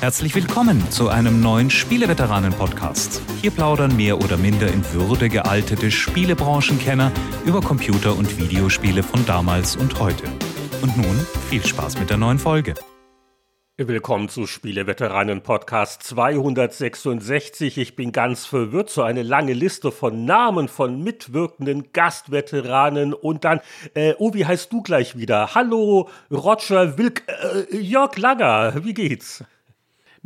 [0.00, 3.22] Herzlich willkommen zu einem neuen Spieleveteranen-Podcast.
[3.40, 7.10] Hier plaudern mehr oder minder in Würde gealtete Spielebranchenkenner
[7.46, 10.24] über Computer- und Videospiele von damals und heute.
[10.82, 12.74] Und nun viel Spaß mit der neuen Folge.
[13.78, 17.78] Willkommen zu Spieleveteranen Podcast 266.
[17.78, 18.90] Ich bin ganz verwirrt.
[18.90, 23.60] So eine lange Liste von Namen von mitwirkenden Gastveteranen und dann,
[23.94, 25.54] äh, oh, wie heißt du gleich wieder?
[25.54, 29.42] Hallo, Roger Wilk, äh, Jörg Langer, wie geht's?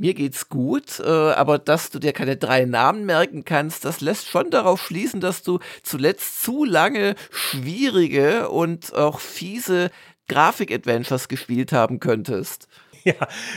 [0.01, 4.29] Mir geht's gut, äh, aber dass du dir keine drei Namen merken kannst, das lässt
[4.29, 9.91] schon darauf schließen, dass du zuletzt zu lange schwierige und auch fiese
[10.27, 12.67] Grafik-Adventures gespielt haben könntest.
[13.05, 13.15] Ja,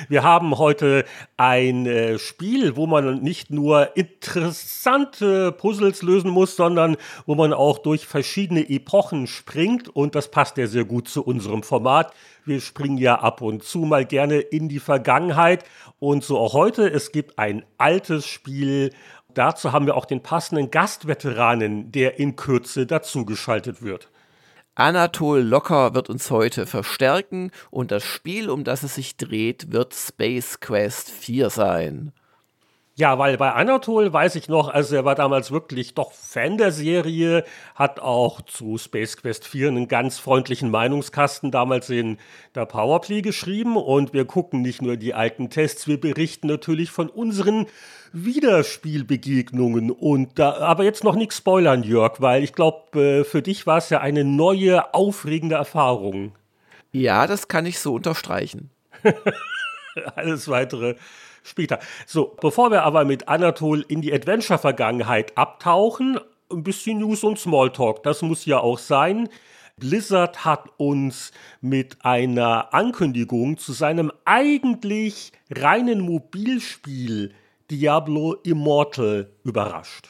[0.08, 1.06] wir haben heute
[1.38, 7.80] ein äh, Spiel, wo man nicht nur interessante Puzzles lösen muss, sondern wo man auch
[7.80, 9.90] durch verschiedene Epochen springt.
[9.90, 12.14] Und das passt ja sehr gut zu unserem Format.
[12.46, 15.66] Wir springen ja ab und zu mal gerne in die Vergangenheit.
[16.00, 16.90] Und so auch heute.
[16.90, 18.92] Es gibt ein altes Spiel.
[19.34, 24.10] Dazu haben wir auch den passenden Gastveteranen, der in Kürze dazugeschaltet wird.
[24.76, 29.94] Anatol Locker wird uns heute verstärken und das Spiel, um das es sich dreht, wird
[29.94, 32.12] Space Quest 4 sein.
[32.96, 36.72] Ja, weil bei Anatol weiß ich noch, also er war damals wirklich doch Fan der
[36.72, 42.20] Serie, hat auch zu Space Quest 4 einen ganz freundlichen Meinungskasten damals in
[42.54, 47.10] der Powerplay geschrieben und wir gucken nicht nur die alten Tests, wir berichten natürlich von
[47.10, 47.66] unseren
[48.12, 53.66] Wiederspielbegegnungen und da, aber jetzt noch nichts spoilern, Jörg, weil ich glaube, äh, für dich
[53.66, 56.34] war es ja eine neue, aufregende Erfahrung.
[56.92, 58.70] Ja, das kann ich so unterstreichen.
[60.16, 60.94] Alles weitere
[61.44, 61.80] später.
[62.06, 66.20] So, bevor wir aber mit Anatol in die Adventure-Vergangenheit abtauchen,
[66.52, 69.30] ein bisschen News und Smalltalk, das muss ja auch sein.
[69.78, 77.34] Blizzard hat uns mit einer Ankündigung zu seinem eigentlich reinen Mobilspiel
[77.72, 80.10] Diablo Immortal überrascht.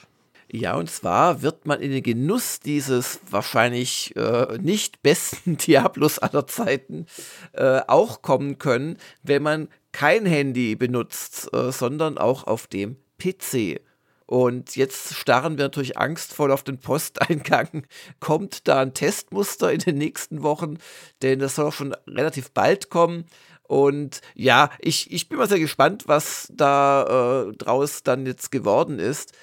[0.56, 6.46] Ja, und zwar wird man in den Genuss dieses wahrscheinlich äh, nicht besten Diablos aller
[6.46, 7.08] Zeiten
[7.54, 13.80] äh, auch kommen können, wenn man kein Handy benutzt, äh, sondern auch auf dem PC.
[14.26, 17.86] Und jetzt starren wir natürlich angstvoll auf den Posteingang.
[18.20, 20.78] Kommt da ein Testmuster in den nächsten Wochen?
[21.22, 23.26] Denn das soll auch schon relativ bald kommen.
[23.64, 29.00] Und ja, ich, ich bin mal sehr gespannt, was da äh, draus dann jetzt geworden
[29.00, 29.34] ist.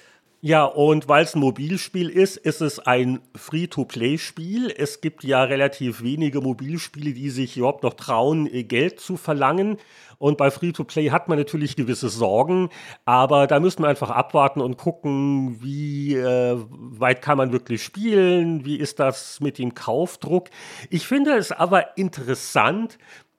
[0.43, 4.73] Ja, und weil es ein Mobilspiel ist, ist es ein Free-to-Play-Spiel.
[4.75, 9.77] Es gibt ja relativ wenige Mobilspiele, die sich überhaupt noch trauen, Geld zu verlangen.
[10.17, 12.69] Und bei Free-to-Play hat man natürlich gewisse Sorgen,
[13.05, 18.65] aber da müssen wir einfach abwarten und gucken, wie äh, weit kann man wirklich spielen,
[18.65, 20.49] wie ist das mit dem Kaufdruck.
[20.89, 22.97] Ich finde es aber interessant,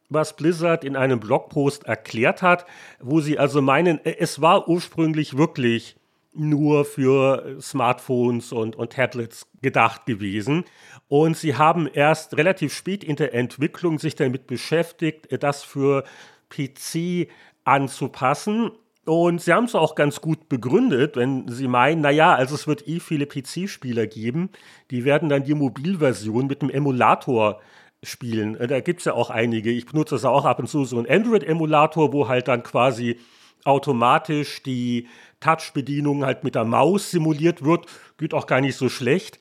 [0.09, 2.65] was Blizzard in einem Blogpost erklärt hat,
[3.01, 5.97] wo sie also meinen, äh, es war ursprünglich wirklich
[6.34, 10.65] nur für Smartphones und, und Tablets gedacht gewesen.
[11.09, 16.04] Und sie haben erst relativ spät in der Entwicklung sich damit beschäftigt, das für
[16.48, 17.28] PC
[17.65, 18.71] anzupassen.
[19.04, 22.87] Und sie haben es auch ganz gut begründet, wenn sie meinen, naja, also es wird
[22.87, 24.50] eh viele PC-Spieler geben,
[24.91, 27.60] die werden dann die Mobilversion mit dem Emulator
[28.04, 28.56] spielen.
[28.59, 29.71] Da gibt es ja auch einige.
[29.71, 33.19] Ich benutze das auch ab und zu, so ein Android-Emulator, wo halt dann quasi
[33.65, 35.09] automatisch die
[35.41, 37.87] Touch-Bedienung halt mit der Maus simuliert wird.
[38.19, 39.39] Geht auch gar nicht so schlecht.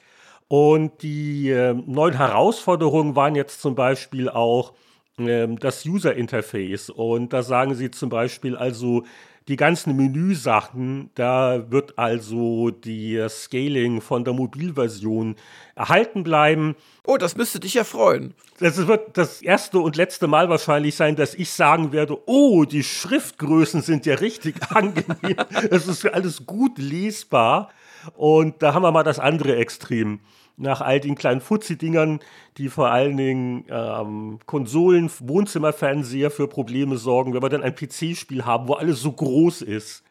[0.47, 4.73] Und die äh, neuen Herausforderungen waren jetzt zum Beispiel auch,
[5.17, 6.89] ähm, das User Interface.
[6.89, 9.03] Und da sagen sie zum Beispiel also,
[9.47, 15.35] die ganzen Menüsachen, da wird also die Scaling von der Mobilversion
[15.75, 16.75] erhalten bleiben.
[17.05, 18.35] Oh, das müsste dich ja freuen.
[18.59, 22.83] Das wird das erste und letzte Mal wahrscheinlich sein, dass ich sagen werde, oh, die
[22.83, 25.37] Schriftgrößen sind ja richtig angenehm.
[25.69, 27.69] Es ist alles gut lesbar.
[28.15, 30.19] Und da haben wir mal das andere Extrem
[30.61, 32.19] nach all den kleinen Fuzzi-Dingern,
[32.57, 38.45] die vor allen Dingen ähm, Konsolen, Wohnzimmerfernseher für Probleme sorgen, wenn wir dann ein PC-Spiel
[38.45, 40.03] haben, wo alles so groß ist.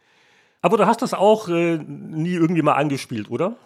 [0.62, 3.56] Aber du hast das auch äh, nie irgendwie mal angespielt, oder?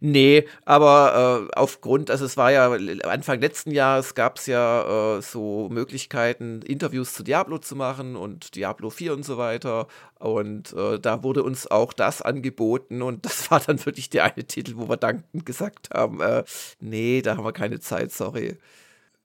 [0.00, 2.72] Nee, aber äh, aufgrund, also es war ja
[3.04, 8.54] Anfang letzten Jahres gab es ja äh, so Möglichkeiten, Interviews zu Diablo zu machen und
[8.54, 9.86] Diablo 4 und so weiter.
[10.18, 14.44] Und äh, da wurde uns auch das angeboten und das war dann wirklich der eine
[14.44, 16.44] Titel, wo wir dankend gesagt haben, äh,
[16.80, 18.58] nee, da haben wir keine Zeit, sorry.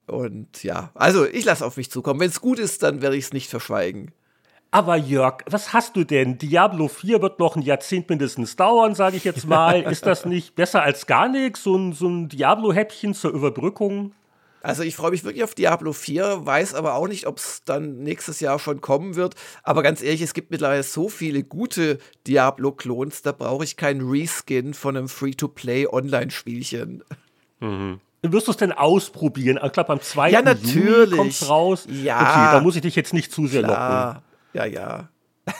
[0.06, 2.20] Und ja, also ich lasse auf mich zukommen.
[2.20, 4.12] Wenn es gut ist, dann werde ich es nicht verschweigen.
[4.70, 6.36] Aber Jörg, was hast du denn?
[6.36, 9.82] Diablo 4 wird noch ein Jahrzehnt mindestens dauern, sage ich jetzt mal.
[9.82, 11.62] Ist das nicht besser als gar nichts?
[11.62, 14.12] So ein, so ein Diablo-Häppchen zur Überbrückung?
[14.60, 18.02] Also ich freue mich wirklich auf Diablo 4, weiß aber auch nicht, ob es dann
[18.02, 19.36] nächstes Jahr schon kommen wird.
[19.62, 24.74] Aber ganz ehrlich, es gibt mittlerweile so viele gute Diablo-Klons, da brauche ich keinen Reskin
[24.74, 27.04] von einem Free-to-Play-Online-Spielchen.
[27.60, 28.00] Mhm.
[28.22, 29.60] Wirst du es denn ausprobieren?
[29.64, 30.30] Ich glaube, am 2.
[30.30, 31.16] Ja, natürlich.
[31.16, 31.86] kommt raus.
[31.88, 32.20] Ja.
[32.20, 34.06] Okay, da muss ich dich jetzt nicht zu sehr Klar.
[34.06, 34.27] locken.
[34.52, 35.08] Ja, ja.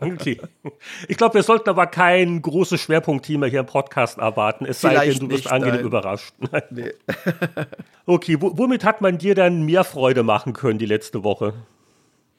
[0.00, 0.40] Okay.
[1.08, 5.12] Ich glaube, wir sollten aber kein großes Schwerpunktthema hier im Podcast erwarten, es sei Vielleicht
[5.20, 5.84] denn, du bist nicht, angenehm nein.
[5.84, 6.34] überrascht.
[6.70, 6.92] Nee.
[8.06, 11.54] Okay, wo- womit hat man dir dann mehr Freude machen können die letzte Woche?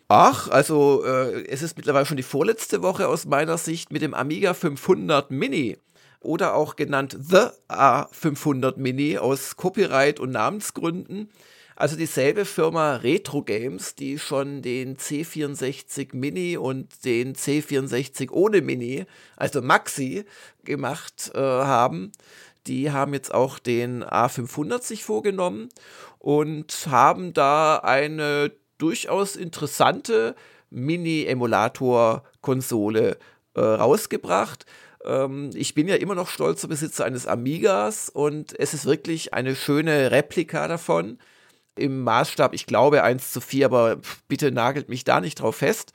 [0.10, 4.14] Ach, also äh, es ist mittlerweile schon die vorletzte Woche aus meiner Sicht mit dem
[4.14, 5.78] Amiga 500 Mini
[6.20, 11.30] oder auch genannt The A500 Mini aus Copyright- und Namensgründen.
[11.76, 19.06] Also dieselbe Firma Retro Games, die schon den C64 Mini und den C64 ohne Mini,
[19.36, 20.26] also Maxi,
[20.64, 22.12] gemacht äh, haben.
[22.68, 25.70] Die haben jetzt auch den A500 sich vorgenommen
[26.20, 30.36] und haben da eine durchaus interessante
[30.70, 33.18] Mini-Emulator-Konsole
[33.56, 34.68] äh, rausgebracht.
[35.04, 39.56] Ähm, ich bin ja immer noch stolzer Besitzer eines Amigas und es ist wirklich eine
[39.56, 41.18] schöne Replika davon.
[41.76, 43.98] Im Maßstab, ich glaube 1 zu 4, aber
[44.28, 45.94] bitte nagelt mich da nicht drauf fest.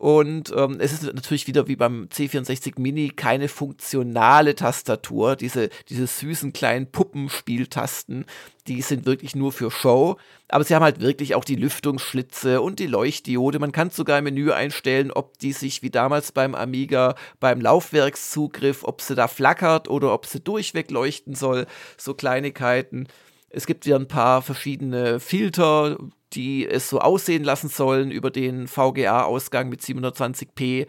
[0.00, 5.36] Und ähm, es ist natürlich wieder wie beim C64 Mini keine funktionale Tastatur.
[5.36, 8.24] Diese, diese süßen kleinen Puppenspieltasten,
[8.66, 10.16] die sind wirklich nur für Show.
[10.48, 13.58] Aber sie haben halt wirklich auch die Lüftungsschlitze und die Leuchtdiode.
[13.58, 18.84] Man kann sogar im Menü einstellen, ob die sich wie damals beim Amiga beim Laufwerkszugriff,
[18.84, 21.66] ob sie da flackert oder ob sie durchweg leuchten soll.
[21.98, 23.06] So Kleinigkeiten.
[23.50, 25.98] Es gibt ja ein paar verschiedene Filter,
[26.32, 30.86] die es so aussehen lassen sollen über den VGA-Ausgang mit 720p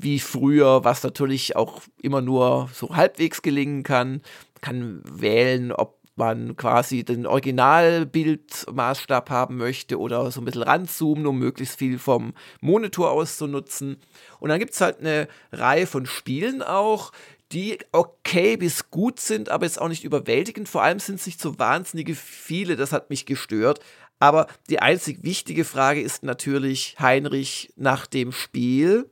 [0.00, 4.22] wie früher, was natürlich auch immer nur so halbwegs gelingen kann.
[4.54, 11.26] Man kann wählen, ob man quasi den Originalbildmaßstab haben möchte oder so ein bisschen ranzoomen,
[11.26, 13.96] um möglichst viel vom Monitor auszunutzen.
[14.40, 17.12] Und dann gibt es halt eine Reihe von Spielen auch,
[17.52, 20.68] die okay bis gut sind, aber jetzt auch nicht überwältigend.
[20.68, 23.80] Vor allem sind es nicht so wahnsinnige viele, das hat mich gestört.
[24.18, 29.08] Aber die einzig wichtige Frage ist natürlich, Heinrich, nach dem Spiel.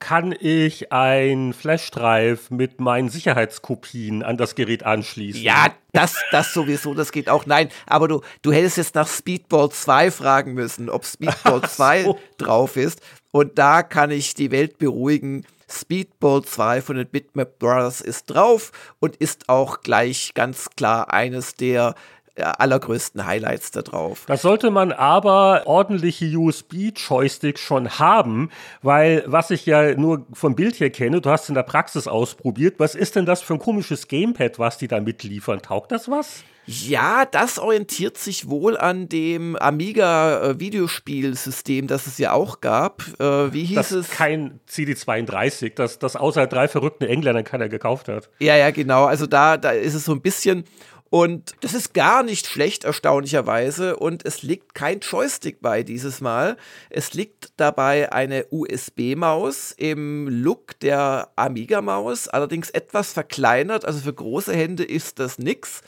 [0.00, 5.40] Kann ich ein Flashdrive mit meinen Sicherheitskopien an das Gerät anschließen?
[5.40, 7.46] Ja, das, das sowieso, das geht auch.
[7.46, 12.18] Nein, aber du, du hättest jetzt nach Speedball 2 fragen müssen, ob Speedball 2 so.
[12.36, 13.00] drauf ist.
[13.34, 15.44] Und da kann ich die Welt beruhigen.
[15.68, 18.70] Speedball 2 von den Bitmap Brothers ist drauf
[19.00, 21.96] und ist auch gleich ganz klar eines der
[22.36, 24.22] äh, allergrößten Highlights da drauf.
[24.28, 28.50] Da sollte man aber ordentliche USB-Joysticks schon haben,
[28.82, 32.76] weil was ich ja nur vom Bild her kenne, du hast in der Praxis ausprobiert,
[32.78, 35.60] was ist denn das für ein komisches Gamepad, was die da mitliefern?
[35.60, 36.44] Taugt das was?
[36.66, 43.02] Ja, das orientiert sich wohl an dem Amiga-Videospielsystem, das es ja auch gab.
[43.20, 44.08] Äh, wie hieß Das es?
[44.08, 48.30] ist kein CD32, das, das außer drei verrückten Engländern keiner gekauft hat.
[48.38, 49.04] Ja, ja, genau.
[49.04, 50.64] Also da, da ist es so ein bisschen.
[51.10, 53.96] Und das ist gar nicht schlecht, erstaunlicherweise.
[53.96, 56.56] Und es liegt kein Joystick bei dieses Mal.
[56.90, 63.84] Es liegt dabei eine USB-Maus im Look der Amiga-Maus, allerdings etwas verkleinert.
[63.84, 65.82] Also für große Hände ist das nix.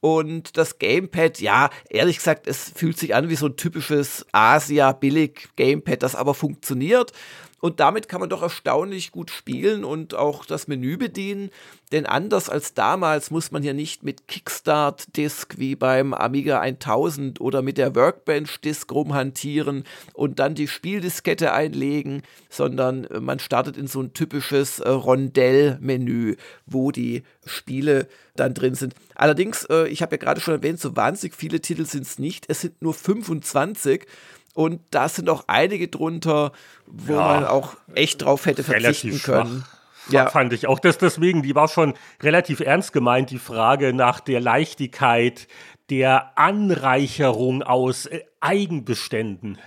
[0.00, 6.02] Und das Gamepad, ja, ehrlich gesagt, es fühlt sich an wie so ein typisches Asia-Billig-Gamepad,
[6.02, 7.12] das aber funktioniert.
[7.60, 11.50] Und damit kann man doch erstaunlich gut spielen und auch das Menü bedienen.
[11.92, 17.62] Denn anders als damals muss man hier nicht mit Kickstart-Disk wie beim Amiga 1000 oder
[17.62, 24.00] mit der Workbench-Disk rumhantieren und dann die Spieldiskette einlegen, sondern äh, man startet in so
[24.00, 26.36] ein typisches äh, Rondell-Menü,
[26.66, 28.94] wo die Spiele dann drin sind.
[29.14, 32.46] Allerdings, äh, ich habe ja gerade schon erwähnt, so wahnsinnig viele Titel sind es nicht.
[32.48, 34.06] Es sind nur 25.
[34.54, 36.52] Und da sind auch einige drunter,
[36.86, 39.64] wo Ja, man auch echt drauf hätte verzichten können.
[39.64, 40.12] schwach.
[40.12, 40.28] Ja.
[40.28, 40.80] Fand ich auch.
[40.80, 45.46] Das, deswegen, die war schon relativ ernst gemeint, die Frage nach der Leichtigkeit
[45.88, 49.58] der Anreicherung aus äh, Eigenbeständen.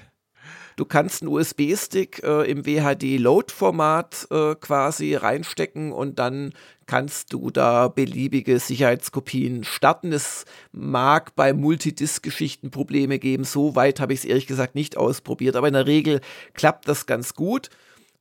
[0.75, 6.53] Du kannst einen USB-Stick äh, im WHD-Load-Format äh, quasi reinstecken und dann
[6.85, 10.11] kannst du da beliebige Sicherheitskopien starten.
[10.11, 13.43] Es mag bei Multidisk-Geschichten Probleme geben.
[13.43, 16.21] So weit habe ich es ehrlich gesagt nicht ausprobiert, aber in der Regel
[16.53, 17.69] klappt das ganz gut.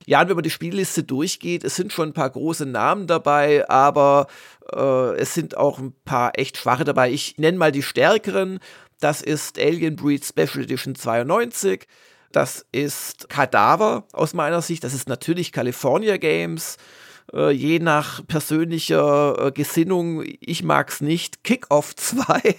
[0.05, 3.69] Ja, und wenn man die Spielliste durchgeht, es sind schon ein paar große Namen dabei,
[3.69, 4.27] aber
[4.73, 7.11] äh, es sind auch ein paar echt schwache dabei.
[7.11, 8.59] Ich nenne mal die stärkeren.
[8.99, 11.87] Das ist Alien Breed Special Edition 92.
[12.33, 14.83] Das ist Cadaver aus meiner Sicht.
[14.83, 16.77] Das ist natürlich California Games.
[17.31, 22.55] äh, je nach persönlicher äh, Gesinnung, ich mag es nicht, Kick-Off 2.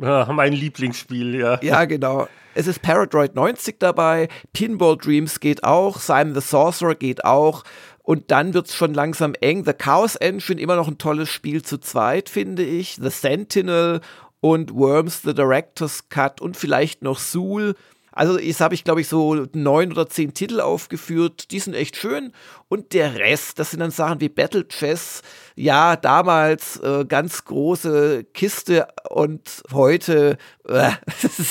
[0.00, 1.58] ja, mein Lieblingsspiel, ja.
[1.62, 2.28] Ja, genau.
[2.54, 7.64] Es ist Paradroid 90 dabei, Pinball Dreams geht auch, Simon the Sorcerer geht auch.
[8.04, 9.64] Und dann wird es schon langsam eng.
[9.64, 12.96] The Chaos Engine, immer noch ein tolles Spiel zu zweit, finde ich.
[13.00, 14.02] The Sentinel
[14.40, 17.74] und Worms, The Director's Cut und vielleicht noch Zool.
[18.14, 21.50] Also jetzt habe ich, glaube ich, so neun oder zehn Titel aufgeführt.
[21.50, 22.32] Die sind echt schön.
[22.68, 25.22] Und der Rest, das sind dann Sachen wie Battle Chess.
[25.56, 30.90] Ja, damals äh, ganz große Kiste und heute, äh,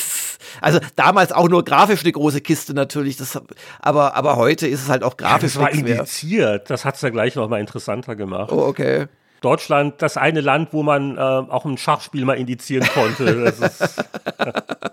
[0.61, 3.17] also damals auch nur grafisch eine große Kiste natürlich.
[3.17, 3.39] Das,
[3.79, 5.55] aber, aber heute ist es halt auch grafisch.
[5.55, 6.69] Ja, das war indiziert.
[6.69, 8.51] Das hat es ja gleich noch mal interessanter gemacht.
[8.51, 9.07] Oh, okay.
[9.43, 13.23] Deutschland das eine Land, wo man äh, auch ein Schachspiel mal indizieren konnte.
[13.25, 14.03] ist,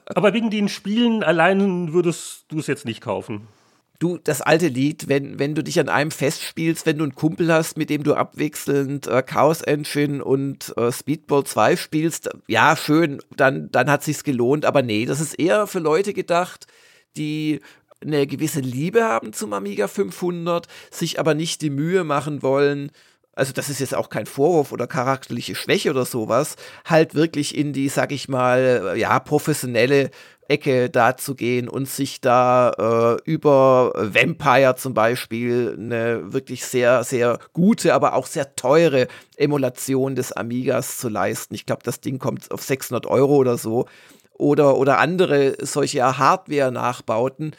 [0.07, 3.47] aber wegen den Spielen allein würdest du es jetzt nicht kaufen.
[4.01, 7.53] Du, das alte Lied, wenn, wenn du dich an einem festspielst, wenn du einen Kumpel
[7.53, 13.21] hast, mit dem du abwechselnd äh, Chaos Engine und äh, Speedball 2 spielst, ja, schön,
[13.37, 16.67] dann, dann hat sich's gelohnt, aber nee, das ist eher für Leute gedacht,
[17.19, 17.61] die
[18.03, 22.93] eine gewisse Liebe haben zum Amiga 500, sich aber nicht die Mühe machen wollen,
[23.41, 27.73] also das ist jetzt auch kein Vorwurf oder charakterliche Schwäche oder sowas, halt wirklich in
[27.73, 30.11] die, sag ich mal, ja, professionelle
[30.47, 37.03] Ecke da zu gehen und sich da äh, über Vampire zum Beispiel eine wirklich sehr,
[37.03, 39.07] sehr gute, aber auch sehr teure
[39.39, 41.55] Emulation des Amigas zu leisten.
[41.55, 43.87] Ich glaube, das Ding kommt auf 600 Euro oder so.
[44.35, 47.53] Oder, oder andere solche Hardware-Nachbauten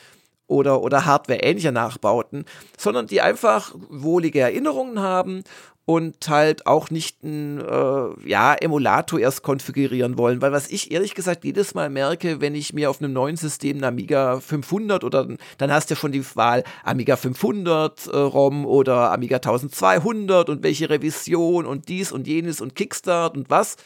[0.51, 2.45] oder, oder Hardware-ähnliche Nachbauten,
[2.77, 5.43] sondern die einfach wohlige Erinnerungen haben
[5.85, 10.41] und halt auch nicht einen äh, ja, Emulator erst konfigurieren wollen.
[10.41, 13.77] Weil was ich ehrlich gesagt jedes Mal merke, wenn ich mir auf einem neuen System
[13.77, 18.65] einen Amiga 500 oder dann hast du ja schon die Wahl Amiga 500 äh, ROM
[18.65, 23.77] oder Amiga 1200 und welche Revision und dies und jenes und Kickstart und was.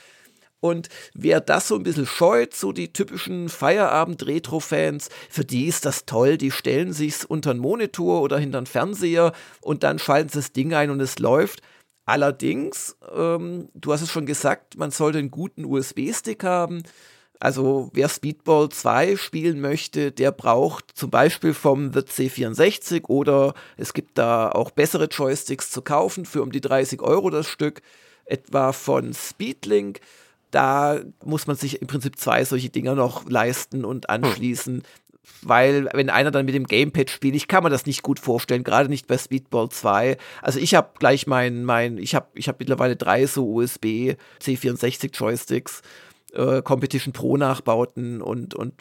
[0.59, 6.05] Und wer das so ein bisschen scheut, so die typischen Feierabend-Retro-Fans, für die ist das
[6.05, 6.37] toll.
[6.37, 10.53] Die stellen sich's unter einen Monitor oder hinter einen Fernseher und dann schalten sie das
[10.53, 11.61] Ding ein und es läuft.
[12.05, 16.83] Allerdings, ähm, du hast es schon gesagt, man sollte einen guten USB-Stick haben.
[17.39, 23.93] Also wer Speedball 2 spielen möchte, der braucht zum Beispiel vom The C64 oder es
[23.93, 27.81] gibt da auch bessere Joysticks zu kaufen für um die 30 Euro das Stück,
[28.25, 29.99] etwa von Speedlink
[30.55, 34.83] da muss man sich im Prinzip zwei solche Dinger noch leisten und anschließen.
[35.41, 38.63] Weil, wenn einer dann mit dem Gamepad spielt, ich kann mir das nicht gut vorstellen,
[38.63, 40.17] gerade nicht bei Speedball 2.
[40.41, 45.15] Also ich habe gleich mein, mein, ich habe ich hab mittlerweile drei so USB C64
[45.15, 45.81] Joysticks,
[46.33, 48.73] äh, Competition Pro Nachbauten und, und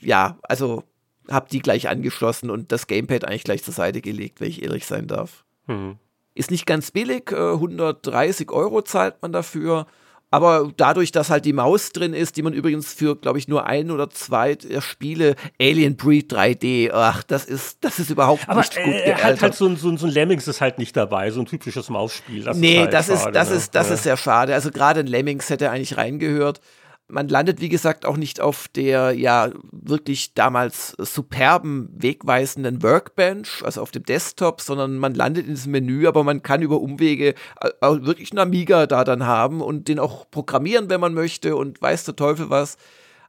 [0.00, 0.84] ja, also
[1.30, 4.86] habe die gleich angeschlossen und das Gamepad eigentlich gleich zur Seite gelegt, wenn ich ehrlich
[4.86, 5.44] sein darf.
[5.66, 5.96] Hm.
[6.34, 9.86] Ist nicht ganz billig, äh, 130 Euro zahlt man dafür.
[10.30, 13.66] Aber dadurch, dass halt die Maus drin ist, die man übrigens für, glaube ich, nur
[13.66, 18.76] ein oder zwei Spiele, Alien Breed 3D, ach, das ist, das ist überhaupt Aber nicht
[18.76, 21.30] gut äh, halt, halt so ein, so, ein, so ein Lemmings ist halt nicht dabei,
[21.30, 22.44] so ein typisches Mausspiel.
[22.44, 23.56] Das nee, ist halt das, schade, ist, das, ne?
[23.56, 23.94] ist, das ja.
[23.94, 24.54] ist sehr schade.
[24.54, 26.60] Also gerade ein Lemmings hätte eigentlich reingehört
[27.08, 33.80] man landet, wie gesagt, auch nicht auf der ja wirklich damals superben, wegweisenden Workbench, also
[33.80, 37.70] auf dem Desktop, sondern man landet in diesem Menü, aber man kann über Umwege äh,
[37.80, 42.04] wirklich einen Amiga da dann haben und den auch programmieren, wenn man möchte und weiß
[42.04, 42.76] der Teufel was.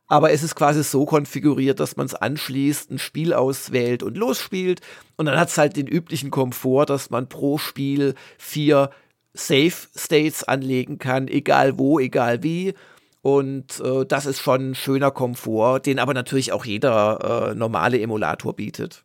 [0.08, 4.82] Aber es ist quasi so konfiguriert, dass man es anschließt, ein Spiel auswählt und losspielt.
[5.18, 8.90] Und dann hat es halt den üblichen Komfort, dass man pro Spiel vier
[9.34, 12.74] Safe States anlegen kann, egal wo, egal wie.
[13.22, 18.00] Und äh, das ist schon ein schöner Komfort, den aber natürlich auch jeder äh, normale
[18.00, 19.04] Emulator bietet.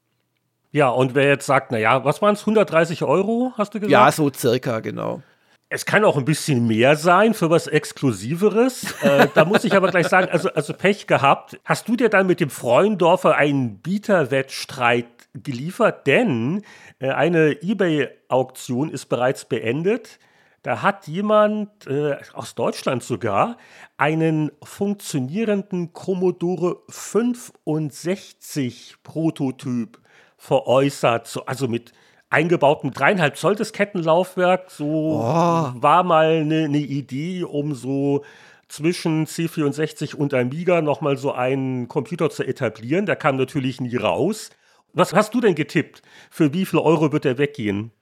[0.70, 3.92] Ja, und wer jetzt sagt, naja, was waren es, 130 Euro, hast du gesagt?
[3.92, 5.22] Ja, so circa, genau.
[5.68, 8.94] Es kann auch ein bisschen mehr sein für was Exklusiveres.
[9.02, 11.58] äh, da muss ich aber gleich sagen, also, also Pech gehabt.
[11.64, 16.06] Hast du dir dann mit dem Freundorfer einen Bieterwettstreit geliefert?
[16.06, 16.62] Denn
[17.00, 20.18] äh, eine eBay-Auktion ist bereits beendet.
[20.64, 23.58] Da hat jemand äh, aus Deutschland sogar
[23.98, 29.98] einen funktionierenden Commodore 65 Prototyp
[30.38, 31.92] veräußert, so, also mit
[32.30, 34.70] eingebautem dreieinhalb Zoll Diskettenlaufwerk.
[34.70, 35.72] So oh.
[35.74, 38.24] war mal eine ne Idee, um so
[38.66, 43.04] zwischen C64 und Amiga nochmal so einen Computer zu etablieren.
[43.04, 44.48] Der kam natürlich nie raus.
[44.94, 46.00] Was hast du denn getippt?
[46.30, 47.92] Für wie viel Euro wird der weggehen?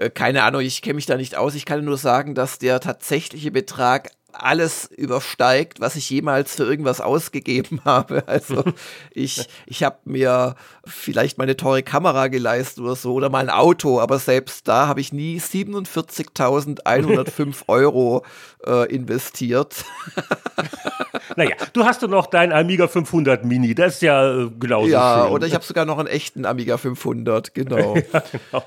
[0.00, 1.54] Äh, keine Ahnung, ich kenne mich da nicht aus.
[1.54, 7.00] Ich kann nur sagen, dass der tatsächliche Betrag alles übersteigt, was ich jemals für irgendwas
[7.00, 8.22] ausgegeben habe.
[8.28, 8.62] Also
[9.12, 10.54] ich, ich habe mir
[10.86, 15.00] vielleicht meine teure Kamera geleistet oder so oder mal ein Auto, aber selbst da habe
[15.00, 18.24] ich nie 47.105 Euro
[18.64, 19.84] äh, investiert.
[21.36, 25.24] naja, du hast doch noch dein Amiga 500 Mini, das ist ja äh, genauso Ja,
[25.24, 25.32] schön.
[25.32, 27.96] oder ich habe sogar noch einen echten Amiga 500, genau.
[27.96, 28.02] ja,
[28.50, 28.64] genau.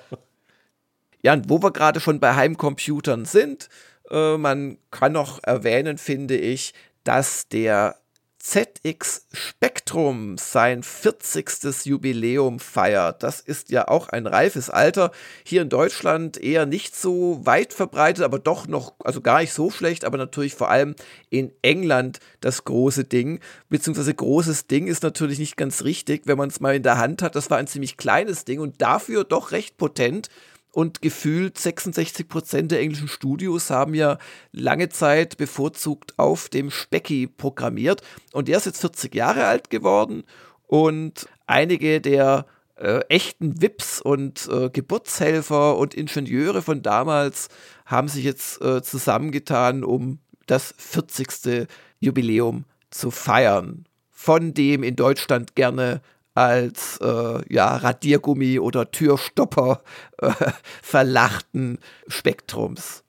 [1.23, 3.69] Ja, und wo wir gerade schon bei Heimcomputern sind,
[4.11, 6.73] äh, man kann noch erwähnen, finde ich,
[7.05, 7.95] dass der
[8.39, 11.85] ZX Spectrum sein 40.
[11.85, 13.23] Jubiläum feiert.
[13.23, 15.11] Das ist ja auch ein reifes Alter.
[15.45, 19.71] Hier in Deutschland eher nicht so weit verbreitet, aber doch noch, also gar nicht so
[19.71, 20.93] schlecht, aber natürlich vor allem
[21.29, 23.39] in England das große Ding.
[23.69, 27.21] Beziehungsweise großes Ding ist natürlich nicht ganz richtig, wenn man es mal in der Hand
[27.21, 27.37] hat.
[27.37, 30.27] Das war ein ziemlich kleines Ding und dafür doch recht potent
[30.73, 34.17] und gefühlt 66 Prozent der englischen Studios haben ja
[34.51, 38.01] lange Zeit bevorzugt auf dem Specky programmiert.
[38.33, 40.23] Und der ist jetzt 40 Jahre alt geworden
[40.65, 47.49] und einige der äh, echten Wips und äh, Geburtshelfer und Ingenieure von damals
[47.85, 51.67] haben sich jetzt äh, zusammengetan, um das 40.
[51.99, 53.85] Jubiläum zu feiern.
[54.09, 56.01] Von dem in Deutschland gerne
[56.33, 59.81] als äh, ja, Radiergummi oder Türstopper
[60.19, 60.31] äh,
[60.81, 63.03] verlachten Spektrums.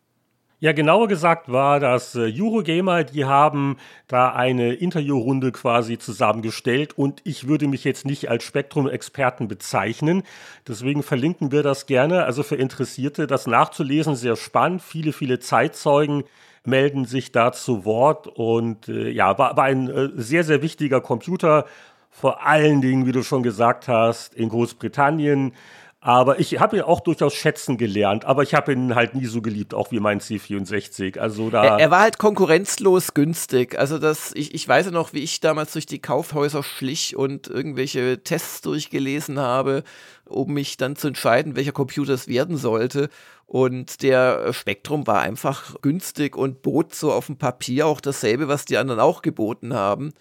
[0.65, 3.77] Ja, genauer gesagt war das äh, Eurogamer, die haben
[4.09, 10.23] da eine Interviewrunde quasi zusammengestellt und ich würde mich jetzt nicht als Spektrum-Experten bezeichnen.
[10.67, 12.25] Deswegen verlinken wir das gerne.
[12.25, 14.81] Also für Interessierte, das nachzulesen, sehr spannend.
[14.81, 16.25] Viele, viele Zeitzeugen
[16.65, 21.03] melden sich da zu Wort und äh, ja, war, war ein äh, sehr, sehr wichtiger
[21.03, 21.67] Computer
[22.15, 25.53] vor allen Dingen, wie du schon gesagt hast, in Großbritannien.
[26.01, 29.43] Aber ich habe ihn auch durchaus schätzen gelernt, aber ich habe ihn halt nie so
[29.43, 31.19] geliebt, auch wie mein C64.
[31.19, 33.77] Also da er, er, war halt konkurrenzlos günstig.
[33.77, 37.49] Also das, ich, ich weiß ja noch, wie ich damals durch die Kaufhäuser schlich und
[37.49, 39.83] irgendwelche Tests durchgelesen habe,
[40.27, 43.09] um mich dann zu entscheiden, welcher Computer es werden sollte.
[43.47, 48.67] Und der Spektrum war einfach günstig und bot so auf dem Papier auch dasselbe, was
[48.67, 50.13] die anderen auch geboten haben.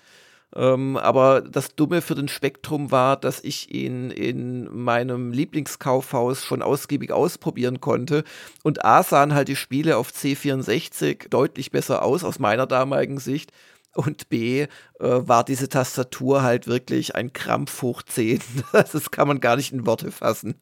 [0.55, 6.61] Ähm, aber das Dumme für den Spektrum war, dass ich ihn in meinem Lieblingskaufhaus schon
[6.61, 8.23] ausgiebig ausprobieren konnte.
[8.63, 13.51] Und A sahen halt die Spiele auf C64 deutlich besser aus, aus meiner damaligen Sicht.
[13.95, 14.67] Und B äh,
[14.99, 18.41] war diese Tastatur halt wirklich ein Krampf hoch 10.
[18.71, 20.55] Das kann man gar nicht in Worte fassen.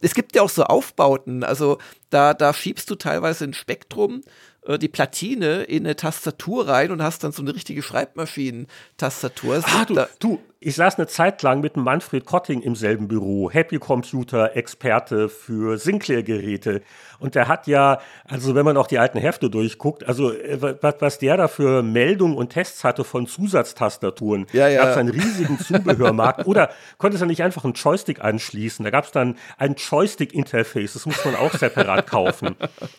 [0.00, 1.78] Es gibt ja auch so Aufbauten, also
[2.10, 4.22] da, da schiebst du teilweise ein Spektrum
[4.66, 9.62] äh, die Platine in eine Tastatur rein und hast dann so eine richtige Schreibmaschinentastatur.
[9.64, 13.78] Ah, du, du, ich saß eine Zeit lang mit Manfred Kotting im selben Büro, Happy
[13.78, 16.80] Computer, Experte für Sinclair-Geräte.
[17.18, 21.18] Und der hat ja, also wenn man auch die alten Hefte durchguckt, also äh, was
[21.18, 24.46] der da für Meldungen und Tests hatte von Zusatztastaturen.
[24.52, 24.82] Ja, ja.
[24.82, 26.46] Gab es einen riesigen Zubehörmarkt.
[26.46, 28.84] Oder konntest du nicht einfach einen Joystick anschließen?
[28.84, 32.56] Da gab es dann ein Joystick-Interface, das muss man auch separat kaufen.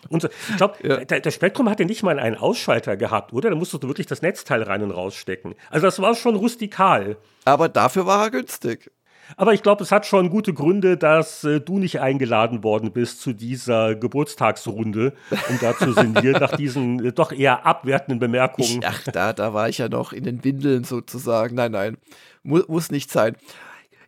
[0.10, 1.04] Und ich glaube, ja.
[1.04, 3.50] der, der Spektrum hatte nicht mal einen Ausschalter gehabt, oder?
[3.50, 5.56] Da musstest du wirklich das Netzteil rein und rausstecken.
[5.72, 7.18] Also das war schon rustikal.
[7.46, 8.92] Aber dafür war er günstig.
[9.38, 13.22] Aber ich glaube, es hat schon gute Gründe, dass äh, du nicht eingeladen worden bist
[13.22, 15.14] zu dieser Geburtstagsrunde,
[15.50, 18.80] um da zu sinnieren, nach diesen äh, doch eher abwertenden Bemerkungen.
[18.82, 21.56] Ich, ach, da, da war ich ja noch in den Windeln sozusagen.
[21.56, 21.98] Nein, nein,
[22.44, 23.36] Mu muss nicht sein.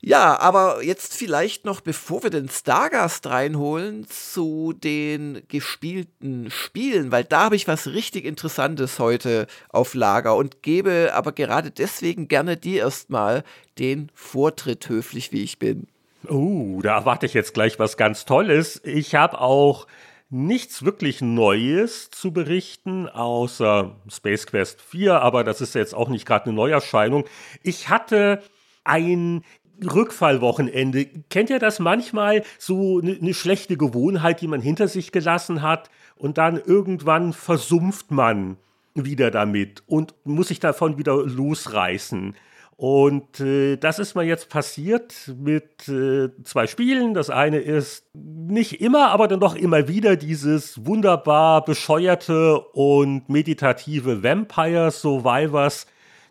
[0.02, 7.24] Ja, aber jetzt vielleicht noch, bevor wir den Stargast reinholen, zu den gespielten Spielen, weil
[7.24, 12.58] da habe ich was richtig Interessantes heute auf Lager und gebe aber gerade deswegen gerne
[12.58, 13.44] dir erstmal
[13.80, 15.88] den Vortritt, höflich wie ich bin.
[16.28, 18.82] Oh, da erwarte ich jetzt gleich was ganz Tolles.
[18.84, 19.88] Ich habe auch
[20.30, 26.26] nichts wirklich Neues zu berichten, außer Space Quest 4, aber das ist jetzt auch nicht
[26.26, 27.26] gerade eine Neuerscheinung.
[27.64, 28.44] Ich hatte
[28.84, 29.44] ein
[29.84, 31.06] Rückfallwochenende.
[31.30, 32.44] Kennt ihr das manchmal?
[32.58, 38.12] So eine ne schlechte Gewohnheit, die man hinter sich gelassen hat und dann irgendwann versumpft
[38.12, 38.58] man
[38.96, 42.36] wieder damit und muss sich davon wieder losreißen.
[42.78, 47.16] Und äh, das ist mir jetzt passiert mit äh, zwei Spielen.
[47.16, 54.22] Das eine ist nicht immer, aber dann doch immer wieder dieses wunderbar bescheuerte und meditative
[54.22, 55.88] Vampire Survivors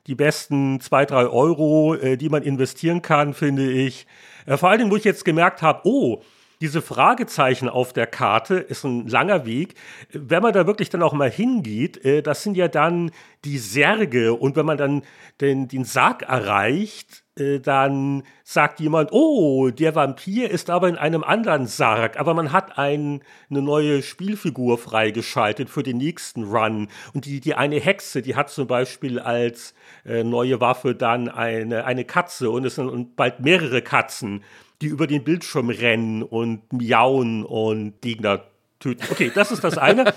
[0.06, 4.06] die besten zwei, drei Euro, äh, die man investieren kann, finde ich.
[4.46, 6.22] Äh, vor allen Dingen, wo ich jetzt gemerkt habe, oh,
[6.60, 9.74] diese Fragezeichen auf der Karte ist ein langer Weg.
[10.12, 13.10] Wenn man da wirklich dann auch mal hingeht, äh, das sind ja dann
[13.44, 14.32] die Särge.
[14.32, 15.02] Und wenn man dann
[15.40, 21.66] den, den Sarg erreicht, dann sagt jemand, oh, der Vampir ist aber in einem anderen
[21.66, 23.20] Sarg, aber man hat ein,
[23.50, 26.88] eine neue Spielfigur freigeschaltet für den nächsten Run.
[27.12, 29.74] Und die, die eine Hexe, die hat zum Beispiel als
[30.06, 34.42] äh, neue Waffe dann eine, eine Katze und es sind bald mehrere Katzen,
[34.80, 38.44] die über den Bildschirm rennen und miauen und Gegner
[38.78, 39.04] töten.
[39.10, 40.12] Okay, das ist das eine.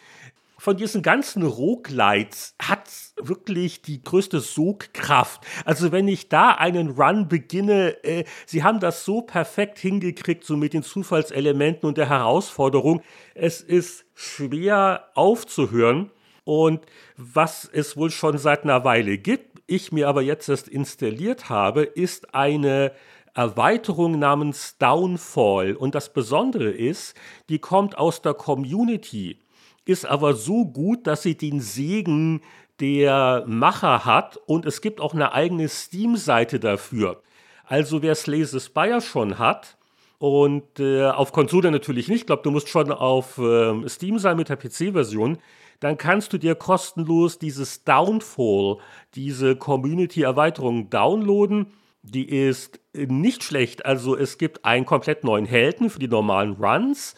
[0.61, 5.47] Von diesen ganzen Roguelites hat wirklich die größte Sogkraft.
[5.65, 10.57] Also wenn ich da einen Run beginne, äh, sie haben das so perfekt hingekriegt, so
[10.57, 13.03] mit den Zufallselementen und der Herausforderung.
[13.37, 16.11] Es ist schwer aufzuhören.
[16.49, 16.81] Und
[17.19, 21.83] was es wohl schon seit einer Weile gibt, ich mir aber jetzt erst installiert habe,
[21.83, 22.93] ist eine
[23.35, 25.77] Erweiterung namens Downfall.
[25.77, 27.15] Und das Besondere ist,
[27.51, 29.39] die kommt aus der Community,
[29.85, 32.41] ist aber so gut, dass sie den Segen
[32.81, 37.21] der Macher hat und es gibt auch eine eigene Steam-Seite dafür.
[37.67, 38.61] Also wer Slay the
[39.03, 39.77] schon hat,
[40.19, 42.23] und äh, auf Konsole natürlich nicht.
[42.23, 45.39] Ich glaube, du musst schon auf äh, Steam sein mit der PC-Version
[45.81, 48.79] dann kannst du dir kostenlos dieses Downfall,
[49.15, 51.73] diese Community-Erweiterung downloaden.
[52.03, 53.85] Die ist nicht schlecht.
[53.85, 57.15] Also es gibt einen komplett neuen Helden für die normalen Runs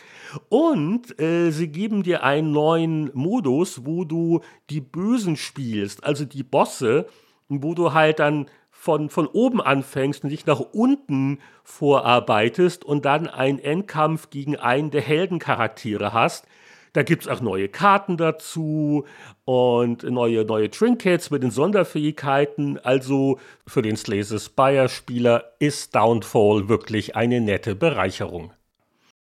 [0.48, 6.42] und äh, sie geben dir einen neuen Modus, wo du die Bösen spielst, also die
[6.42, 7.06] Bosse,
[7.48, 13.26] wo du halt dann von, von oben anfängst und dich nach unten vorarbeitest und dann
[13.26, 16.46] einen Endkampf gegen einen der Heldencharaktere hast.
[16.92, 19.04] Da gibt es auch neue Karten dazu
[19.44, 22.78] und neue, neue Trinkets mit den Sonderfähigkeiten.
[22.78, 28.52] Also für den Slay the Spire-Spieler ist Downfall wirklich eine nette Bereicherung.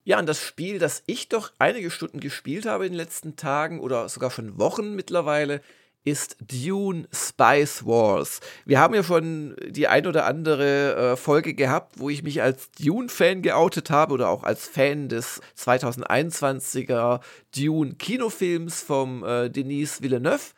[0.05, 3.81] Ja, und das Spiel, das ich doch einige Stunden gespielt habe in den letzten Tagen
[3.81, 5.63] oder sogar schon Wochen mittlerweile,
[6.07, 8.41] ist Dune Spice Wars.
[8.65, 12.71] Wir haben ja schon die ein oder andere äh, Folge gehabt, wo ich mich als
[12.71, 17.21] Dune-Fan geoutet habe oder auch als Fan des 2021er
[17.57, 20.53] Dune-Kinofilms vom äh, Denis Villeneuve.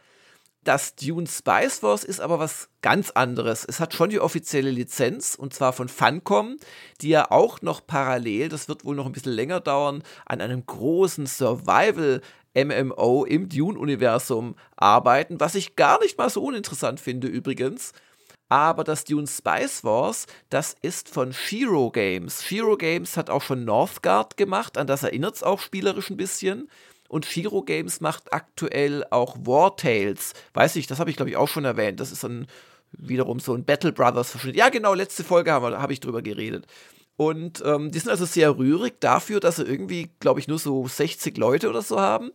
[0.65, 3.65] Das Dune Spice Wars ist aber was ganz anderes.
[3.65, 6.59] Es hat schon die offizielle Lizenz und zwar von Funcom,
[7.01, 10.67] die ja auch noch parallel, das wird wohl noch ein bisschen länger dauern, an einem
[10.67, 12.21] großen Survival
[12.55, 17.93] MMO im Dune-Universum arbeiten, was ich gar nicht mal so uninteressant finde übrigens.
[18.49, 22.43] Aber das Dune Spice Wars, das ist von Shiro Games.
[22.43, 26.69] Shiro Games hat auch schon Northgard gemacht, an das erinnert es auch spielerisch ein bisschen.
[27.09, 30.33] Und Shiro Games macht aktuell auch War Tales.
[30.55, 32.01] Weiß ich, das habe ich glaube ich auch schon erwähnt.
[32.01, 32.47] Das ist ein,
[32.93, 34.57] wiederum so ein Battle Brothers Verschnitt.
[34.57, 36.67] Ja, genau, letzte Folge habe hab ich drüber geredet.
[37.19, 40.87] Und ähm, die sind also sehr rührig dafür, dass sie irgendwie, glaube ich, nur so
[40.87, 42.31] 60 Leute oder so haben.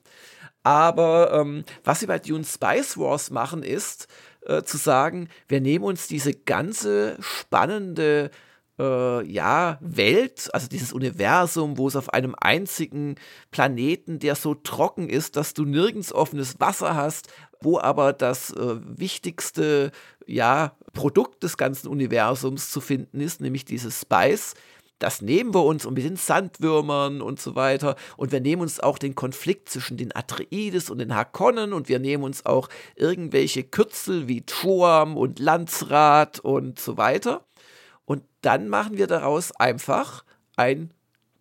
[0.61, 4.09] Aber ähm, was sie bei Dune Spice Wars machen, ist
[4.45, 8.29] äh, zu sagen, wir nehmen uns diese ganze spannende
[8.77, 13.15] äh, ja, Welt, also dieses Universum, wo es auf einem einzigen
[13.51, 17.29] Planeten, der so trocken ist, dass du nirgends offenes Wasser hast,
[17.63, 19.91] wo aber das äh, wichtigste
[20.25, 24.53] ja, Produkt des ganzen Universums zu finden ist, nämlich dieses Spice,
[24.99, 27.97] das nehmen wir uns und mit den Sandwürmern und so weiter.
[28.15, 31.99] Und wir nehmen uns auch den Konflikt zwischen den Atreides und den Hakonnen und wir
[31.99, 37.45] nehmen uns auch irgendwelche Kürzel wie Troam und Landsrat und so weiter.
[38.05, 40.23] Und dann machen wir daraus einfach
[40.55, 40.93] ein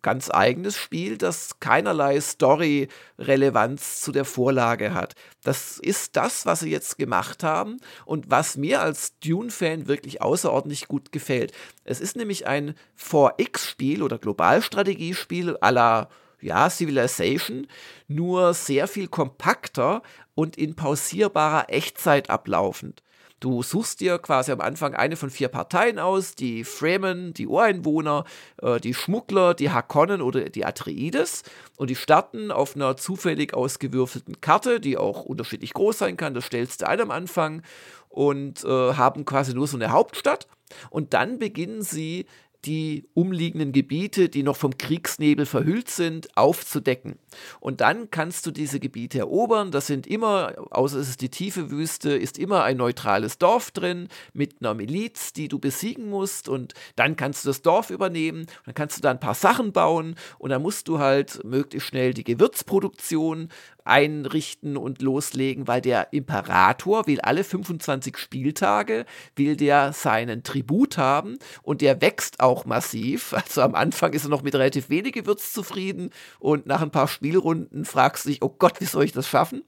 [0.03, 5.15] ganz eigenes Spiel, das keinerlei Story-Relevanz zu der Vorlage hat.
[5.41, 10.87] Das ist das, was sie jetzt gemacht haben und was mir als Dune-Fan wirklich außerordentlich
[10.87, 11.53] gut gefällt.
[11.83, 16.09] Es ist nämlich ein 4X-Spiel oder Globalstrategiespiel la
[16.43, 17.67] ja, Civilization,
[18.07, 20.03] nur sehr viel kompakter
[20.35, 23.01] und in pausierbarer Echtzeit ablaufend.
[23.43, 28.23] Du suchst dir quasi am Anfang eine von vier Parteien aus, die Fremen, die Ureinwohner,
[28.61, 31.43] äh, die Schmuggler, die Hakonnen oder die Atreides.
[31.75, 36.45] Und die starten auf einer zufällig ausgewürfelten Karte, die auch unterschiedlich groß sein kann, das
[36.45, 37.63] stellst du ein am Anfang
[38.07, 40.47] und äh, haben quasi nur so eine Hauptstadt.
[40.89, 42.27] Und dann beginnen sie
[42.63, 47.19] die umliegenden Gebiete, die noch vom Kriegsnebel verhüllt sind, aufzudecken.
[47.59, 49.71] Und dann kannst du diese Gebiete erobern.
[49.71, 54.07] Das sind immer, außer es ist die tiefe Wüste, ist immer ein neutrales Dorf drin
[54.33, 56.49] mit einer Miliz, die du besiegen musst.
[56.49, 58.47] Und dann kannst du das Dorf übernehmen.
[58.65, 60.15] Dann kannst du da ein paar Sachen bauen.
[60.39, 63.49] Und dann musst du halt möglichst schnell die Gewürzproduktion
[63.85, 71.37] einrichten und loslegen, weil der Imperator will alle 25 Spieltage, will der seinen Tribut haben
[71.61, 73.35] und der wächst auch massiv.
[73.43, 77.09] Also am Anfang ist er noch mit relativ wenig Gewürz zufrieden und nach ein paar
[77.23, 79.63] Spielrunden fragst dich, oh Gott, wie soll ich das schaffen?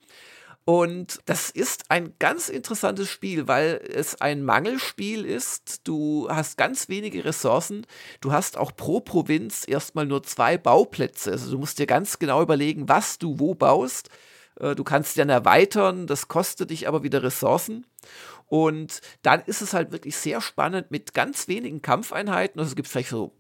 [0.66, 5.88] Und das ist ein ganz interessantes Spiel, weil es ein Mangelspiel ist.
[5.88, 7.88] Du hast ganz wenige Ressourcen.
[8.20, 11.32] Du hast auch pro Provinz erstmal nur zwei Bauplätze.
[11.32, 14.10] Also du musst dir ganz genau überlegen, was du wo baust.
[14.60, 17.86] Äh, du kannst dann erweitern, das kostet dich aber wieder Ressourcen.
[18.48, 22.60] Und dann ist es halt wirklich sehr spannend mit ganz wenigen Kampfeinheiten.
[22.60, 23.34] Also es gibt vielleicht so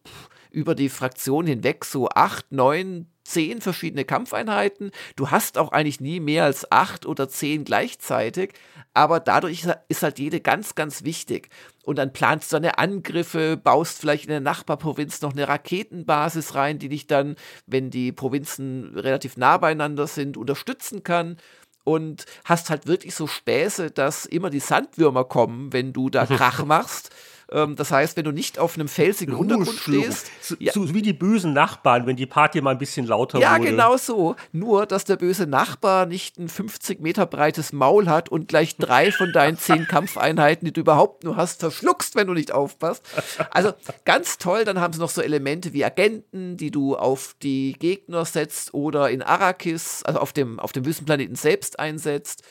[0.51, 4.91] über die Fraktion hinweg so acht, neun, zehn verschiedene Kampfeinheiten.
[5.15, 8.53] Du hast auch eigentlich nie mehr als acht oder zehn gleichzeitig,
[8.93, 11.49] aber dadurch ist halt jede ganz, ganz wichtig.
[11.83, 16.79] Und dann planst du deine Angriffe, baust vielleicht in der Nachbarprovinz noch eine Raketenbasis rein,
[16.79, 17.35] die dich dann,
[17.65, 21.37] wenn die Provinzen relativ nah beieinander sind, unterstützen kann
[21.83, 26.65] und hast halt wirklich so Späße, dass immer die Sandwürmer kommen, wenn du da Krach
[26.65, 27.11] machst.
[27.51, 30.31] Ähm, das heißt, wenn du nicht auf einem felsigen Untergrund stehst.
[30.41, 30.73] So, ja.
[30.73, 33.65] so, wie die bösen Nachbarn, wenn die Party mal ein bisschen lauter ja, wurde.
[33.65, 34.35] Ja, genau so.
[34.51, 39.11] Nur, dass der böse Nachbar nicht ein 50 Meter breites Maul hat und gleich drei
[39.11, 43.03] von deinen zehn Kampfeinheiten, die du überhaupt nur hast, verschluckst, wenn du nicht aufpasst.
[43.51, 43.73] Also
[44.05, 44.65] ganz toll.
[44.65, 49.09] Dann haben sie noch so Elemente wie Agenten, die du auf die Gegner setzt oder
[49.09, 52.43] in Arrakis, also auf dem, auf dem Wüstenplaneten selbst einsetzt.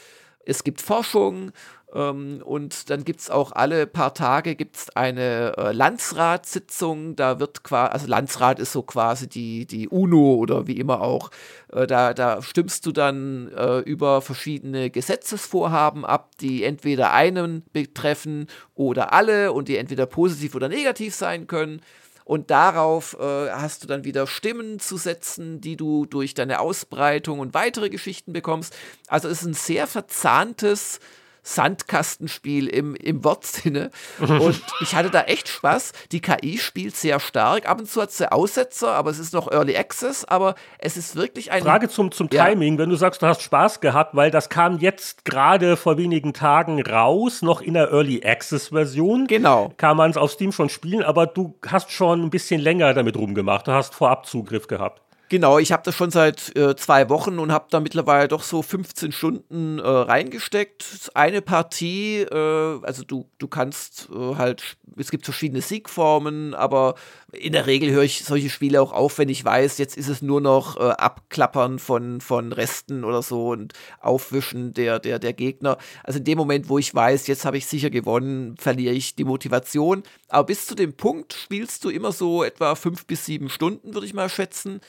[0.47, 1.53] Es gibt Forschung
[1.95, 7.15] ähm, und dann gibt es auch alle paar Tage gibt's eine äh, Landsratssitzung.
[7.15, 11.31] Da wird quasi, also Landsrat ist so quasi die, die UNO oder wie immer auch.
[11.73, 18.49] Äh, da, da stimmst du dann äh, über verschiedene Gesetzesvorhaben ab, die entweder einen betreffen
[18.75, 21.81] oder alle und die entweder positiv oder negativ sein können.
[22.25, 27.39] Und darauf äh, hast du dann wieder Stimmen zu setzen, die du durch deine Ausbreitung
[27.39, 28.75] und weitere Geschichten bekommst.
[29.09, 31.01] Also es ist ein sehr verzahntes
[31.45, 33.91] Sandkastenspiel im, im Wortsinne.
[34.19, 35.93] Und ich hatte da echt Spaß.
[36.11, 37.69] Die KI spielt sehr stark.
[37.69, 40.25] Ab und zu hat sie Aussetzer, aber es ist noch Early Access.
[40.25, 41.63] Aber es ist wirklich ein.
[41.63, 42.79] Frage zum, zum Timing, ja.
[42.81, 46.83] wenn du sagst, du hast Spaß gehabt, weil das kam jetzt gerade vor wenigen Tagen
[46.83, 49.27] raus, noch in der Early Access Version.
[49.27, 49.73] Genau.
[49.77, 53.17] Kann man es auf Steam schon spielen, aber du hast schon ein bisschen länger damit
[53.17, 53.69] rumgemacht.
[53.69, 55.03] Du hast vorab Zugriff gehabt.
[55.35, 58.63] Genau, ich habe das schon seit äh, zwei Wochen und habe da mittlerweile doch so
[58.63, 61.11] 15 Stunden äh, reingesteckt.
[61.15, 66.95] Eine Partie, äh, also du, du kannst äh, halt, es gibt verschiedene Siegformen, aber
[67.33, 70.23] in der Regel höre ich solche Spiele auch auf, wenn ich weiß, jetzt ist es
[70.23, 75.79] nur noch äh, Abklappern von, von Resten oder so und Aufwischen der, der, der Gegner.
[76.05, 79.25] Also in dem Moment, wo ich weiß, jetzt habe ich sicher gewonnen, verliere ich die
[79.25, 80.05] Motivation.
[80.29, 84.07] Aber bis zu dem Punkt spielst du immer so etwa fünf bis sieben Stunden, würde
[84.07, 84.81] ich mal schätzen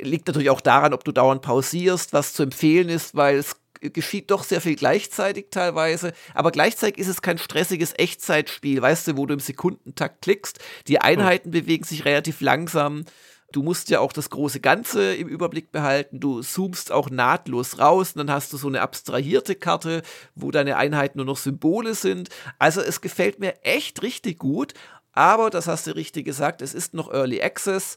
[0.00, 4.30] liegt natürlich auch daran, ob du dauernd pausierst, was zu empfehlen ist, weil es geschieht
[4.30, 9.26] doch sehr viel gleichzeitig teilweise, aber gleichzeitig ist es kein stressiges Echtzeitspiel, weißt du, wo
[9.26, 11.52] du im Sekundentakt klickst, die Einheiten mhm.
[11.52, 13.04] bewegen sich relativ langsam,
[13.52, 18.12] du musst ja auch das große Ganze im Überblick behalten, du zoomst auch nahtlos raus
[18.12, 20.02] und dann hast du so eine abstrahierte Karte,
[20.34, 24.74] wo deine Einheiten nur noch Symbole sind, also es gefällt mir echt richtig gut,
[25.12, 27.96] aber das hast du richtig gesagt, es ist noch Early Access,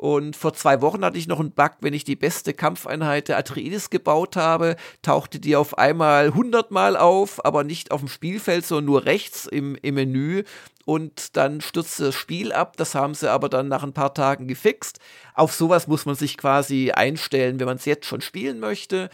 [0.00, 3.36] und vor zwei Wochen hatte ich noch einen Bug, wenn ich die beste Kampfeinheit der
[3.36, 8.64] Atreides gebaut habe, tauchte die auf einmal 100 Mal auf, aber nicht auf dem Spielfeld,
[8.64, 10.44] sondern nur rechts im, im Menü.
[10.86, 12.78] Und dann stürzte das Spiel ab.
[12.78, 15.00] Das haben sie aber dann nach ein paar Tagen gefixt.
[15.34, 19.10] Auf sowas muss man sich quasi einstellen, wenn man es jetzt schon spielen möchte.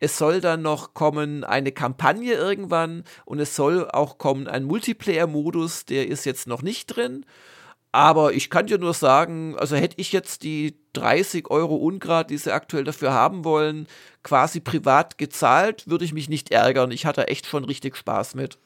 [0.00, 5.84] Es soll dann noch kommen eine Kampagne irgendwann und es soll auch kommen ein Multiplayer-Modus,
[5.84, 7.24] der ist jetzt noch nicht drin.
[7.94, 12.38] Aber ich kann dir nur sagen, also hätte ich jetzt die 30 Euro Ungrad, die
[12.38, 13.86] sie aktuell dafür haben wollen,
[14.24, 16.90] quasi privat gezahlt, würde ich mich nicht ärgern.
[16.90, 18.58] Ich hatte echt schon richtig Spaß mit.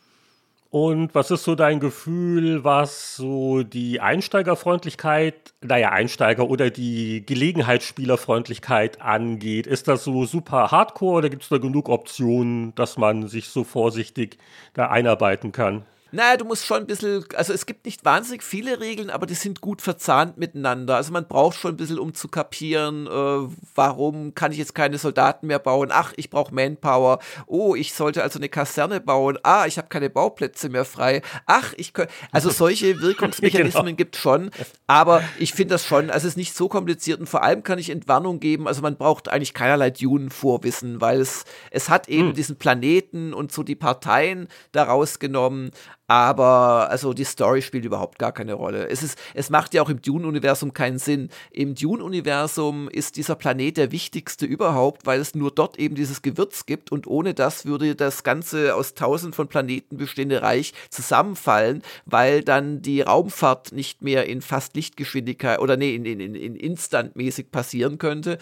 [0.71, 9.03] Und was ist so dein Gefühl, was so die Einsteigerfreundlichkeit, naja, Einsteiger oder die Gelegenheitsspielerfreundlichkeit
[9.03, 9.67] angeht?
[9.67, 13.65] Ist das so super hardcore oder gibt es da genug Optionen, dass man sich so
[13.65, 14.39] vorsichtig
[14.73, 15.85] da einarbeiten kann?
[16.11, 19.35] Naja, du musst schon ein bisschen, also es gibt nicht wahnsinnig viele Regeln, aber die
[19.35, 20.97] sind gut verzahnt miteinander.
[20.97, 24.97] Also man braucht schon ein bisschen, um zu kapieren, äh, warum kann ich jetzt keine
[24.97, 25.91] Soldaten mehr bauen?
[25.93, 27.19] Ach, ich brauche Manpower.
[27.47, 29.39] Oh, ich sollte also eine Kaserne bauen.
[29.43, 31.21] Ah, ich habe keine Bauplätze mehr frei.
[31.47, 33.97] Ach, ich könnte, also solche Wirkungsmechanismen genau.
[33.97, 34.51] gibt schon,
[34.87, 37.79] aber ich finde das schon, also es ist nicht so kompliziert und vor allem kann
[37.79, 42.35] ich Entwarnung geben, also man braucht eigentlich keinerlei Dune-Vorwissen, weil es, es hat eben hm.
[42.35, 45.71] diesen Planeten und so die Parteien daraus genommen
[46.09, 48.89] aber also die Story spielt überhaupt gar keine Rolle.
[48.89, 51.29] Es, ist, es macht ja auch im Dune-Universum keinen Sinn.
[51.51, 56.65] Im Dune-Universum ist dieser Planet der wichtigste überhaupt, weil es nur dort eben dieses Gewürz
[56.65, 62.43] gibt und ohne das würde das ganze aus tausend von Planeten bestehende Reich zusammenfallen, weil
[62.43, 67.99] dann die Raumfahrt nicht mehr in fast Lichtgeschwindigkeit oder nee, in, in, in instantmäßig passieren
[67.99, 68.39] könnte.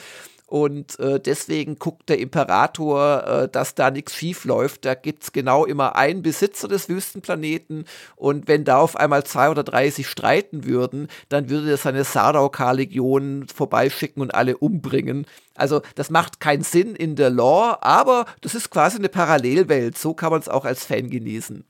[0.46, 4.84] Und äh, deswegen guckt der Imperator, äh, dass da nichts schief läuft.
[4.84, 7.84] Da gibt es genau immer einen Besitzer des Wüstenplaneten.
[8.14, 12.04] Und wenn da auf einmal zwei oder drei sich streiten würden, dann würde er seine
[12.04, 15.26] Sardaukar-Legion vorbeischicken und alle umbringen.
[15.56, 19.98] Also das macht keinen Sinn in der Lore, aber das ist quasi eine Parallelwelt.
[19.98, 21.64] So kann man es auch als Fan genießen.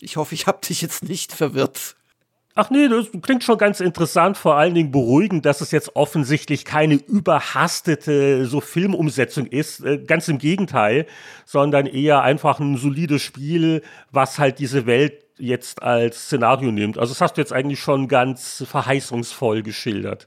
[0.00, 1.95] Ich hoffe, ich habe dich jetzt nicht verwirrt.
[2.58, 6.64] Ach nee, das klingt schon ganz interessant, vor allen Dingen beruhigend, dass es jetzt offensichtlich
[6.64, 11.06] keine überhastete so Filmumsetzung ist, äh, ganz im Gegenteil,
[11.44, 16.96] sondern eher einfach ein solides Spiel, was halt diese Welt jetzt als Szenario nimmt.
[16.96, 20.26] Also das hast du jetzt eigentlich schon ganz verheißungsvoll geschildert.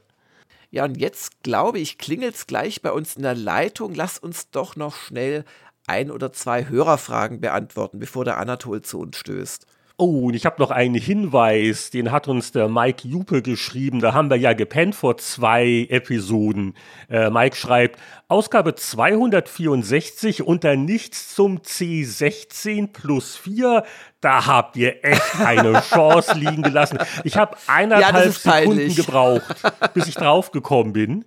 [0.70, 3.92] Ja, und jetzt glaube ich, klingelt es gleich bei uns in der Leitung.
[3.96, 5.44] Lass uns doch noch schnell
[5.88, 9.66] ein oder zwei Hörerfragen beantworten, bevor der Anatol zu uns stößt.
[10.00, 14.00] Oh, und ich habe noch einen Hinweis, den hat uns der Mike Jupe geschrieben.
[14.00, 16.72] Da haben wir ja gepennt vor zwei Episoden.
[17.10, 23.84] Äh, Mike schreibt, Ausgabe 264 unter nichts zum C16 plus 4.
[24.22, 26.98] Da habt ihr echt eine Chance liegen gelassen.
[27.24, 29.54] Ich habe eineinhalb ja, Sekunden gebraucht,
[29.92, 31.26] bis ich draufgekommen bin.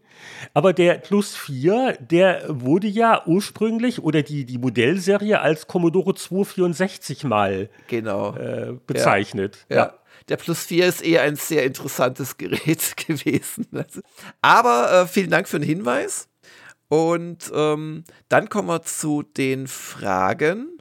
[0.53, 7.23] Aber der Plus 4, der wurde ja ursprünglich oder die, die Modellserie als Commodore 264
[7.23, 8.36] mal genau.
[8.36, 9.65] äh, bezeichnet.
[9.69, 9.75] ja.
[9.75, 9.93] ja.
[10.29, 13.67] Der Plus 4 ist eher ein sehr interessantes Gerät gewesen.
[14.41, 16.29] Aber äh, vielen Dank für den Hinweis.
[16.88, 20.72] Und ähm, dann kommen wir zu den Fragen.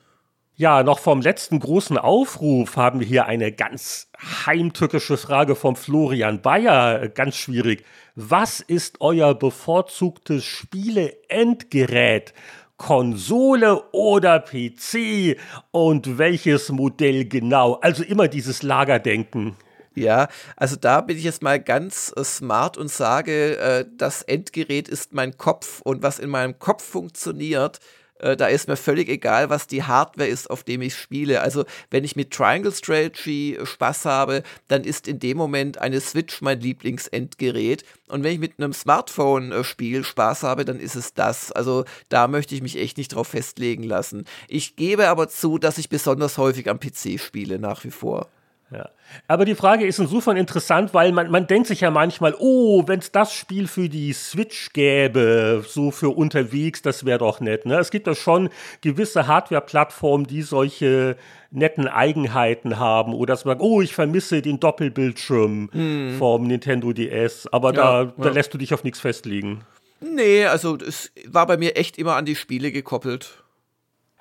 [0.63, 4.07] Ja, noch vom letzten großen Aufruf haben wir hier eine ganz
[4.47, 7.09] heimtückische Frage vom Florian Bayer.
[7.09, 7.85] Ganz schwierig.
[8.15, 12.33] Was ist euer bevorzugtes Spiele-Endgerät?
[12.77, 15.37] Konsole oder PC?
[15.73, 17.81] Und welches Modell genau?
[17.83, 19.57] Also immer dieses Lagerdenken.
[19.97, 24.89] Ja, also da bin ich jetzt mal ganz äh, smart und sage, äh, das Endgerät
[24.89, 27.81] ist mein Kopf und was in meinem Kopf funktioniert,
[28.23, 31.41] äh, da ist mir völlig egal, was die Hardware ist, auf dem ich spiele.
[31.43, 36.01] Also wenn ich mit Triangle Strategy äh, Spaß habe, dann ist in dem Moment eine
[36.01, 37.85] Switch mein Lieblingsendgerät.
[38.09, 41.53] Und wenn ich mit einem Smartphone-Spiel äh, Spaß habe, dann ist es das.
[41.53, 44.25] Also da möchte ich mich echt nicht drauf festlegen lassen.
[44.49, 48.29] Ich gebe aber zu, dass ich besonders häufig am PC spiele, nach wie vor.
[48.73, 48.91] Ja.
[49.29, 53.01] Aber die Frage ist insofern interessant, weil man, man denkt sich ja manchmal, oh, wenn
[53.01, 57.67] es das Spiel für die Switch gäbe, so für unterwegs, das wäre doch nett.
[57.67, 57.79] Ne?
[57.79, 58.49] Es gibt ja schon
[58.81, 61.17] gewisse Hardware-Plattformen, die solche
[61.51, 66.17] netten Eigenheiten haben oder dass man, oh, ich vermisse den Doppelbildschirm hm.
[66.19, 68.33] vom Nintendo DS, aber ja, da, da ja.
[68.33, 69.63] lässt du dich auf nichts festlegen.
[70.01, 73.42] Nee, also es war bei mir echt immer an die Spiele gekoppelt.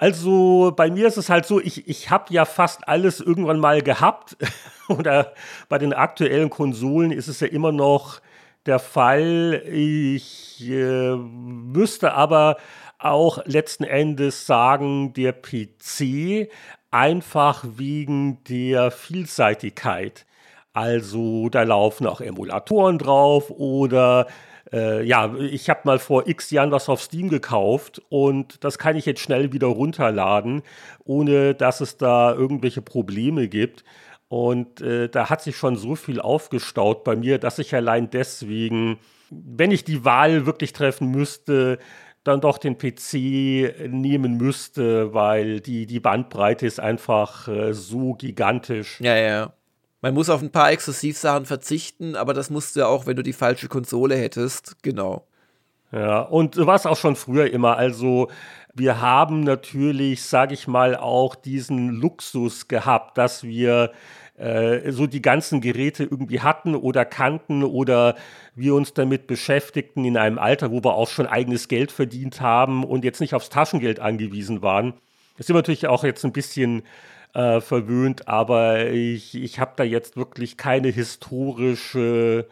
[0.01, 3.83] Also bei mir ist es halt so, ich, ich habe ja fast alles irgendwann mal
[3.83, 4.35] gehabt.
[4.87, 5.35] Oder
[5.69, 8.19] bei den aktuellen Konsolen ist es ja immer noch
[8.65, 9.61] der Fall.
[9.67, 12.57] Ich äh, müsste aber
[12.97, 16.49] auch letzten Endes sagen, der PC
[16.89, 20.25] einfach wegen der Vielseitigkeit.
[20.73, 24.25] Also da laufen auch Emulatoren drauf oder
[24.73, 28.95] äh, ja, ich habe mal vor x Jahren was auf Steam gekauft und das kann
[28.95, 30.63] ich jetzt schnell wieder runterladen,
[31.03, 33.84] ohne dass es da irgendwelche Probleme gibt.
[34.29, 38.97] Und äh, da hat sich schon so viel aufgestaut bei mir, dass ich allein deswegen,
[39.29, 41.79] wenn ich die Wahl wirklich treffen müsste,
[42.23, 49.01] dann doch den PC nehmen müsste, weil die, die Bandbreite ist einfach äh, so gigantisch.
[49.01, 49.53] Ja, ja.
[50.01, 53.23] Man muss auf ein paar Exklusivsachen verzichten, aber das musst du ja auch, wenn du
[53.23, 54.81] die falsche Konsole hättest.
[54.81, 55.27] Genau.
[55.91, 57.77] Ja, und war es auch schon früher immer.
[57.77, 58.29] Also,
[58.73, 63.91] wir haben natürlich, sage ich mal, auch diesen Luxus gehabt, dass wir
[64.37, 68.15] äh, so die ganzen Geräte irgendwie hatten oder kannten oder
[68.55, 72.83] wir uns damit beschäftigten in einem Alter, wo wir auch schon eigenes Geld verdient haben
[72.83, 74.93] und jetzt nicht aufs Taschengeld angewiesen waren.
[75.37, 76.83] Das ist natürlich auch jetzt ein bisschen
[77.33, 82.47] äh, verwöhnt, aber ich, ich habe da jetzt wirklich keine historische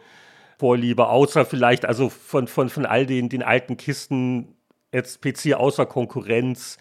[0.58, 4.56] Vorliebe, außer vielleicht also von, von, von all den, den alten Kisten,
[4.92, 6.78] jetzt PC außer Konkurrenz,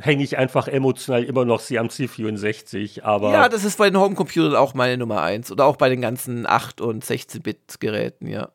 [0.00, 3.32] hänge ich einfach emotional immer noch sie am C64, aber.
[3.32, 6.46] Ja, das ist bei den Homecomputern auch meine Nummer 1 oder auch bei den ganzen
[6.46, 8.50] 8- und 16-Bit-Geräten, ja.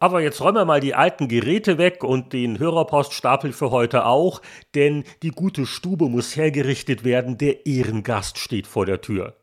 [0.00, 4.40] Aber jetzt räumen wir mal die alten Geräte weg und den Hörerpoststapel für heute auch,
[4.74, 9.34] denn die gute Stube muss hergerichtet werden, der Ehrengast steht vor der Tür.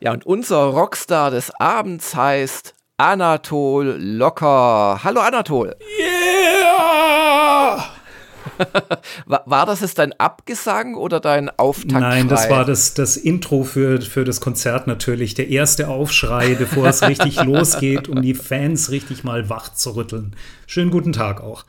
[0.00, 5.00] Ja, und unser Rockstar des Abends heißt Anatol Locker.
[5.02, 5.76] Hallo Anatol.
[5.98, 6.59] Yeah!
[9.26, 12.00] war, war, das jetzt dein Abgesang oder dein Auftakt?
[12.00, 15.34] Nein, das war das, das Intro für, für das Konzert natürlich.
[15.34, 20.36] Der erste Aufschrei, bevor es richtig losgeht, um die Fans richtig mal wach zu rütteln.
[20.66, 21.64] Schönen guten Tag auch.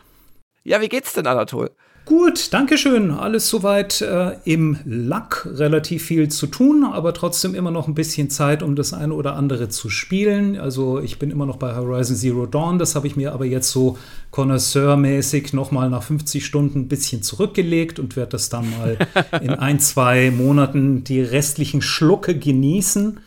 [0.63, 1.71] Ja, wie geht's denn, Anatol?
[2.11, 3.09] Gut, danke schön.
[3.11, 5.47] Alles soweit äh, im Lack.
[5.49, 9.37] Relativ viel zu tun, aber trotzdem immer noch ein bisschen Zeit, um das eine oder
[9.37, 10.59] andere zu spielen.
[10.59, 12.79] Also ich bin immer noch bei Horizon Zero Dawn.
[12.79, 13.97] Das habe ich mir aber jetzt so
[14.31, 18.97] Connoisseur-mäßig nochmal nach 50 Stunden ein bisschen zurückgelegt und werde das dann mal
[19.41, 23.21] in ein, zwei Monaten die restlichen Schlucke genießen.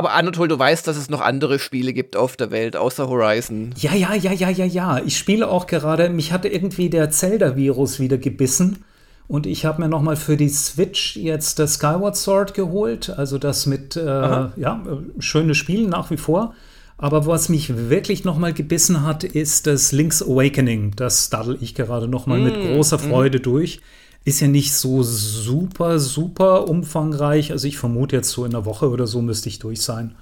[0.00, 3.74] Aber Anatol, du weißt, dass es noch andere Spiele gibt auf der Welt, außer Horizon.
[3.76, 4.98] Ja, ja, ja, ja, ja, ja.
[5.04, 8.82] Ich spiele auch gerade, mich hatte irgendwie der Zelda-Virus wieder gebissen.
[9.28, 13.10] Und ich habe mir noch mal für die Switch jetzt das Skyward Sword geholt.
[13.10, 14.82] Also das mit, äh, ja,
[15.18, 16.54] schönes Spiel nach wie vor.
[16.96, 20.94] Aber was mich wirklich noch mal gebissen hat, ist das Link's Awakening.
[20.96, 23.00] Das daddel ich gerade noch mal mm, mit großer mm.
[23.00, 23.42] Freude mm.
[23.42, 23.80] durch.
[24.24, 27.52] Ist ja nicht so super, super umfangreich.
[27.52, 30.14] Also ich vermute jetzt so in einer Woche oder so müsste ich durch sein.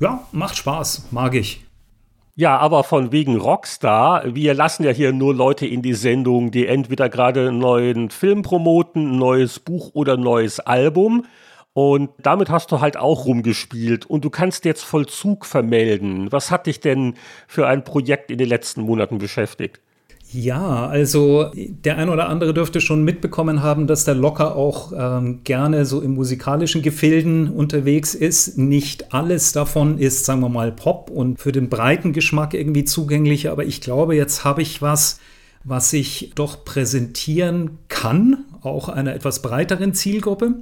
[0.00, 1.64] Ja, macht Spaß, mag ich.
[2.34, 4.34] Ja, aber von wegen Rockstar.
[4.34, 8.40] Wir lassen ja hier nur Leute in die Sendung, die entweder gerade einen neuen Film
[8.40, 11.26] promoten, ein neues Buch oder ein neues Album.
[11.74, 16.32] Und damit hast du halt auch rumgespielt und du kannst jetzt Vollzug vermelden.
[16.32, 17.14] Was hat dich denn
[17.46, 19.80] für ein Projekt in den letzten Monaten beschäftigt?
[20.32, 25.40] Ja, also der ein oder andere dürfte schon mitbekommen haben, dass der Locker auch ähm,
[25.44, 28.56] gerne so im musikalischen Gefilden unterwegs ist.
[28.56, 33.50] Nicht alles davon ist, sagen wir mal, Pop und für den breiten Geschmack irgendwie zugänglich,
[33.50, 35.20] aber ich glaube, jetzt habe ich was,
[35.64, 40.54] was ich doch präsentieren kann, auch einer etwas breiteren Zielgruppe.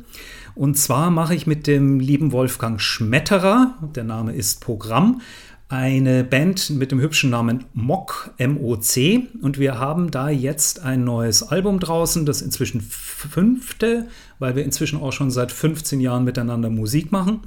[0.56, 5.20] Und zwar mache ich mit dem lieben Wolfgang Schmetterer, der Name ist Programm,
[5.70, 9.28] eine Band mit dem hübschen Namen Mock, M-O-C.
[9.40, 14.08] Und wir haben da jetzt ein neues Album draußen, das inzwischen fünfte,
[14.40, 17.42] weil wir inzwischen auch schon seit 15 Jahren miteinander Musik machen.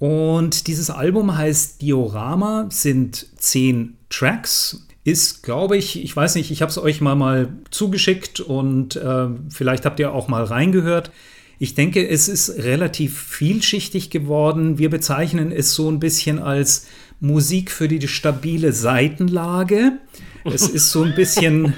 [0.00, 4.84] Und dieses Album heißt Diorama, sind zehn Tracks.
[5.04, 9.28] Ist, glaube ich, ich weiß nicht, ich habe es euch mal, mal zugeschickt und äh,
[9.50, 11.12] vielleicht habt ihr auch mal reingehört.
[11.58, 14.78] Ich denke, es ist relativ vielschichtig geworden.
[14.78, 16.86] Wir bezeichnen es so ein bisschen als
[17.20, 19.98] Musik für die stabile Seitenlage.
[20.44, 21.74] Es ist so ein bisschen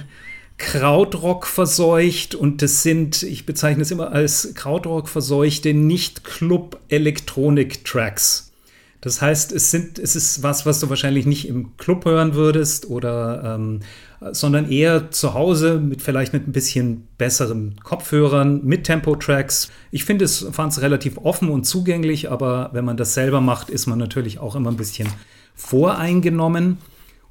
[0.59, 8.53] Krautrock verseucht und das sind, ich bezeichne es immer als Krautrock verseuchte Nicht-Club-Elektronik-Tracks.
[9.01, 12.91] Das heißt, es sind, es ist was, was du wahrscheinlich nicht im Club hören würdest
[12.91, 13.83] oder ähm,
[14.33, 19.71] sondern eher zu Hause mit vielleicht mit ein bisschen besseren Kopfhörern, mit Tempo-Tracks.
[19.91, 23.71] Ich finde es, fand es relativ offen und zugänglich, aber wenn man das selber macht,
[23.71, 25.09] ist man natürlich auch immer ein bisschen
[25.55, 26.79] voreingenommen.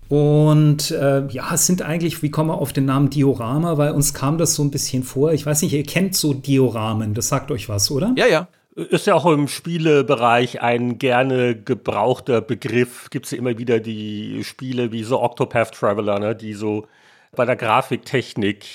[0.09, 4.13] Und äh, ja, es sind eigentlich, wie kommen wir auf den Namen Diorama, weil uns
[4.13, 5.33] kam das so ein bisschen vor.
[5.33, 8.13] Ich weiß nicht, ihr kennt so Dioramen, das sagt euch was, oder?
[8.15, 8.47] Ja, ja.
[8.77, 13.09] Ist ja auch im Spielebereich ein gerne gebrauchter Begriff.
[13.09, 16.87] Gibt es ja immer wieder die Spiele wie so Octopath Traveler, ne, die so
[17.35, 18.65] bei der Grafiktechnik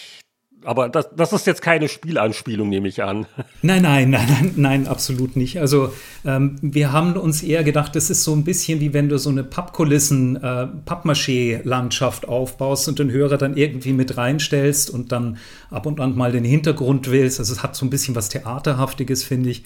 [0.64, 3.26] aber das, das ist jetzt keine Spielanspielung, nehme ich an.
[3.62, 5.60] Nein, nein, nein, nein, nein, absolut nicht.
[5.60, 5.92] Also
[6.24, 9.30] ähm, wir haben uns eher gedacht, das ist so ein bisschen wie wenn du so
[9.30, 15.38] eine Pappkulissen, äh, Pappmaché-Landschaft aufbaust und den Hörer dann irgendwie mit reinstellst und dann
[15.70, 17.38] ab und an mal den Hintergrund willst.
[17.38, 19.64] Also es hat so ein bisschen was Theaterhaftiges, finde ich.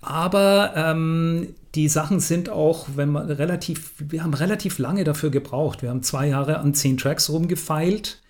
[0.00, 5.82] Aber ähm, die Sachen sind auch, wenn man relativ, wir haben relativ lange dafür gebraucht.
[5.82, 8.20] Wir haben zwei Jahre an zehn Tracks rumgefeilt.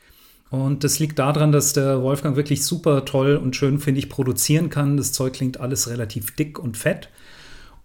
[0.50, 4.68] Und das liegt daran, dass der Wolfgang wirklich super toll und schön, finde ich, produzieren
[4.68, 4.96] kann.
[4.96, 7.08] Das Zeug klingt alles relativ dick und fett.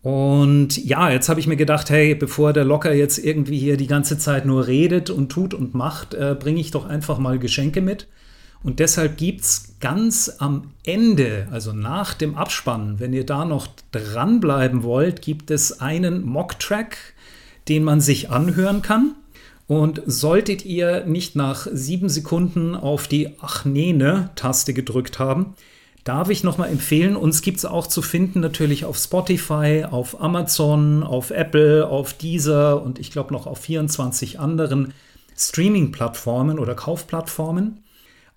[0.01, 3.87] Und ja, jetzt habe ich mir gedacht, hey, bevor der Locker jetzt irgendwie hier die
[3.87, 7.81] ganze Zeit nur redet und tut und macht, äh, bringe ich doch einfach mal Geschenke
[7.81, 8.07] mit.
[8.63, 13.67] Und deshalb gibt es ganz am Ende, also nach dem Abspannen, wenn ihr da noch
[13.91, 16.97] dranbleiben wollt, gibt es einen Mock-Track,
[17.67, 19.15] den man sich anhören kann.
[19.67, 25.55] Und solltet ihr nicht nach sieben Sekunden auf die Ach nee ne Taste gedrückt haben,
[26.05, 31.01] Darf ich nochmal empfehlen, uns gibt es auch zu finden natürlich auf Spotify, auf Amazon,
[31.01, 34.93] auf Apple, auf Deezer und ich glaube noch auf 24 anderen
[35.35, 37.83] Streaming-Plattformen oder Kaufplattformen.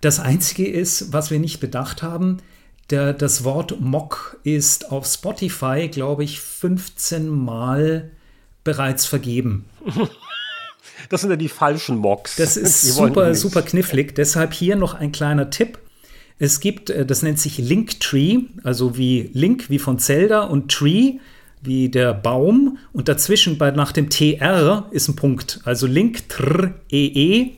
[0.01, 2.37] Das Einzige ist, was wir nicht bedacht haben,
[2.89, 8.11] der, das Wort Mock ist auf Spotify, glaube ich, 15 Mal
[8.63, 9.65] bereits vergeben.
[11.07, 12.35] Das sind ja die falschen Mocks.
[12.35, 14.15] Das ist super, super knifflig.
[14.15, 15.79] Deshalb hier noch ein kleiner Tipp.
[16.39, 21.19] Es gibt, äh, das nennt sich Linktree, also wie Link wie von Zelda und Tree
[21.61, 25.59] wie der Baum und dazwischen bei, nach dem TR ist ein Punkt.
[25.65, 27.51] Also Link tr e e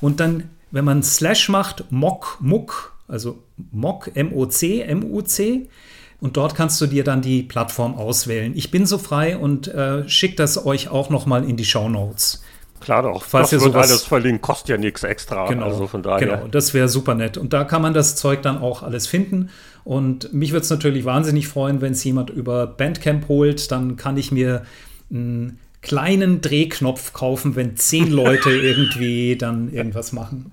[0.00, 3.38] und dann, wenn man Slash macht, Mock Muck, also
[3.70, 5.68] Mock M O C M U C
[6.20, 8.52] und dort kannst du dir dann die Plattform auswählen.
[8.56, 11.88] Ich bin so frei und äh, schicke das euch auch noch mal in die Show
[11.88, 12.42] Notes.
[12.80, 13.22] Klar doch.
[13.22, 15.46] Falls das wird alles verlinkt, kostet ja nichts extra.
[15.46, 16.18] Genau, also von daher.
[16.18, 17.38] Genau, das wäre super nett.
[17.38, 19.50] Und da kann man das Zeug dann auch alles finden.
[19.84, 23.70] Und mich würde es natürlich wahnsinnig freuen, wenn es jemand über Bandcamp holt.
[23.70, 24.64] Dann kann ich mir
[25.10, 30.52] einen kleinen Drehknopf kaufen, wenn zehn Leute irgendwie dann irgendwas machen.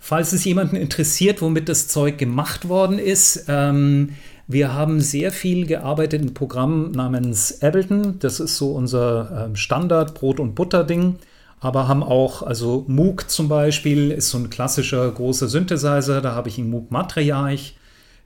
[0.00, 4.10] Falls es jemanden interessiert, womit das Zeug gemacht worden ist, ähm,
[4.46, 8.18] wir haben sehr viel gearbeitet in einem Programm namens Ableton.
[8.20, 11.16] Das ist so unser ähm, Standard Brot- und Butter-Ding
[11.60, 16.48] aber haben auch, also Moog zum Beispiel ist so ein klassischer großer Synthesizer, da habe
[16.48, 17.74] ich einen Moog Matriarch.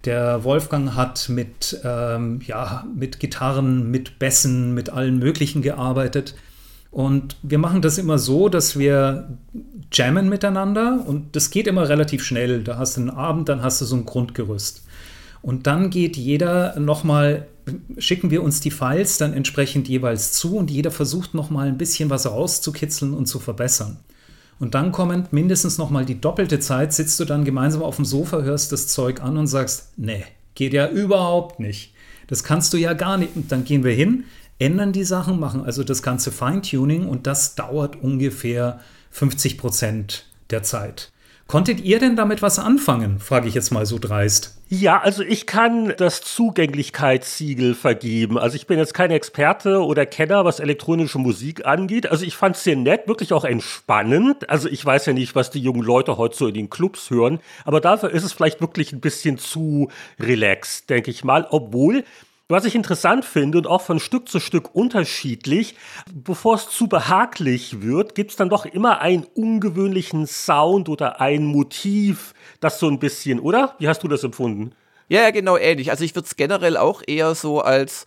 [0.04, 6.34] Der Wolfgang hat mit, ähm, ja, mit Gitarren, mit Bässen, mit allen möglichen gearbeitet.
[6.90, 9.38] Und wir machen das immer so, dass wir
[9.92, 12.62] jammen miteinander und das geht immer relativ schnell.
[12.62, 14.84] Da hast du einen Abend, dann hast du so ein Grundgerüst.
[15.40, 17.48] Und dann geht jeder nochmal,
[17.96, 22.10] schicken wir uns die Files dann entsprechend jeweils zu und jeder versucht nochmal ein bisschen
[22.10, 23.98] was rauszukitzeln und zu verbessern.
[24.62, 28.42] Und dann kommt mindestens nochmal die doppelte Zeit, sitzt du dann gemeinsam auf dem Sofa,
[28.42, 31.94] hörst das Zeug an und sagst, nee, geht ja überhaupt nicht.
[32.28, 33.34] Das kannst du ja gar nicht.
[33.34, 34.22] Und dann gehen wir hin,
[34.60, 38.78] ändern die Sachen, machen also das ganze Feintuning und das dauert ungefähr
[39.10, 41.11] 50 Prozent der Zeit.
[41.52, 43.18] Konntet ihr denn damit was anfangen?
[43.18, 44.56] Frage ich jetzt mal so dreist.
[44.70, 48.38] Ja, also ich kann das Zugänglichkeitssiegel vergeben.
[48.38, 52.10] Also ich bin jetzt kein Experte oder Kenner, was elektronische Musik angeht.
[52.10, 54.48] Also ich fand es sehr nett, wirklich auch entspannend.
[54.48, 57.38] Also ich weiß ja nicht, was die jungen Leute heute so in den Clubs hören,
[57.66, 61.46] aber dafür ist es vielleicht wirklich ein bisschen zu relaxed, denke ich mal.
[61.50, 62.04] Obwohl
[62.48, 65.74] was ich interessant finde und auch von Stück zu Stück unterschiedlich,
[66.12, 71.44] bevor es zu behaglich wird, gibt es dann doch immer einen ungewöhnlichen Sound oder ein
[71.44, 73.74] Motiv, das so ein bisschen, oder?
[73.78, 74.74] Wie hast du das empfunden?
[75.12, 75.90] Ja, genau ähnlich.
[75.90, 78.06] Also ich würde es generell auch eher so als,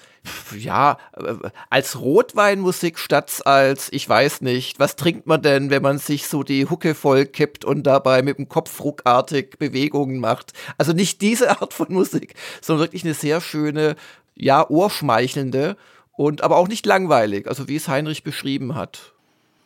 [0.58, 1.36] ja, äh,
[1.70, 6.42] als Rotweinmusik statt als, ich weiß nicht, was trinkt man denn, wenn man sich so
[6.42, 10.54] die Hucke voll kippt und dabei mit dem Kopf ruckartig Bewegungen macht.
[10.80, 13.96] Also nicht diese Art von Musik, sondern wirklich eine sehr schöne,
[14.36, 15.78] ja, ohrschmeichelnde
[16.14, 19.14] und aber auch nicht langweilig, also wie es Heinrich beschrieben hat.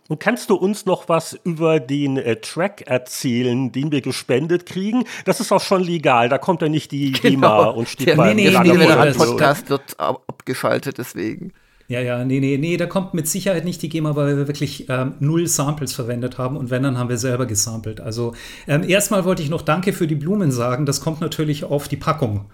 [0.08, 5.04] Und kannst du uns noch was über den äh, Track erzählen, den wir gespendet kriegen?
[5.26, 7.22] Das ist auch schon legal, da kommt ja nicht die genau.
[7.22, 11.54] GEMA und steht der, bei nee, nee, nee, der Podcast wird abgeschaltet, deswegen.
[11.88, 14.88] Ja, ja, nee, nee, nee, da kommt mit Sicherheit nicht die GEMA, weil wir wirklich
[14.90, 18.02] ähm, null Samples verwendet haben und wenn, dann haben wir selber gesampelt.
[18.02, 18.34] Also
[18.68, 21.98] ähm, erstmal wollte ich noch Danke für die Blumen sagen, das kommt natürlich auf die
[21.98, 22.46] Packung.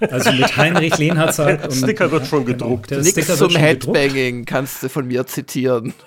[0.00, 1.38] Also mit Heinrich Lehnhardt.
[1.38, 2.88] Der Sticker wird schon genau, gedruckt.
[2.88, 5.94] Genau, Nichts zum Headbanging kannst du von mir zitieren.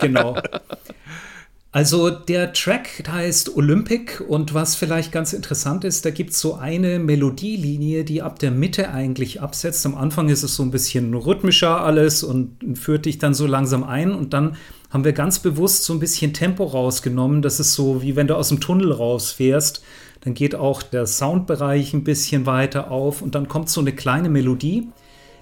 [0.00, 0.36] Genau.
[1.72, 6.54] Also der Track heißt Olympic und was vielleicht ganz interessant ist, da gibt es so
[6.54, 9.86] eine Melodielinie, die ab der Mitte eigentlich absetzt.
[9.86, 13.84] Am Anfang ist es so ein bisschen rhythmischer alles und führt dich dann so langsam
[13.84, 14.56] ein und dann
[14.90, 17.40] haben wir ganz bewusst so ein bisschen Tempo rausgenommen.
[17.40, 19.80] Das ist so, wie wenn du aus dem Tunnel rausfährst
[20.20, 24.28] dann geht auch der Soundbereich ein bisschen weiter auf und dann kommt so eine kleine
[24.28, 24.88] Melodie.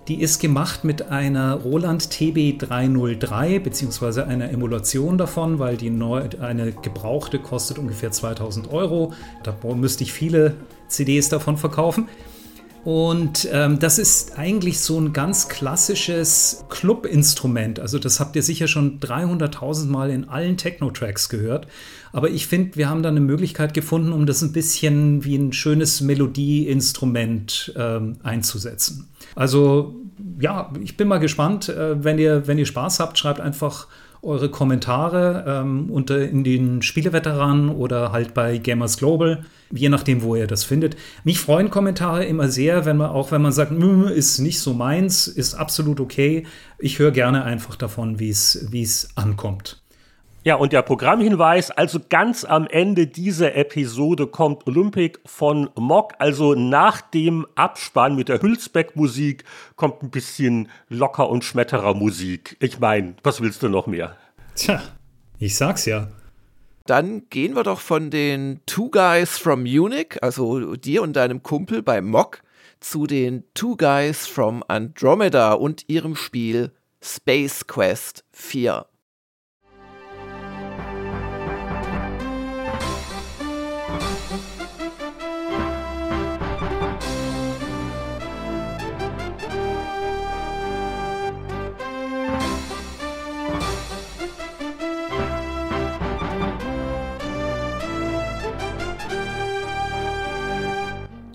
[0.07, 6.73] Die ist gemacht mit einer Roland TB303 beziehungsweise einer Emulation davon, weil die neu, eine
[6.73, 9.13] gebrauchte kostet ungefähr 2000 Euro.
[9.43, 10.55] Da müsste ich viele
[10.89, 12.09] CDs davon verkaufen.
[12.85, 17.81] Und ähm, das ist eigentlich so ein ganz klassisches Club-Instrument.
[17.81, 21.67] Also das habt ihr sicher schon 300.000 Mal in allen Techno-Tracks gehört.
[22.13, 25.53] Aber ich finde, wir haben da eine Möglichkeit gefunden, um das ein bisschen wie ein
[25.53, 29.09] schönes Melodieinstrument ähm, einzusetzen.
[29.35, 29.95] Also
[30.41, 31.69] ja, ich bin mal gespannt.
[31.69, 33.87] Äh, wenn, ihr, wenn ihr Spaß habt, schreibt einfach
[34.23, 40.35] eure Kommentare ähm, unter in den Spieleveteranen oder halt bei Gamers Global, je nachdem, wo
[40.35, 40.97] ihr das findet.
[41.23, 45.29] Mich freuen Kommentare immer sehr, wenn man auch wenn man sagt, ist nicht so meins,
[45.29, 46.47] ist absolut okay.
[46.79, 49.81] Ich höre gerne einfach davon, wie es ankommt.
[50.45, 56.55] Ja, und der Programmhinweis, also ganz am Ende dieser Episode kommt Olympic von Mock, also
[56.55, 59.43] nach dem Abspann mit der Hülsbeck-Musik
[59.75, 62.57] kommt ein bisschen locker und schmetterer Musik.
[62.61, 64.17] Ich meine, was willst du noch mehr?
[64.55, 64.81] Tja,
[65.41, 66.09] ich sag's ja.
[66.87, 71.83] Dann gehen wir doch von den Two Guys from Munich, also dir und deinem Kumpel
[71.83, 72.43] bei Mock,
[72.81, 76.71] zu den Two Guys from Andromeda und ihrem Spiel
[77.03, 78.87] Space Quest 4.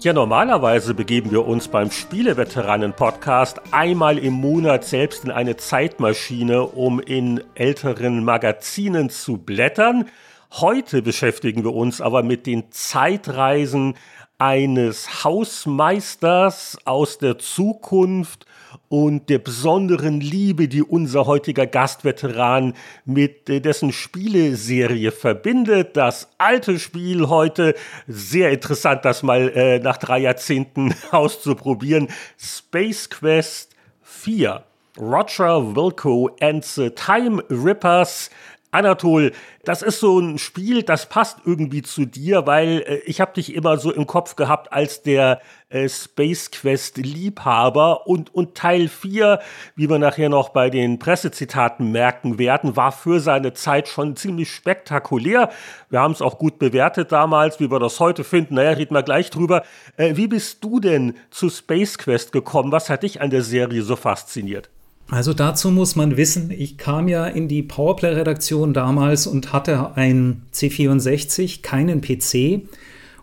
[0.04, 6.99] Ja, normalerweise begeben wir uns beim Spieleveteranen-Podcast einmal im Monat selbst in eine Zeitmaschine, um
[6.99, 10.10] in älteren Magazinen zu blättern.
[10.51, 13.95] Heute beschäftigen wir uns aber mit den Zeitreisen
[14.38, 18.45] eines Hausmeisters aus der Zukunft
[18.94, 22.76] und der besonderen Liebe, die unser heutiger Gastveteran
[23.06, 25.98] mit äh, dessen Spieleserie verbindet.
[25.98, 27.74] Das alte Spiel heute,
[28.08, 32.10] sehr interessant, das mal äh, nach drei Jahrzehnten auszuprobieren.
[32.38, 33.72] Space Quest
[34.04, 34.64] 4.
[35.00, 38.30] Roger Wilco and the Time Rippers
[38.74, 39.32] Anatol,
[39.63, 43.53] das ist so ein Spiel, das passt irgendwie zu dir, weil äh, ich habe dich
[43.53, 49.39] immer so im Kopf gehabt als der äh, Space Quest Liebhaber und, und Teil 4,
[49.76, 54.51] wie wir nachher noch bei den Pressezitaten merken werden, war für seine Zeit schon ziemlich
[54.51, 55.49] spektakulär.
[55.89, 58.55] Wir haben es auch gut bewertet damals, wie wir das heute finden.
[58.55, 59.63] Naja, reden wir gleich drüber.
[59.97, 62.71] Äh, wie bist du denn zu Space Quest gekommen?
[62.71, 64.69] Was hat dich an der Serie so fasziniert?
[65.10, 70.41] Also dazu muss man wissen, ich kam ja in die Powerplay-Redaktion damals und hatte ein
[70.54, 72.68] C64, keinen PC.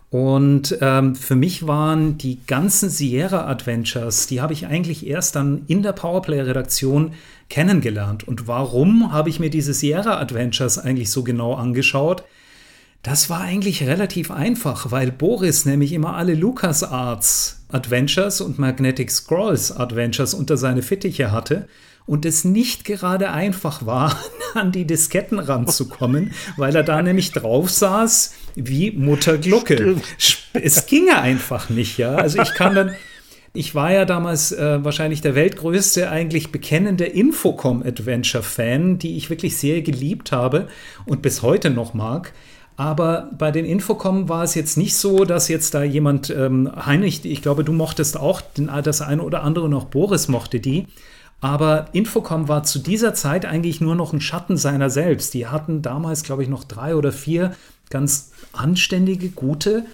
[0.09, 5.63] Und ähm, für mich waren die ganzen Sierra Adventures, die habe ich eigentlich erst dann
[5.67, 7.13] in der Powerplay-Redaktion
[7.49, 8.27] kennengelernt.
[8.27, 12.25] Und warum habe ich mir diese Sierra Adventures eigentlich so genau angeschaut?
[13.03, 19.71] Das war eigentlich relativ einfach, weil Boris nämlich immer alle LucasArts Adventures und Magnetic Scrolls
[19.71, 21.67] Adventures unter seine Fittiche hatte
[22.05, 24.17] und es nicht gerade einfach war,
[24.53, 29.95] an die Disketten ranzukommen, weil er da nämlich drauf saß wie Mutter Glucke.
[30.53, 32.15] Es ginge einfach nicht, ja.
[32.15, 32.95] Also ich kann dann,
[33.53, 39.81] ich war ja damals äh, wahrscheinlich der weltgrößte, eigentlich bekennende Infocom-Adventure-Fan, die ich wirklich sehr
[39.81, 40.67] geliebt habe
[41.05, 42.33] und bis heute noch mag.
[42.81, 47.23] Aber bei den Infocom war es jetzt nicht so, dass jetzt da jemand, ähm, Heinrich,
[47.25, 50.87] ich glaube, du mochtest auch den, das eine oder andere noch, Boris mochte die.
[51.41, 55.35] Aber Infocom war zu dieser Zeit eigentlich nur noch ein Schatten seiner selbst.
[55.35, 57.55] Die hatten damals, glaube ich, noch drei oder vier
[57.91, 59.85] ganz anständige, gute.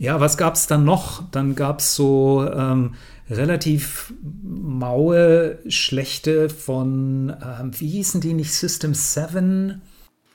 [0.00, 1.22] Ja, was gab es dann noch?
[1.30, 2.94] Dann gab es so ähm,
[3.30, 9.80] relativ maue, schlechte von, ähm, wie hießen die nicht, System 7?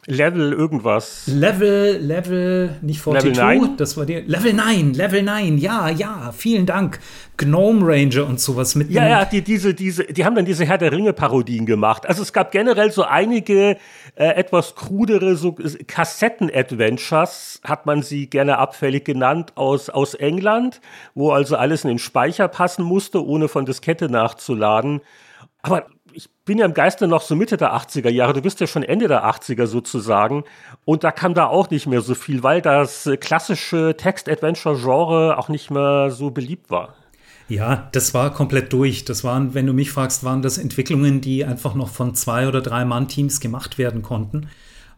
[0.09, 1.27] Level irgendwas.
[1.27, 3.77] Level, Level, nicht 42, Level 9?
[3.77, 4.15] das war die.
[4.15, 6.99] Level 9, Level 9, ja, ja, vielen Dank.
[7.35, 8.89] Gnome Ranger und sowas mit.
[8.89, 12.07] Ja, ja, die, diese, diese, die haben dann diese Herr der Ringe-Parodien gemacht.
[12.07, 13.75] Also es gab generell so einige
[14.15, 20.79] äh, etwas krudere so Kassetten-Adventures, hat man sie gerne abfällig genannt, aus, aus England,
[21.15, 25.01] wo also alles in den Speicher passen musste, ohne von Diskette nachzuladen.
[25.61, 25.87] Aber
[26.17, 28.81] ich bin ja im Geiste noch so Mitte der 80er Jahre, du bist ja schon
[28.81, 30.45] Ende der 80er sozusagen.
[30.83, 35.69] Und da kam da auch nicht mehr so viel, weil das klassische Text-Adventure-Genre auch nicht
[35.69, 36.95] mehr so beliebt war.
[37.49, 39.05] Ja, das war komplett durch.
[39.05, 42.61] Das waren, wenn du mich fragst, waren das Entwicklungen, die einfach noch von zwei oder
[42.61, 44.49] drei Mann-Teams gemacht werden konnten.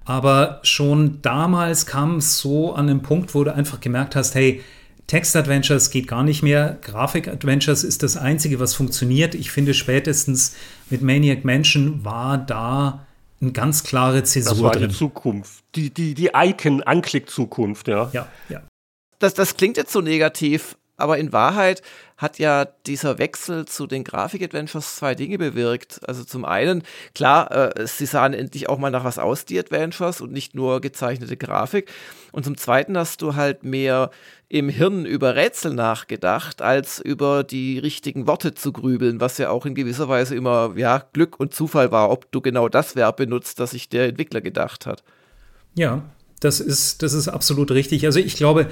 [0.05, 4.63] Aber schon damals kam es so an den Punkt, wo du einfach gemerkt hast, hey,
[5.09, 6.77] Text-Adventures geht gar nicht mehr.
[6.83, 9.33] Grafik-Adventures ist das Einzige, was funktioniert.
[9.33, 10.55] Ich finde, spätestens
[10.91, 13.07] mit Maniac Mansion war da
[13.41, 14.89] eine ganz klare Zäsur das war drin.
[14.89, 15.63] Die Zukunft.
[15.73, 18.11] Die, die, die Icon-Anklick-Zukunft, ja.
[18.13, 18.61] Ja, ja.
[19.17, 21.81] Das, das klingt jetzt so negativ, aber in Wahrheit
[22.15, 26.01] hat ja dieser Wechsel zu den Grafik-Adventures zwei Dinge bewirkt.
[26.07, 26.83] Also zum einen,
[27.15, 27.49] klar,
[27.79, 31.35] äh, sie sahen endlich auch mal nach was aus, die Adventures, und nicht nur gezeichnete
[31.35, 31.89] Grafik.
[32.31, 34.11] Und zum zweiten hast du halt mehr
[34.49, 39.67] im Hirn über Rätsel nachgedacht, als über die richtigen Worte zu grübeln, was ja auch
[39.67, 43.59] in gewisser Weise immer ja, Glück und Zufall war, ob du genau das Verb benutzt,
[43.59, 45.03] das sich der Entwickler gedacht hat.
[45.75, 46.03] Ja,
[46.39, 48.05] das ist, das ist absolut richtig.
[48.05, 48.71] Also ich glaube,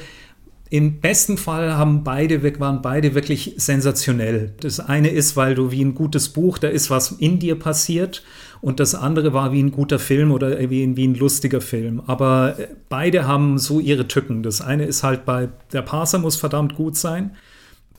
[0.70, 4.54] Im besten Fall haben beide, waren beide wirklich sensationell.
[4.60, 8.24] Das eine ist, weil du wie ein gutes Buch, da ist was in dir passiert.
[8.60, 12.02] Und das andere war wie ein guter Film oder wie, wie ein lustiger Film.
[12.06, 14.44] Aber äh, beide haben so ihre Tücken.
[14.44, 17.36] Das eine ist halt bei, der Parser muss verdammt gut sein.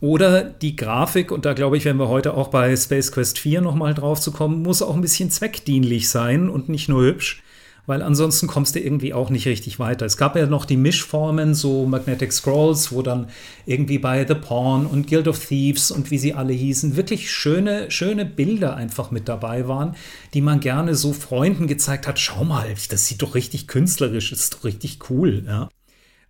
[0.00, 3.62] Oder die Grafik, und da glaube ich, werden wir heute auch bei Space Quest 4
[3.62, 7.42] nochmal drauf zu kommen, muss auch ein bisschen zweckdienlich sein und nicht nur hübsch
[7.88, 10.04] weil ansonsten kommst du irgendwie auch nicht richtig weiter.
[10.04, 13.28] Es gab ja noch die Mischformen, so Magnetic Scrolls, wo dann
[13.64, 17.90] irgendwie bei The Pawn und Guild of Thieves und wie sie alle hießen, wirklich schöne,
[17.90, 19.96] schöne Bilder einfach mit dabei waren,
[20.34, 22.18] die man gerne so Freunden gezeigt hat.
[22.18, 25.44] Schau mal, das sieht doch richtig künstlerisch, ist doch richtig cool.
[25.46, 25.70] Ja.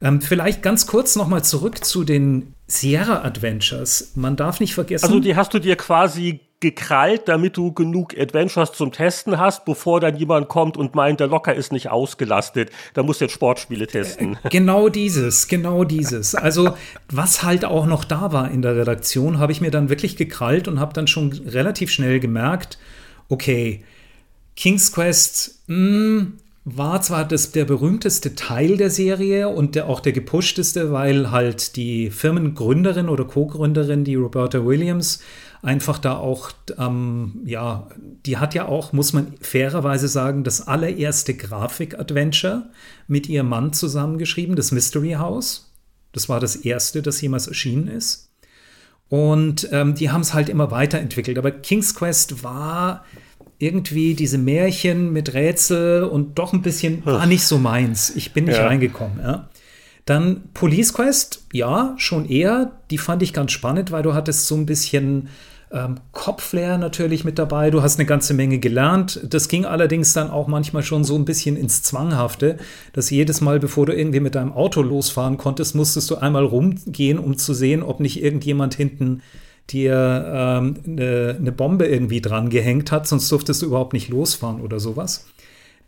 [0.00, 4.12] Ähm, vielleicht ganz kurz nochmal zurück zu den Sierra Adventures.
[4.14, 5.06] Man darf nicht vergessen.
[5.06, 10.00] Also die hast du dir quasi gekrallt, damit du genug Adventures zum Testen hast, bevor
[10.00, 12.70] dann jemand kommt und meint, der Locker ist nicht ausgelastet.
[12.94, 14.36] Da muss jetzt Sportspiele testen.
[14.42, 16.34] Äh, genau dieses, genau dieses.
[16.34, 16.74] Also
[17.10, 20.66] was halt auch noch da war in der Redaktion, habe ich mir dann wirklich gekrallt
[20.68, 22.78] und habe dann schon relativ schnell gemerkt,
[23.28, 23.84] okay,
[24.56, 26.38] King's Quest, mh, hm,
[26.76, 31.76] war zwar das, der berühmteste Teil der Serie und der, auch der gepushteste, weil halt
[31.76, 35.20] die Firmengründerin oder Co-Gründerin, die Roberta Williams,
[35.62, 37.88] einfach da auch, ähm, ja,
[38.26, 42.70] die hat ja auch, muss man fairerweise sagen, das allererste Grafik-Adventure
[43.06, 45.72] mit ihrem Mann zusammengeschrieben, das Mystery House.
[46.12, 48.30] Das war das erste, das jemals erschienen ist.
[49.08, 51.38] Und ähm, die haben es halt immer weiterentwickelt.
[51.38, 53.04] Aber King's Quest war
[53.58, 58.10] irgendwie diese Märchen mit Rätsel und doch ein bisschen war nicht so meins.
[58.14, 58.66] Ich bin nicht ja.
[58.66, 59.18] reingekommen.
[59.20, 59.48] Ja.
[60.04, 62.72] Dann Police Quest, ja, schon eher.
[62.90, 65.28] Die fand ich ganz spannend, weil du hattest so ein bisschen
[65.70, 67.70] ähm, Kopflair natürlich mit dabei.
[67.70, 69.20] Du hast eine ganze Menge gelernt.
[69.28, 72.56] Das ging allerdings dann auch manchmal schon so ein bisschen ins Zwanghafte,
[72.92, 77.18] dass jedes Mal, bevor du irgendwie mit deinem Auto losfahren konntest, musstest du einmal rumgehen,
[77.18, 79.20] um zu sehen, ob nicht irgendjemand hinten
[79.70, 84.60] dir ähm, eine, eine Bombe irgendwie dran gehängt hat, sonst durftest du überhaupt nicht losfahren
[84.60, 85.26] oder sowas.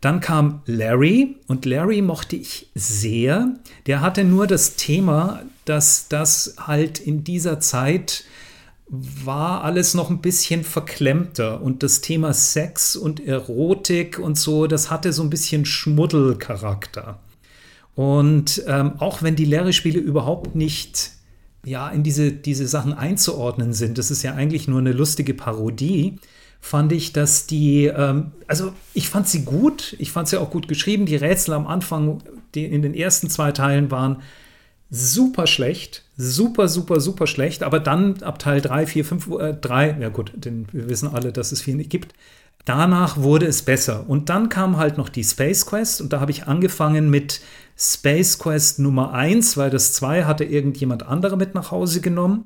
[0.01, 3.53] Dann kam Larry und Larry mochte ich sehr.
[3.85, 8.23] Der hatte nur das Thema, dass das halt in dieser Zeit
[8.93, 14.91] war alles noch ein bisschen verklemmter und das Thema Sex und Erotik und so, das
[14.91, 17.19] hatte so ein bisschen Schmuddelcharakter.
[17.95, 21.11] Und ähm, auch wenn die Larry-Spiele überhaupt nicht
[21.63, 26.19] ja, in diese, diese Sachen einzuordnen sind, das ist ja eigentlich nur eine lustige Parodie,
[26.59, 30.67] fand ich, dass die, ähm, also ich fand sie gut, ich fand sie auch gut
[30.67, 31.07] geschrieben.
[31.07, 32.21] Die Rätsel am Anfang,
[32.53, 34.21] die in den ersten zwei Teilen waren
[34.91, 39.29] super schlecht, super, super, super schlecht, aber dann ab Teil 3, 4, 5,
[39.61, 42.13] 3, ja gut, denn wir wissen alle, dass es viel nicht gibt.
[42.65, 44.07] Danach wurde es besser.
[44.07, 47.41] Und dann kam halt noch die Space Quest und da habe ich angefangen mit
[47.83, 52.45] Space Quest Nummer 1, weil das 2 hatte irgendjemand andere mit nach Hause genommen.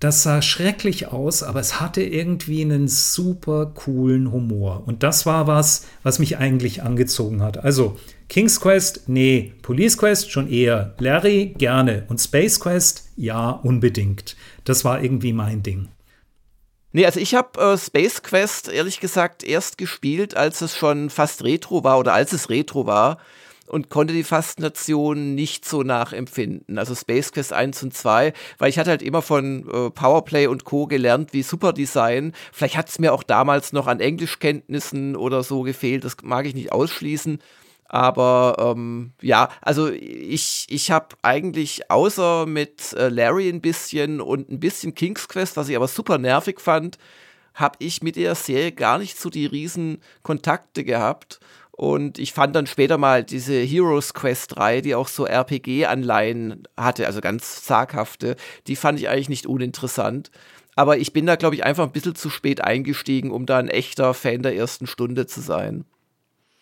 [0.00, 4.82] Das sah schrecklich aus, aber es hatte irgendwie einen super coolen Humor.
[4.84, 7.58] Und das war was, was mich eigentlich angezogen hat.
[7.58, 9.54] Also King's Quest, nee.
[9.62, 10.96] Police Quest schon eher.
[10.98, 12.04] Larry, gerne.
[12.08, 14.34] Und Space Quest, ja, unbedingt.
[14.64, 15.88] Das war irgendwie mein Ding.
[16.90, 21.44] Nee, also ich habe äh, Space Quest ehrlich gesagt erst gespielt, als es schon fast
[21.44, 23.18] Retro war oder als es Retro war
[23.68, 26.78] und konnte die Faszination nicht so nachempfinden.
[26.78, 30.64] Also Space Quest 1 und 2, weil ich hatte halt immer von äh, Powerplay und
[30.64, 30.86] Co.
[30.86, 32.32] gelernt, wie Super Design.
[32.52, 36.54] Vielleicht hat es mir auch damals noch an Englischkenntnissen oder so gefehlt, das mag ich
[36.54, 37.40] nicht ausschließen.
[37.88, 44.50] Aber ähm, ja, also ich, ich habe eigentlich außer mit äh, Larry ein bisschen und
[44.50, 46.98] ein bisschen King's Quest, was ich aber super nervig fand,
[47.54, 51.40] habe ich mit der Serie gar nicht so die riesen Kontakte gehabt.
[51.78, 57.06] Und ich fand dann später mal diese Heroes Quest 3, die auch so RPG-Anleihen hatte,
[57.06, 58.34] also ganz zaghafte,
[58.66, 60.32] die fand ich eigentlich nicht uninteressant.
[60.74, 63.68] Aber ich bin da, glaube ich, einfach ein bisschen zu spät eingestiegen, um da ein
[63.68, 65.84] echter Fan der ersten Stunde zu sein.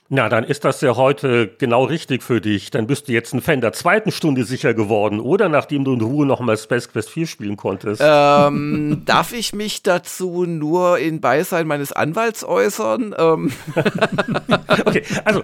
[0.08, 2.70] Na, dann ist das ja heute genau richtig für dich.
[2.70, 5.48] Dann bist du jetzt ein Fan der zweiten Stunde sicher geworden, oder?
[5.48, 8.00] Nachdem du in Ruhe nochmal Space Quest 4 spielen konntest.
[8.04, 13.16] Ähm, darf ich mich dazu nur in Beisein meines Anwalts äußern?
[13.18, 13.52] Ähm.
[14.86, 15.42] okay, also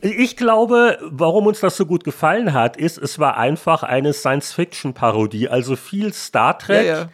[0.00, 5.48] ich glaube, warum uns das so gut gefallen hat, ist, es war einfach eine Science-Fiction-Parodie,
[5.48, 6.86] also viel Star Trek.
[6.86, 7.08] Ja, ja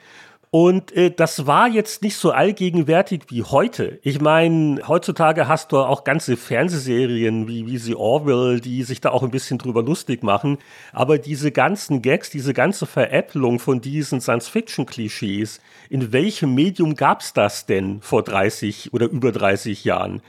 [0.54, 3.98] und äh, das war jetzt nicht so allgegenwärtig wie heute.
[4.02, 9.12] Ich meine, heutzutage hast du auch ganze Fernsehserien wie, wie sie Orwell, die sich da
[9.12, 10.58] auch ein bisschen drüber lustig machen.
[10.92, 17.64] Aber diese ganzen Gags, diese ganze Veräpplung von diesen Science-Fiction-Klischees, in welchem Medium gab's das
[17.64, 20.20] denn vor 30 oder über 30 Jahren?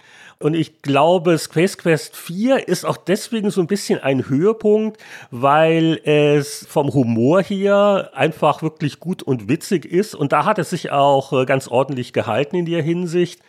[0.44, 6.02] Und ich glaube, Space Quest 4 ist auch deswegen so ein bisschen ein Höhepunkt, weil
[6.04, 10.16] es vom Humor hier einfach wirklich gut und witzig ist.
[10.16, 13.40] Und da hat es sich auch äh, ganz ordentlich gehalten in der Hinsicht.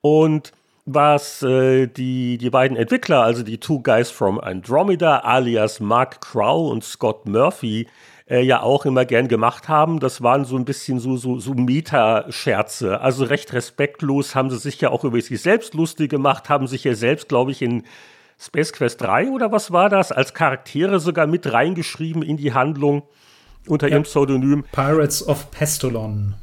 [0.00, 0.52] Und
[0.86, 6.70] was äh, die, die beiden Entwickler, also die Two Guys from Andromeda, alias Mark Crow
[6.70, 7.86] und Scott Murphy,
[8.30, 9.98] äh, ja auch immer gern gemacht haben.
[10.00, 13.00] Das waren so ein bisschen so, so, so Meta-Scherze.
[13.00, 16.84] Also recht respektlos haben sie sich ja auch über sich selbst lustig gemacht, haben sich
[16.84, 17.82] ja selbst, glaube ich, in
[18.38, 23.02] Space Quest 3 oder was war das, als Charaktere sogar mit reingeschrieben in die Handlung
[23.66, 23.94] unter ja.
[23.94, 24.64] ihrem Pseudonym.
[24.72, 26.34] Pirates of Pestolon.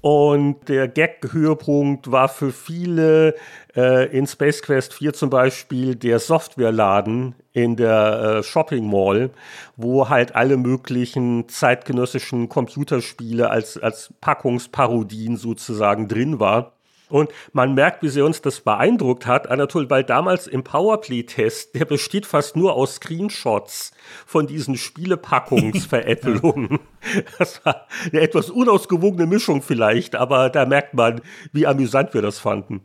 [0.00, 3.34] Und der Gag-Höhepunkt war für viele
[3.74, 9.30] äh, in Space Quest 4 zum Beispiel der Softwareladen in der äh, Shopping Mall,
[9.76, 16.77] wo halt alle möglichen zeitgenössischen Computerspiele als, als Packungsparodien sozusagen drin war.
[17.08, 21.84] Und man merkt, wie sehr uns das beeindruckt hat, Anatol, weil damals im Powerplay-Test, der
[21.84, 23.92] besteht fast nur aus Screenshots
[24.26, 26.78] von diesen Spielepackungsveräppelungen.
[27.38, 31.20] das war eine etwas unausgewogene Mischung vielleicht, aber da merkt man,
[31.52, 32.80] wie amüsant wir das fanden.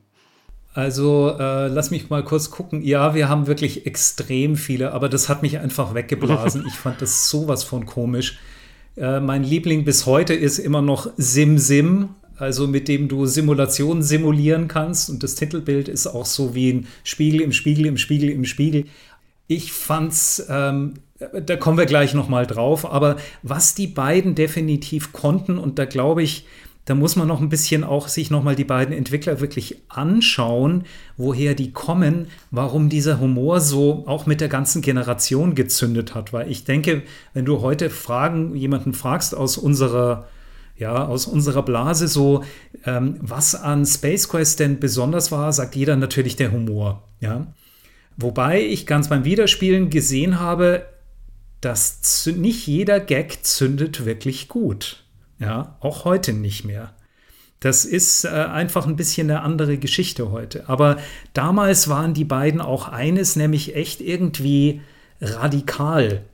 [0.74, 2.82] Also äh, lass mich mal kurz gucken.
[2.82, 6.66] Ja, wir haben wirklich extrem viele, aber das hat mich einfach weggeblasen.
[6.68, 8.40] Ich fand das sowas von komisch.
[8.98, 12.10] Äh, mein Liebling bis heute ist immer noch Sim Sim,
[12.44, 15.10] also mit dem du Simulationen simulieren kannst.
[15.10, 18.86] Und das Titelbild ist auch so wie ein Spiegel im Spiegel im Spiegel im Spiegel.
[19.48, 22.86] Ich fand's, ähm, da kommen wir gleich noch mal drauf.
[22.90, 26.46] Aber was die beiden definitiv konnten, und da glaube ich,
[26.86, 30.84] da muss man noch ein bisschen auch sich noch mal die beiden Entwickler wirklich anschauen,
[31.16, 36.34] woher die kommen, warum dieser Humor so auch mit der ganzen Generation gezündet hat.
[36.34, 40.28] Weil ich denke, wenn du heute Fragen, jemanden fragst aus unserer
[40.76, 42.44] ja, aus unserer Blase so,
[42.86, 47.48] ähm, was an Space Quest denn besonders war, sagt jeder natürlich der Humor, ja.
[48.16, 50.86] Wobei ich ganz beim Wiederspielen gesehen habe,
[51.62, 55.04] dass nicht jeder Gag zündet wirklich gut.
[55.40, 56.94] Ja, auch heute nicht mehr.
[57.60, 60.68] Das ist äh, einfach ein bisschen eine andere Geschichte heute.
[60.68, 60.98] Aber
[61.34, 64.82] damals waren die beiden auch eines, nämlich echt irgendwie
[65.22, 66.26] radikal,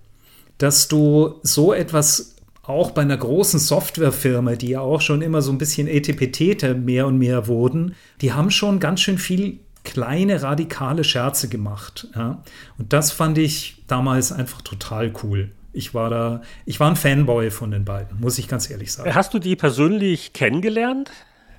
[0.58, 2.36] dass du so etwas
[2.70, 7.08] auch bei einer großen Softwarefirma, die ja auch schon immer so ein bisschen Etipetete mehr
[7.08, 12.08] und mehr wurden, die haben schon ganz schön viel kleine radikale Scherze gemacht.
[12.16, 12.44] Ja?
[12.78, 17.52] Und das fand ich damals einfach total cool ich war da, ich war ein Fanboy
[17.52, 19.14] von den beiden, muss ich ganz ehrlich sagen.
[19.14, 21.12] Hast du die persönlich kennengelernt?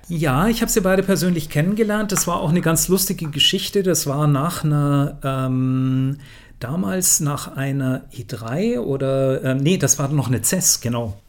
[0.07, 2.11] Ja, ich habe sie beide persönlich kennengelernt.
[2.11, 3.83] Das war auch eine ganz lustige Geschichte.
[3.83, 6.17] Das war nach einer, ähm,
[6.63, 11.19] damals nach einer E3 oder, ähm, nee, das war noch eine CES, genau.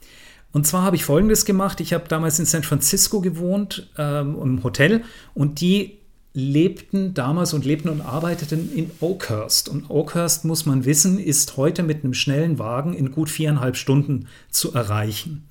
[0.53, 1.81] Und zwar habe ich Folgendes gemacht.
[1.81, 5.03] Ich habe damals in San Francisco gewohnt, ähm, im Hotel,
[5.35, 5.99] und die
[6.35, 9.69] lebten damals und lebten und arbeiteten in Oakhurst.
[9.69, 14.29] Und Oakhurst, muss man wissen, ist heute mit einem schnellen Wagen in gut viereinhalb Stunden
[14.51, 15.49] zu erreichen.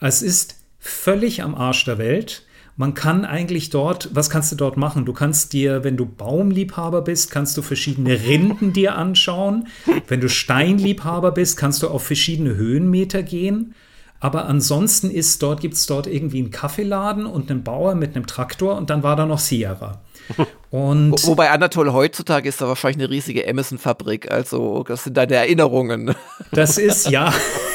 [0.00, 2.45] Es ist völlig am Arsch der Welt.
[2.78, 5.06] Man kann eigentlich dort, was kannst du dort machen?
[5.06, 9.68] Du kannst dir, wenn du Baumliebhaber bist, kannst du verschiedene Rinden dir anschauen.
[10.08, 13.74] Wenn du Steinliebhaber bist, kannst du auf verschiedene Höhenmeter gehen.
[14.20, 18.26] Aber ansonsten ist dort, gibt es dort irgendwie einen Kaffeeladen und einen Bauer mit einem
[18.26, 20.00] Traktor und dann war da noch Sierra.
[20.70, 24.30] Und Wo, wobei Anatole heutzutage ist da wahrscheinlich eine riesige Emerson-Fabrik.
[24.30, 26.16] Also, das sind deine Erinnerungen.
[26.50, 27.32] Das ist, ja.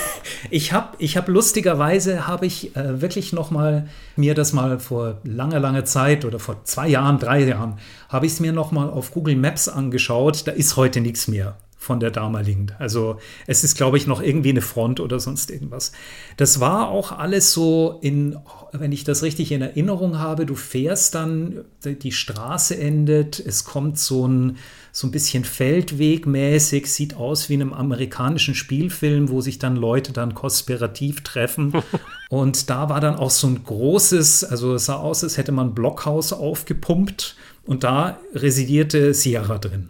[0.50, 5.20] Ich habe ich hab lustigerweise, habe ich äh, wirklich noch mal mir das mal vor
[5.24, 7.78] langer, langer Zeit oder vor zwei Jahren, drei Jahren,
[8.10, 10.48] habe ich es mir noch mal auf Google Maps angeschaut.
[10.48, 12.68] Da ist heute nichts mehr von der damaligen.
[12.78, 13.18] Also
[13.48, 15.92] es ist, glaube ich, noch irgendwie eine Front oder sonst irgendwas.
[16.38, 18.38] Das war auch alles so in,
[18.72, 23.98] wenn ich das richtig in Erinnerung habe, du fährst dann, die Straße endet, es kommt
[23.98, 24.58] so ein,
[24.92, 30.12] so ein bisschen Feldwegmäßig, sieht aus wie in einem amerikanischen Spielfilm, wo sich dann Leute
[30.12, 31.74] dann konspirativ treffen.
[32.30, 35.68] Und da war dann auch so ein großes, also es sah aus, als hätte man
[35.68, 37.36] ein Blockhaus aufgepumpt
[37.66, 39.90] und da residierte Sierra drin.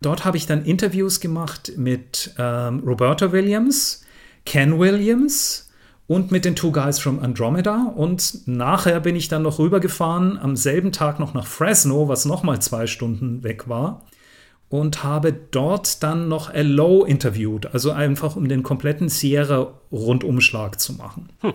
[0.00, 4.04] Dort habe ich dann Interviews gemacht mit ähm, Roberta Williams,
[4.46, 5.70] Ken Williams
[6.06, 7.92] und mit den Two Guys from Andromeda.
[7.96, 12.60] Und nachher bin ich dann noch rübergefahren, am selben Tag noch nach Fresno, was nochmal
[12.60, 14.02] zwei Stunden weg war.
[14.68, 17.04] Und habe dort dann noch L.O.
[17.04, 21.28] interviewt, also einfach um den kompletten Sierra-Rundumschlag zu machen.
[21.40, 21.52] Hm.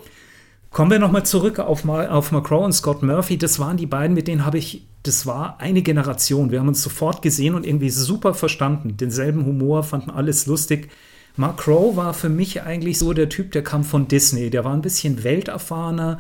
[0.72, 3.38] Kommen wir nochmal zurück auf, auf McCrow und Scott Murphy.
[3.38, 6.52] Das waren die beiden, mit denen habe ich, das war eine Generation.
[6.52, 8.96] Wir haben uns sofort gesehen und irgendwie super verstanden.
[8.96, 10.90] Denselben Humor, fanden alles lustig.
[11.36, 14.50] Mark Crow war für mich eigentlich so der Typ, der kam von Disney.
[14.50, 16.20] Der war ein bisschen welterfahrener,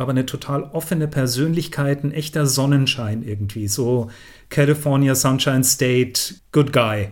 [0.00, 3.68] aber eine total offene Persönlichkeit, ein echter Sonnenschein irgendwie.
[3.68, 4.10] So
[4.48, 7.08] California Sunshine State, good guy.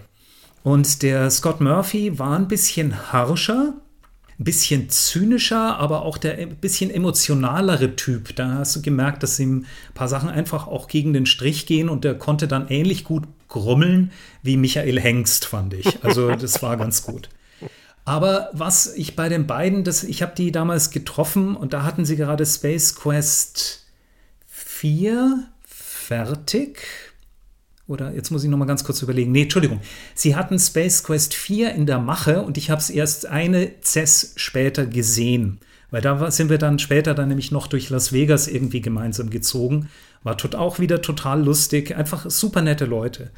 [0.63, 3.75] Und der Scott Murphy war ein bisschen harscher,
[4.39, 8.35] ein bisschen zynischer, aber auch der ein bisschen emotionalere Typ.
[8.37, 11.91] Da hast du gemerkt, dass ihm ein paar Sachen einfach auch gegen den Strich gehen
[11.91, 14.13] und der konnte dann ähnlich gut grummeln
[14.43, 16.03] wie Michael Hengst, fand ich.
[16.05, 17.29] Also das war ganz gut.
[18.05, 22.05] Aber was ich bei den beiden, das, ich habe die damals getroffen und da hatten
[22.05, 23.87] sie gerade Space Quest
[24.47, 26.79] 4 fertig.
[27.87, 29.33] Oder jetzt muss ich noch mal ganz kurz überlegen.
[29.33, 29.81] Nee, Entschuldigung.
[30.15, 34.35] Sie hatten Space Quest 4 in der Mache und ich habe es erst eine CES
[34.37, 35.59] später gesehen.
[35.91, 39.89] Weil da sind wir dann später dann nämlich noch durch Las Vegas irgendwie gemeinsam gezogen.
[40.23, 41.97] War tot auch wieder total lustig.
[41.97, 43.31] Einfach super nette Leute.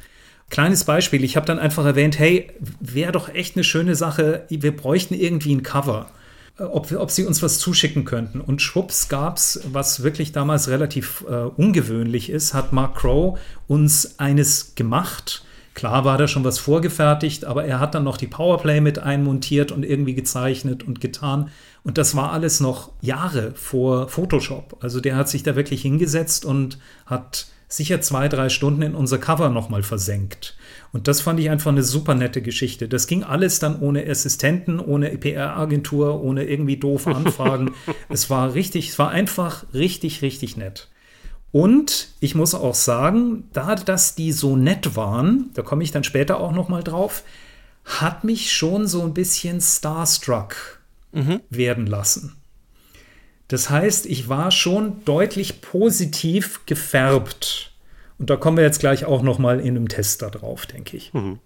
[0.51, 4.75] Kleines Beispiel, ich habe dann einfach erwähnt, hey, wäre doch echt eine schöne Sache, wir
[4.75, 6.11] bräuchten irgendwie ein Cover.
[6.59, 8.41] Äh, ob, ob sie uns was zuschicken könnten.
[8.41, 14.19] Und schwupps gab es, was wirklich damals relativ äh, ungewöhnlich ist, hat Mark Crow uns
[14.19, 15.45] eines gemacht.
[15.73, 19.71] Klar war da schon was vorgefertigt, aber er hat dann noch die Powerplay mit einmontiert
[19.71, 21.49] und irgendwie gezeichnet und getan.
[21.83, 24.75] Und das war alles noch Jahre vor Photoshop.
[24.81, 29.17] Also der hat sich da wirklich hingesetzt und hat sicher zwei, drei Stunden in unser
[29.17, 30.55] Cover nochmal versenkt.
[30.91, 32.89] Und das fand ich einfach eine super nette Geschichte.
[32.89, 37.71] Das ging alles dann ohne Assistenten, ohne PR-Agentur, ohne irgendwie doofe Anfragen.
[38.09, 40.89] es war richtig, es war einfach richtig, richtig nett.
[41.53, 46.03] Und ich muss auch sagen, da dass die so nett waren, da komme ich dann
[46.03, 47.23] später auch nochmal drauf,
[47.83, 51.41] hat mich schon so ein bisschen starstruck mhm.
[51.49, 52.40] werden lassen.
[53.51, 57.73] Das heißt, ich war schon deutlich positiv gefärbt.
[58.17, 60.95] Und da kommen wir jetzt gleich auch noch mal in einem Test da drauf, denke
[60.95, 61.13] ich.
[61.13, 61.39] Mhm.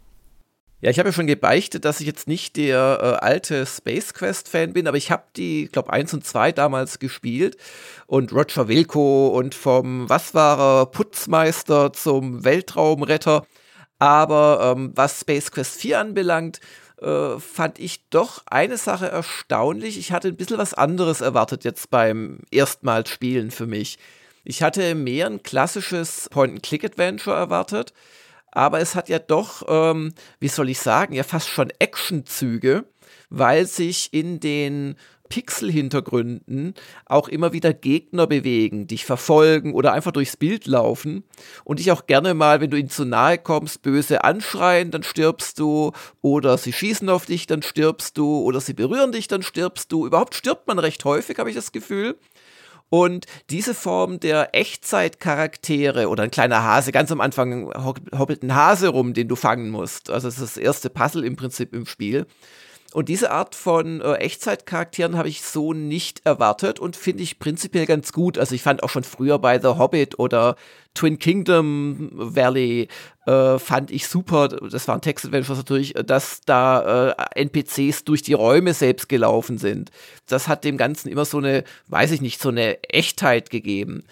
[0.82, 4.74] Ja, ich habe ja schon gebeichtet, dass ich jetzt nicht der äh, alte Space Quest-Fan
[4.74, 7.58] bin, aber ich habe die, ich glaube, 1 und 2 damals gespielt.
[8.06, 13.48] Und Roger Wilco und vom, was war er, Putzmeister zum Weltraumretter.
[13.98, 16.60] Aber ähm, was Space Quest 4 anbelangt,
[17.02, 19.98] äh, fand ich doch eine Sache erstaunlich.
[19.98, 23.98] Ich hatte ein bisschen was anderes erwartet jetzt beim erstmals Spielen für mich.
[24.44, 27.94] Ich hatte mehr ein klassisches Point-and-Click-Adventure erwartet,
[28.52, 32.86] aber es hat ja doch, ähm, wie soll ich sagen, ja fast schon Actionzüge,
[33.30, 34.96] weil sich in den
[35.30, 36.74] Pixel-Hintergründen
[37.06, 41.24] auch immer wieder Gegner bewegen, dich verfolgen oder einfach durchs Bild laufen
[41.64, 45.60] und dich auch gerne mal, wenn du ihnen zu nahe kommst, böse anschreien, dann stirbst
[45.60, 49.92] du oder sie schießen auf dich, dann stirbst du oder sie berühren dich, dann stirbst
[49.92, 50.06] du.
[50.06, 52.18] Überhaupt stirbt man recht häufig, habe ich das Gefühl.
[52.90, 58.90] Und diese Form der Echtzeitcharaktere oder ein kleiner Hase, ganz am Anfang hoppelt ein Hase
[58.90, 60.10] rum, den du fangen musst.
[60.10, 62.28] Also das ist das erste Puzzle im Prinzip im Spiel.
[62.96, 67.86] Und diese Art von äh, Echtzeitcharakteren habe ich so nicht erwartet und finde ich prinzipiell
[67.86, 68.38] ganz gut.
[68.38, 70.56] Also ich fand auch schon früher bei The Hobbit oder
[70.94, 72.88] Twin Kingdom Valley
[73.26, 74.48] äh, fand ich super.
[74.48, 79.92] Das waren Text-Adventures natürlich, dass da äh, NPCs durch die Räume selbst gelaufen sind.
[80.28, 84.06] Das hat dem Ganzen immer so eine, weiß ich nicht, so eine Echtheit gegeben.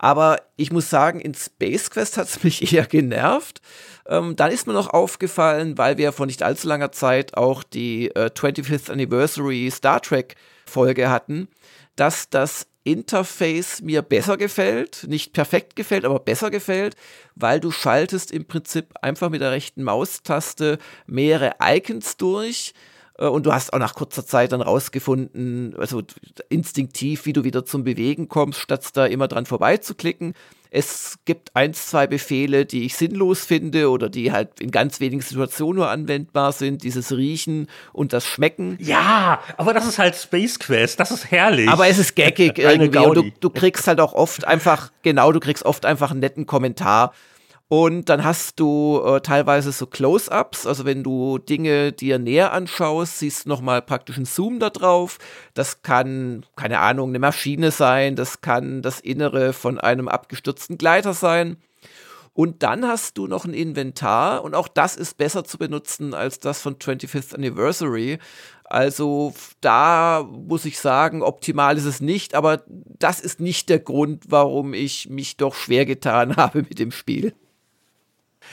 [0.00, 3.60] Aber ich muss sagen, in Space Quest hat es mich eher genervt.
[4.06, 8.08] Ähm, dann ist mir noch aufgefallen, weil wir vor nicht allzu langer Zeit auch die
[8.14, 11.48] äh, 25th Anniversary Star Trek Folge hatten,
[11.96, 16.94] dass das Interface mir besser gefällt, nicht perfekt gefällt, aber besser gefällt,
[17.34, 22.72] weil du schaltest im Prinzip einfach mit der rechten Maustaste mehrere Icons durch
[23.26, 26.02] und du hast auch nach kurzer Zeit dann rausgefunden, also
[26.48, 30.34] instinktiv, wie du wieder zum Bewegen kommst, statt da immer dran vorbeizuklicken.
[30.70, 35.22] Es gibt ein, zwei Befehle, die ich sinnlos finde oder die halt in ganz wenigen
[35.22, 36.84] Situationen nur anwendbar sind.
[36.84, 38.76] Dieses Riechen und das Schmecken.
[38.80, 41.68] Ja, aber das ist halt Space Quest, das ist herrlich.
[41.68, 45.40] Aber es ist gaggig irgendwie und du, du kriegst halt auch oft einfach, genau, du
[45.40, 47.14] kriegst oft einfach einen netten Kommentar
[47.68, 53.18] und dann hast du äh, teilweise so Close-ups, also wenn du Dinge dir näher anschaust,
[53.18, 55.18] siehst du nochmal praktisch einen Zoom da drauf.
[55.52, 61.12] Das kann, keine Ahnung, eine Maschine sein, das kann das Innere von einem abgestürzten Gleiter
[61.12, 61.58] sein.
[62.32, 66.38] Und dann hast du noch ein Inventar und auch das ist besser zu benutzen als
[66.38, 68.18] das von 25th Anniversary.
[68.64, 74.24] Also da muss ich sagen, optimal ist es nicht, aber das ist nicht der Grund,
[74.28, 77.34] warum ich mich doch schwer getan habe mit dem Spiel.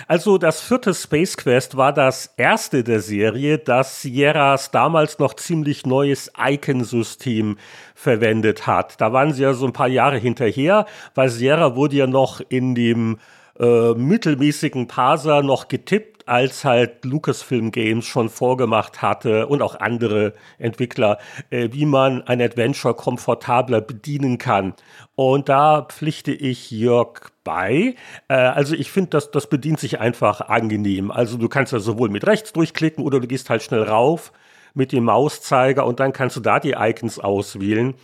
[0.08, 5.86] Also das vierte Space Quest war das erste der Serie, das Sierras damals noch ziemlich
[5.86, 7.58] neues Icon-System
[7.94, 9.00] verwendet hat.
[9.02, 12.76] Da waren sie ja so ein paar Jahre hinterher, weil Sierra wurde ja noch in
[12.76, 13.18] dem
[13.60, 20.34] äh, mittelmäßigen Parser noch getippt als halt Lucasfilm Games schon vorgemacht hatte und auch andere
[20.58, 21.20] Entwickler,
[21.50, 24.74] äh, wie man ein Adventure komfortabler bedienen kann.
[25.16, 27.96] Und da pflichte ich Jörg bei.
[28.28, 31.12] Äh, also ich finde, das, das bedient sich einfach angenehm.
[31.12, 34.32] Also du kannst ja sowohl mit rechts durchklicken oder du gehst halt schnell rauf
[34.74, 37.96] mit dem Mauszeiger und dann kannst du da die Icons auswählen.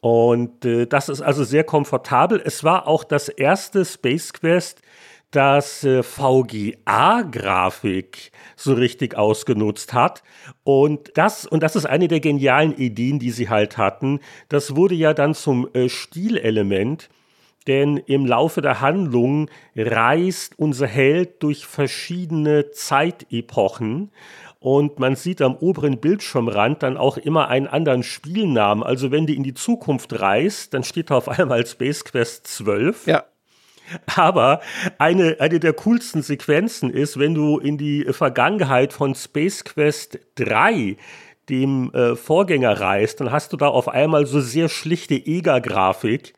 [0.00, 2.42] Und äh, das ist also sehr komfortabel.
[2.44, 4.82] Es war auch das erste Space Quest,
[5.32, 6.72] das äh, VGA-Grafik
[8.56, 10.22] so richtig ausgenutzt hat.
[10.62, 14.20] Und das, und das ist eine der genialen Ideen, die sie halt hatten.
[14.48, 17.08] Das wurde ja dann zum äh, Stilelement.
[17.66, 24.10] Denn im Laufe der Handlung reist unser Held durch verschiedene Zeitepochen
[24.62, 28.84] und man sieht am oberen Bildschirmrand dann auch immer einen anderen Spielnamen.
[28.84, 33.08] Also wenn die in die Zukunft reist, dann steht da auf einmal Space Quest 12.
[33.08, 33.24] Ja.
[34.16, 34.60] Aber
[34.98, 40.96] eine, eine der coolsten Sequenzen ist, wenn du in die Vergangenheit von Space Quest 3
[41.48, 46.34] dem äh, Vorgänger reist, dann hast du da auf einmal so sehr schlichte EGA-Grafik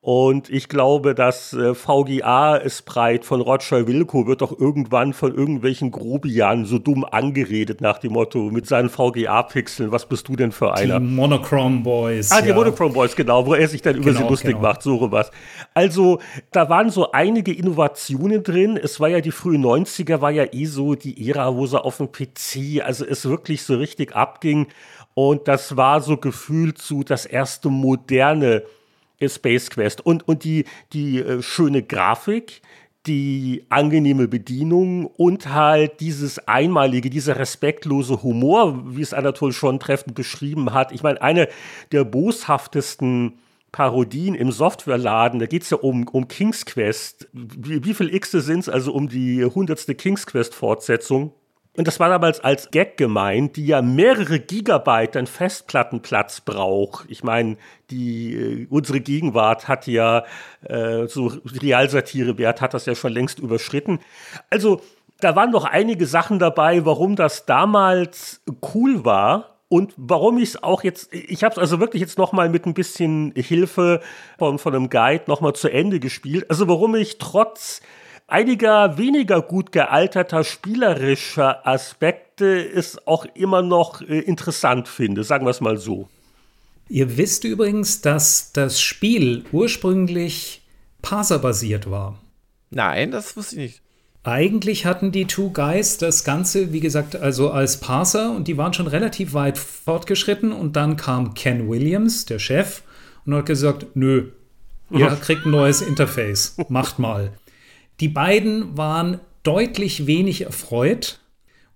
[0.00, 6.66] und ich glaube, das äh, VGA-Sprite von Roger Wilco wird doch irgendwann von irgendwelchen Grobianen
[6.66, 11.00] so dumm angeredet nach dem Motto mit seinen VGA-Pixeln, was bist du denn für einer?
[11.00, 12.30] Die Monochrome Boys.
[12.30, 12.54] Ah, die ja.
[12.54, 14.62] Monochrome Boys, genau, wo er sich dann über genau, sie lustig genau.
[14.62, 15.32] macht, so was.
[15.74, 16.20] Also,
[16.52, 18.78] da waren so einige Innovationen drin.
[18.80, 21.96] Es war ja die frühen 90er, war ja eh so die Ära, wo sie auf
[21.96, 24.68] dem PC, also es wirklich so richtig abging.
[25.14, 28.62] Und das war so gefühlt so das erste moderne
[29.26, 30.04] Space Quest.
[30.04, 32.60] Und, und die, die äh, schöne Grafik,
[33.06, 40.14] die angenehme Bedienung und halt dieses einmalige, dieser respektlose Humor, wie es Anatol schon treffend
[40.14, 40.92] beschrieben hat.
[40.92, 41.48] Ich meine, eine
[41.90, 43.38] der boshaftesten
[43.72, 47.28] Parodien im Softwareladen, da geht es ja um, um King's Quest.
[47.32, 48.68] Wie, wie viel X sind es?
[48.68, 51.32] Also um die hundertste King's Quest-Fortsetzung.
[51.78, 57.06] Und das war damals als Gag gemeint, die ja mehrere Gigabyte an Festplattenplatz braucht.
[57.08, 57.56] Ich meine,
[57.90, 60.24] die äh, unsere Gegenwart hat ja
[60.64, 64.00] äh, so Realsatirewert hat das ja schon längst überschritten.
[64.50, 64.80] Also
[65.20, 68.42] da waren noch einige Sachen dabei, warum das damals
[68.74, 72.32] cool war und warum ich es auch jetzt, ich habe es also wirklich jetzt noch
[72.32, 74.00] mal mit ein bisschen Hilfe
[74.36, 76.50] von, von einem Guide noch mal zu Ende gespielt.
[76.50, 77.82] Also warum ich trotz
[78.28, 85.50] einiger weniger gut gealterter spielerischer Aspekte es auch immer noch äh, interessant finde, sagen wir
[85.50, 86.08] es mal so.
[86.88, 90.62] Ihr wisst übrigens, dass das Spiel ursprünglich
[91.02, 92.18] parserbasiert war.
[92.70, 93.82] Nein, das wusste ich nicht.
[94.24, 98.74] Eigentlich hatten die Two Guys das Ganze, wie gesagt, also als Parser und die waren
[98.74, 102.82] schon relativ weit fortgeschritten und dann kam Ken Williams, der Chef,
[103.24, 104.30] und hat gesagt, nö,
[104.90, 107.32] ihr kriegt ein neues Interface, macht mal.
[108.00, 111.20] Die beiden waren deutlich wenig erfreut.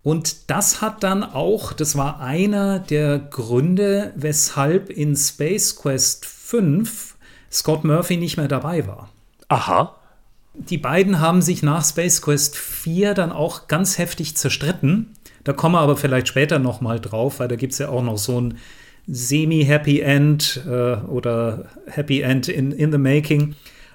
[0.03, 7.17] Und das hat dann auch, das war einer der Gründe, weshalb in Space Quest 5
[7.51, 9.11] Scott Murphy nicht mehr dabei war.
[9.49, 9.97] Aha.
[10.55, 15.15] Die beiden haben sich nach Space Quest 4 dann auch ganz heftig zerstritten.
[15.45, 18.03] Da kommen wir aber vielleicht später noch mal drauf, weil da gibt es ja auch
[18.03, 18.59] noch so ein
[19.07, 23.55] Semi-Happy End äh, oder Happy End in, in the Making.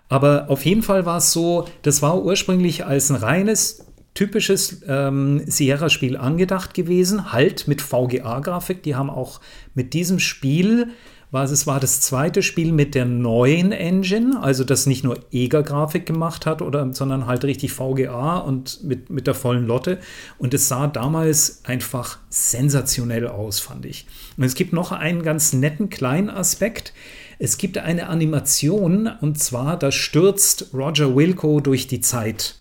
[0.09, 5.43] Aber auf jeden Fall war es so, das war ursprünglich als ein reines typisches ähm,
[5.45, 8.81] Sierra-Spiel angedacht gewesen, halt mit VGA-Grafik.
[8.81, 9.41] Die haben auch
[9.75, 10.87] mit diesem Spiel,
[11.29, 16.07] war es war das zweite Spiel mit der neuen Engine, also das nicht nur EGA-Grafik
[16.07, 19.99] gemacht hat, oder, sondern halt richtig VGA und mit, mit der vollen Lotte.
[20.39, 24.07] Und es sah damals einfach sensationell aus, fand ich.
[24.35, 26.93] Und es gibt noch einen ganz netten kleinen Aspekt.
[27.39, 32.55] Es gibt eine Animation und zwar, da stürzt Roger Wilco durch die Zeit.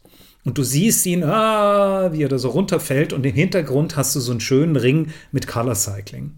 [0.45, 4.21] Und du siehst ihn, ah, wie er da so runterfällt und im Hintergrund hast du
[4.21, 6.35] so einen schönen Ring mit Color Cycling.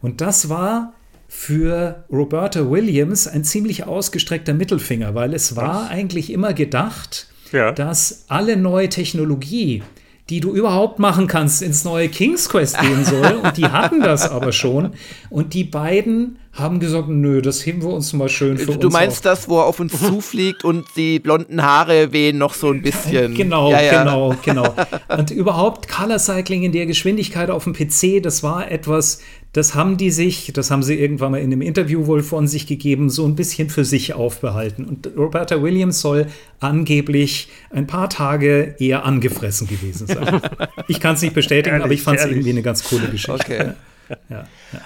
[0.00, 0.94] Und das war
[1.28, 5.90] für Roberta Williams ein ziemlich ausgestreckter Mittelfinger, weil es war Was?
[5.90, 7.72] eigentlich immer gedacht, ja.
[7.72, 9.82] dass alle neue Technologie,
[10.28, 13.34] die du überhaupt machen kannst, ins neue King's Quest gehen soll.
[13.42, 14.94] Und die hatten das aber schon.
[15.30, 18.80] Und die beiden haben gesagt, nö, das heben wir uns mal schön für du uns
[18.80, 19.22] Du meinst auf.
[19.38, 23.34] das, wo er auf uns zufliegt und die blonden Haare wehen noch so ein bisschen.
[23.46, 24.02] Genau, ja, ja.
[24.02, 24.74] genau, genau.
[25.16, 29.20] Und überhaupt Color Cycling in der Geschwindigkeit auf dem PC, das war etwas,
[29.52, 32.66] das haben die sich, das haben sie irgendwann mal in einem Interview wohl von sich
[32.66, 34.84] gegeben, so ein bisschen für sich aufbehalten.
[34.84, 36.26] Und Roberta Williams soll
[36.60, 40.40] angeblich ein paar Tage eher angefressen gewesen sein.
[40.88, 43.32] ich kann es nicht bestätigen, ehrlich, aber ich fand es irgendwie eine ganz coole Geschichte.
[43.32, 43.72] Okay.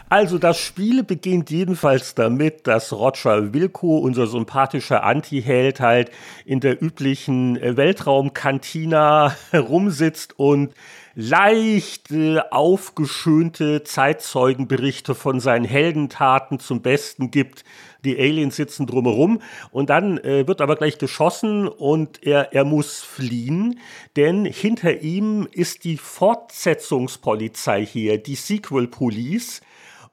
[0.09, 6.11] Also das Spiel beginnt jedenfalls damit, dass Roger Wilco, unser sympathischer Anti-Held, halt
[6.45, 10.75] in der üblichen äh, Weltraumkantina rumsitzt und
[11.15, 17.65] leicht äh, aufgeschönte Zeitzeugenberichte von seinen Heldentaten zum Besten gibt.
[18.05, 19.41] Die Aliens sitzen drumherum
[19.71, 23.79] und dann äh, wird aber gleich geschossen und er, er muss fliehen,
[24.17, 29.61] denn hinter ihm ist die Fortsetzungspolizei hier, die Sequel Police.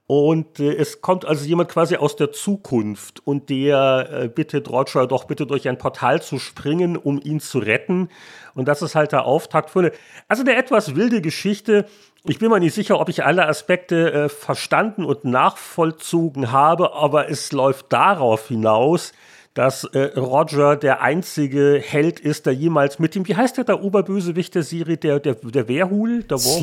[0.08, 5.06] Und äh, es kommt also jemand quasi aus der Zukunft und der äh, bittet Roger
[5.06, 8.08] doch bitte durch ein Portal zu springen, um ihn zu retten.
[8.56, 9.92] Und das ist halt der Auftakt für eine,
[10.30, 11.88] also eine etwas wilde Geschichte.
[12.30, 17.30] Ich bin mir nicht sicher, ob ich alle Aspekte äh, verstanden und nachvollzogen habe, aber
[17.30, 19.14] es läuft darauf hinaus,
[19.54, 23.82] dass äh, Roger der einzige Held ist, der jemals mit dem, wie heißt der, der
[23.82, 26.24] Oberbösewicht der Serie, der, der, der Wehrhul?
[26.24, 26.62] Der Warhol?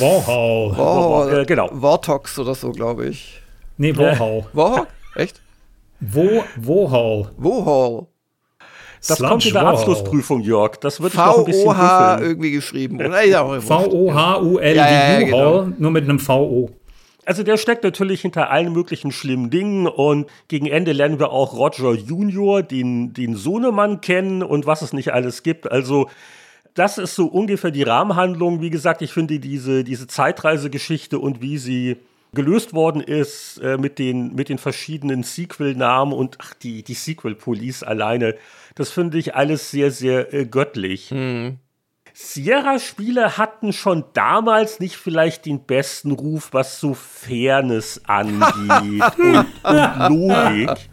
[0.00, 0.78] Warhol.
[0.78, 1.38] Warhol.
[1.40, 1.68] Äh, genau.
[1.72, 3.42] Wartox oder so, glaube ich.
[3.76, 4.46] Nee, Warhol.
[4.52, 4.86] Warhol?
[5.16, 5.42] Echt?
[5.98, 7.30] Wo, Wohol.
[7.36, 8.06] Wohol.
[9.06, 10.76] Das Sludge kommt in der Abschlussprüfung, Jörg.
[10.76, 12.98] Das wird noch ein bisschen V-O-H irgendwie geschrieben.
[12.98, 15.68] V-O-H-U-L, ja, ja, genau.
[15.78, 16.70] nur mit einem V-O.
[17.26, 21.54] Also der steckt natürlich hinter allen möglichen schlimmen Dingen und gegen Ende lernen wir auch
[21.54, 25.70] Roger Junior, den, den Sohnemann kennen und was es nicht alles gibt.
[25.70, 26.08] Also
[26.74, 28.60] das ist so ungefähr die Rahmenhandlung.
[28.60, 31.96] Wie gesagt, ich finde diese, diese Zeitreisegeschichte und wie sie
[32.34, 37.84] gelöst worden ist äh, mit, den, mit den verschiedenen Sequel-Namen und ach, die, die Sequel-Police
[37.84, 38.34] alleine,
[38.74, 41.10] das finde ich alles sehr, sehr äh, göttlich.
[41.10, 41.58] Mhm.
[42.16, 50.08] Sierra-Spiele hatten schon damals nicht vielleicht den besten Ruf, was so Fairness angeht und, und,
[50.10, 50.88] Logik.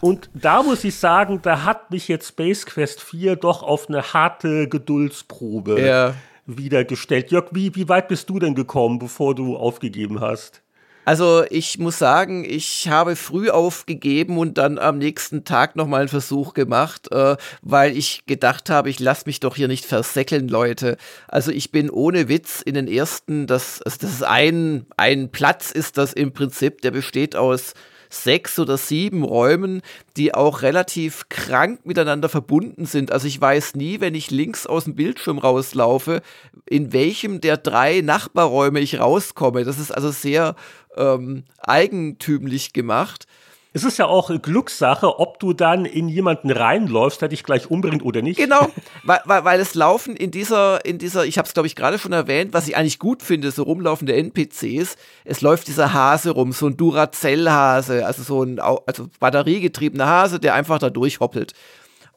[0.00, 4.12] Und da muss ich sagen, da hat mich jetzt Space Quest 4 doch auf eine
[4.12, 6.14] harte Geduldsprobe ja.
[6.46, 7.32] wiedergestellt.
[7.32, 10.62] Jörg, wie, wie weit bist du denn gekommen, bevor du aufgegeben hast?
[11.04, 16.08] Also ich muss sagen, ich habe früh aufgegeben und dann am nächsten Tag nochmal einen
[16.08, 20.98] Versuch gemacht, äh, weil ich gedacht habe, ich lasse mich doch hier nicht versäckeln, Leute.
[21.26, 25.70] Also ich bin ohne Witz in den ersten, das, also das ist ein, ein Platz
[25.70, 27.74] ist das im Prinzip, der besteht aus
[28.10, 29.80] sechs oder sieben Räumen,
[30.16, 33.12] die auch relativ krank miteinander verbunden sind.
[33.12, 36.20] Also ich weiß nie, wenn ich links aus dem Bildschirm rauslaufe,
[36.66, 39.64] in welchem der drei Nachbarräume ich rauskomme.
[39.64, 40.56] Das ist also sehr
[40.96, 43.26] ähm, eigentümlich gemacht.
[43.72, 48.04] Es ist ja auch Glückssache, ob du dann in jemanden reinläufst, der dich gleich umbringt
[48.04, 48.38] oder nicht.
[48.38, 48.68] Genau,
[49.04, 51.98] weil, weil, weil es laufen in dieser, in dieser, ich habe es glaube ich gerade
[51.98, 56.52] schon erwähnt, was ich eigentlich gut finde, so rumlaufende NPCs, es läuft dieser Hase rum,
[56.52, 61.54] so ein Duracell-Hase, also so ein also batteriegetriebener Hase, der einfach da durchhoppelt.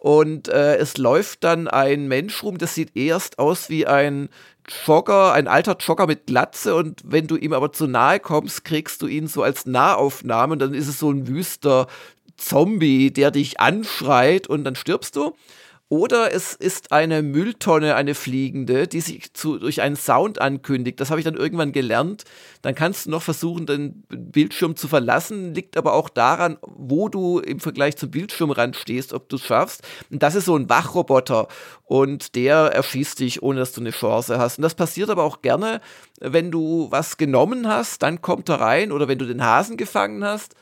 [0.03, 4.27] Und äh, es läuft dann ein Mensch rum, das sieht erst aus wie ein
[4.85, 9.01] Jogger, ein alter Jogger mit Glatze und wenn du ihm aber zu nahe kommst, kriegst
[9.01, 11.87] du ihn so als Nahaufnahme und dann ist es so ein wüster
[12.35, 15.37] Zombie, der dich anschreit und dann stirbst du.
[15.93, 20.99] Oder es ist eine Mülltonne, eine fliegende, die sich zu, durch einen Sound ankündigt.
[20.99, 22.23] Das habe ich dann irgendwann gelernt.
[22.63, 25.53] Dann kannst du noch versuchen, den Bildschirm zu verlassen.
[25.53, 29.83] Liegt aber auch daran, wo du im Vergleich zum Bildschirmrand stehst, ob du es schaffst.
[30.09, 31.47] Und das ist so ein Wachroboter.
[31.85, 34.57] Und der erschießt dich, ohne dass du eine Chance hast.
[34.57, 35.79] Und das passiert aber auch gerne,
[36.19, 38.91] wenn du was genommen hast, dann kommt er rein.
[38.91, 40.55] Oder wenn du den Hasen gefangen hast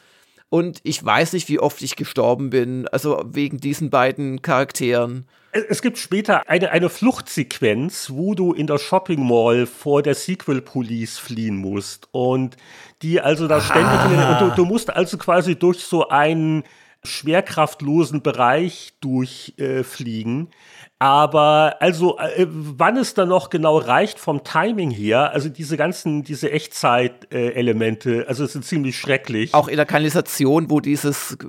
[0.52, 5.26] und ich weiß nicht, wie oft ich gestorben bin, also wegen diesen beiden Charakteren.
[5.53, 10.61] Es gibt später eine, eine Fluchtsequenz, wo du in der Shopping Mall vor der Sequel
[10.61, 12.10] Police fliehen musst.
[12.11, 12.57] Und
[13.02, 13.88] die also da ständig.
[13.88, 14.40] Ah.
[14.40, 16.64] Du, du musst also quasi durch so einen
[17.03, 20.48] schwerkraftlosen Bereich durchfliegen.
[20.48, 25.76] Äh, aber also, äh, wann es dann noch genau reicht vom Timing her, also diese
[25.76, 29.56] ganzen, diese Echtzeit-Elemente, äh, also es sind ziemlich schrecklich.
[29.56, 31.40] Auch in der Kanalisation, wo dieses,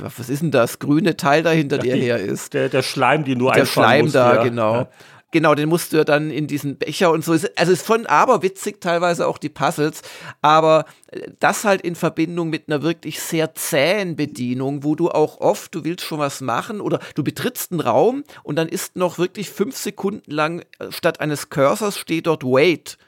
[0.00, 2.52] was ist denn das, grüne Teil dahinter dir her ist.
[2.52, 4.42] Der, der Schleim, die nur Der Schleim musst, da, ja.
[4.42, 4.74] genau.
[4.74, 4.88] Ja.
[5.32, 7.32] Genau, den musst du ja dann in diesen Becher und so.
[7.32, 10.02] Also es ist von aberwitzig teilweise auch die Puzzles,
[10.42, 15.40] aber äh, das halt in Verbindung mit einer wirklich sehr zähen Bedienung, wo du auch
[15.40, 19.18] oft, du willst schon was machen oder du betrittst einen Raum und dann ist noch
[19.18, 22.98] wirklich fünf Sekunden lang äh, statt eines Cursors steht dort Wait.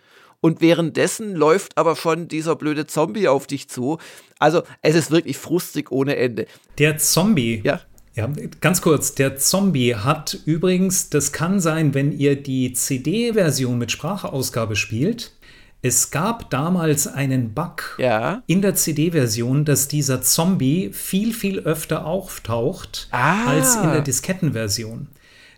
[0.40, 3.98] Und währenddessen läuft aber schon dieser blöde Zombie auf dich zu.
[4.40, 6.46] Also es ist wirklich frustig ohne Ende.
[6.78, 7.62] Der Zombie.
[7.64, 7.80] Ja.
[8.14, 8.28] Ja,
[8.60, 14.76] ganz kurz, der Zombie hat übrigens, das kann sein, wenn ihr die CD-Version mit Sprachausgabe
[14.76, 15.32] spielt.
[15.80, 18.42] Es gab damals einen Bug ja.
[18.46, 23.46] in der CD-Version, dass dieser Zombie viel, viel öfter auftaucht ah.
[23.46, 25.08] als in der Diskettenversion.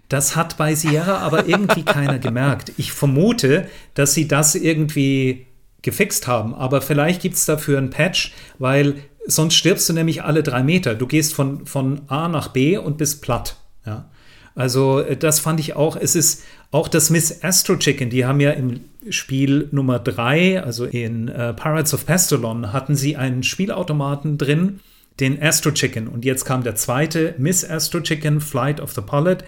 [0.08, 2.72] Das hat bei Sierra aber irgendwie keiner gemerkt.
[2.78, 5.46] Ich vermute, dass sie das irgendwie
[5.82, 6.54] gefixt haben.
[6.54, 10.94] Aber vielleicht gibt es dafür einen Patch, weil sonst stirbst du nämlich alle drei Meter.
[10.94, 13.56] Du gehst von, von A nach B und bist platt.
[13.86, 14.08] Ja.
[14.54, 15.96] Also äh, das fand ich auch.
[15.96, 18.80] Es ist auch das Miss Astro Chicken, die haben ja im
[19.10, 24.80] Spiel Nummer 3, also in äh, Pirates of Pestalon, hatten sie einen Spielautomaten drin,
[25.20, 26.08] den Astro Chicken.
[26.08, 29.44] Und jetzt kam der zweite, Miss Astro Chicken, Flight of the Pollet.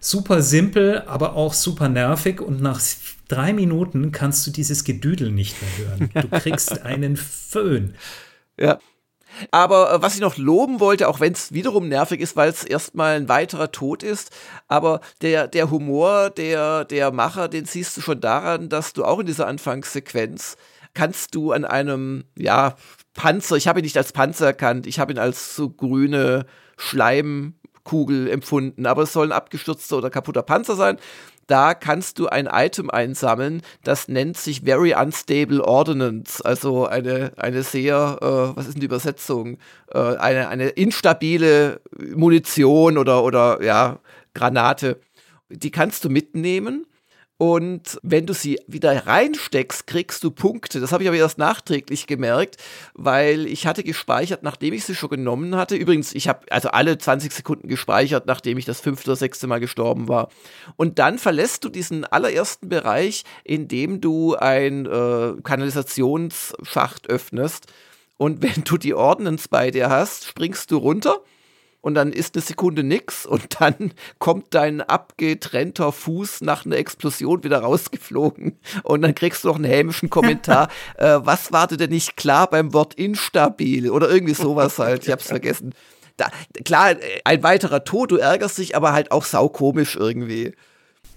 [0.00, 2.40] Super simpel, aber auch super nervig.
[2.40, 2.80] Und nach
[3.28, 6.10] drei Minuten kannst du dieses Gedüdel nicht mehr hören.
[6.14, 7.94] Du kriegst einen Föhn.
[8.58, 8.78] Ja.
[9.50, 12.64] Aber äh, was ich noch loben wollte, auch wenn es wiederum nervig ist, weil es
[12.64, 14.30] erstmal ein weiterer Tod ist,
[14.68, 19.18] aber der, der Humor der, der Macher, den siehst du schon daran, dass du auch
[19.18, 20.56] in dieser Anfangssequenz
[20.94, 22.74] kannst du an einem, ja,
[23.14, 26.46] Panzer, ich habe ihn nicht als Panzer erkannt, ich habe ihn als so grüne
[26.76, 30.98] Schleimkugel empfunden, aber es soll ein abgestürzter oder kaputter Panzer sein
[31.48, 37.62] da kannst du ein Item einsammeln, das nennt sich Very Unstable Ordnance, also eine, eine
[37.62, 39.58] sehr, äh, was ist denn die Übersetzung?
[39.92, 41.80] Äh, eine, eine instabile
[42.14, 43.98] Munition oder, oder ja,
[44.34, 45.00] Granate.
[45.48, 46.86] Die kannst du mitnehmen
[47.38, 50.80] und wenn du sie wieder reinsteckst, kriegst du Punkte.
[50.80, 52.56] Das habe ich aber erst nachträglich gemerkt,
[52.94, 55.76] weil ich hatte gespeichert, nachdem ich sie schon genommen hatte.
[55.76, 59.60] Übrigens, ich habe also alle 20 Sekunden gespeichert, nachdem ich das fünfte oder sechste Mal
[59.60, 60.30] gestorben war.
[60.74, 67.66] Und dann verlässt du diesen allerersten Bereich, indem du ein äh, Kanalisationsschacht öffnest.
[68.16, 71.20] Und wenn du die Ordnance bei dir hast, springst du runter
[71.80, 77.44] und dann ist eine Sekunde nix und dann kommt dein abgetrennter Fuß nach einer Explosion
[77.44, 80.68] wieder rausgeflogen und dann kriegst du noch einen hämischen Kommentar.
[80.96, 85.04] äh, was war dir denn nicht klar beim Wort instabil oder irgendwie sowas halt?
[85.06, 85.74] Ich hab's vergessen.
[86.16, 86.30] Da,
[86.64, 90.52] klar, ein weiterer Tod, du ärgerst dich, aber halt auch saukomisch irgendwie.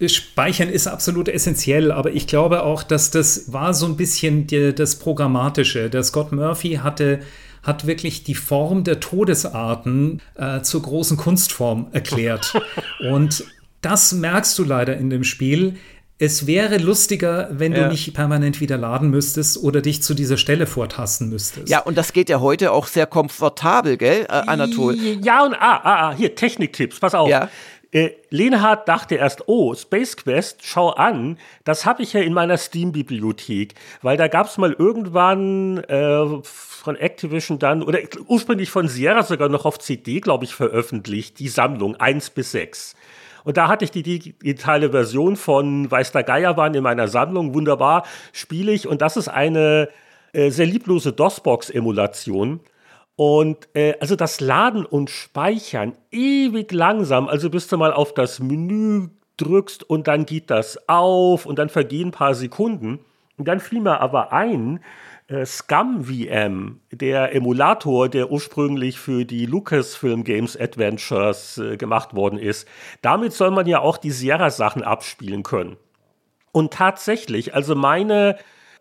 [0.08, 4.74] Speichern ist absolut essentiell, aber ich glaube auch, dass das war so ein bisschen die,
[4.74, 5.90] das Programmatische.
[5.90, 7.20] Der Scott Murphy hatte
[7.62, 12.54] hat wirklich die Form der Todesarten äh, zur großen Kunstform erklärt.
[13.10, 13.44] Und
[13.80, 15.76] das merkst du leider in dem Spiel.
[16.18, 17.84] Es wäre lustiger, wenn ja.
[17.84, 21.68] du nicht permanent wieder laden müsstest oder dich zu dieser Stelle vortasten müsstest.
[21.68, 24.94] Ja, und das geht ja heute auch sehr komfortabel, gell, äh, Anatol?
[24.94, 27.28] Ja, und ah, ah, ah, hier, Techniktipps, pass auf.
[27.28, 27.48] Ja.
[27.90, 32.56] Äh, Lenhardt dachte erst, oh, Space Quest, schau an, das habe ich ja in meiner
[32.56, 36.24] Steam-Bibliothek, weil da gab es mal irgendwann äh,
[36.82, 41.48] von Activision dann, oder ursprünglich von Sierra sogar noch auf CD, glaube ich, veröffentlicht, die
[41.48, 42.96] Sammlung 1 bis 6.
[43.44, 47.54] Und da hatte ich die digitale Version von Weiß der Geier waren in meiner Sammlung,
[47.54, 48.88] wunderbar, spiele ich.
[48.88, 49.88] Und das ist eine
[50.32, 52.60] äh, sehr lieblose DOS-Box-Emulation.
[53.14, 58.40] Und äh, also das Laden und Speichern ewig langsam, also bis du mal auf das
[58.40, 63.00] Menü drückst und dann geht das auf und dann vergehen ein paar Sekunden.
[63.36, 64.80] Und dann fiel mir aber ein,
[65.44, 72.68] Scum VM, der Emulator, der ursprünglich für die Lucasfilm Games Adventures äh, gemacht worden ist,
[73.00, 75.76] damit soll man ja auch die Sierra-Sachen abspielen können.
[76.52, 78.36] Und tatsächlich, also meine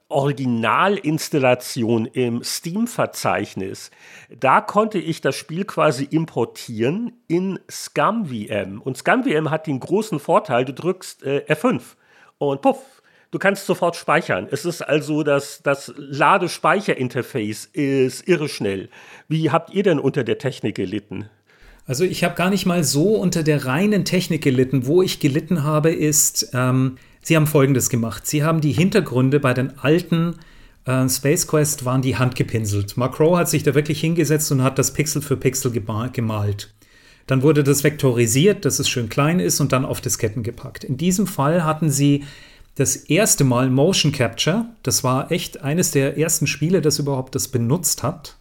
[0.09, 3.91] Originalinstallation im Steam-Verzeichnis,
[4.29, 8.81] da konnte ich das Spiel quasi importieren in ScumVM.
[8.81, 11.81] Und ScumVM hat den großen Vorteil, du drückst äh, F5
[12.37, 13.00] und puff,
[13.31, 14.47] Du kannst sofort speichern.
[14.51, 18.89] Es ist also das, das Ladespeicherinterface ist irre schnell.
[19.29, 21.29] Wie habt ihr denn unter der Technik gelitten?
[21.87, 24.85] Also ich habe gar nicht mal so unter der reinen Technik gelitten.
[24.85, 28.27] Wo ich gelitten habe, ist, ähm, sie haben Folgendes gemacht.
[28.27, 30.35] Sie haben die Hintergründe bei den alten
[30.85, 32.97] äh, Space Quest waren die handgepinselt.
[32.97, 36.73] Macro hat sich da wirklich hingesetzt und hat das Pixel für Pixel gemalt.
[37.27, 40.83] Dann wurde das vektorisiert, dass es schön klein ist und dann auf Disketten gepackt.
[40.83, 42.25] In diesem Fall hatten sie
[42.75, 44.65] das erste Mal Motion Capture.
[44.83, 48.37] Das war echt eines der ersten Spiele, das überhaupt das benutzt hat.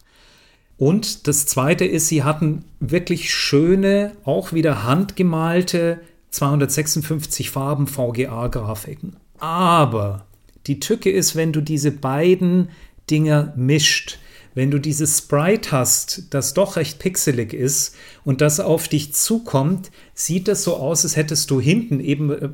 [0.77, 5.99] Und das zweite ist, sie hatten wirklich schöne, auch wieder handgemalte
[6.31, 9.15] 256 Farben VGA-Grafiken.
[9.37, 10.25] Aber
[10.65, 12.69] die Tücke ist, wenn du diese beiden
[13.09, 14.17] Dinger mischt,
[14.53, 17.95] wenn du dieses Sprite hast, das doch recht pixelig ist
[18.25, 22.49] und das auf dich zukommt, sieht das so aus, als hättest du hinten eben äh,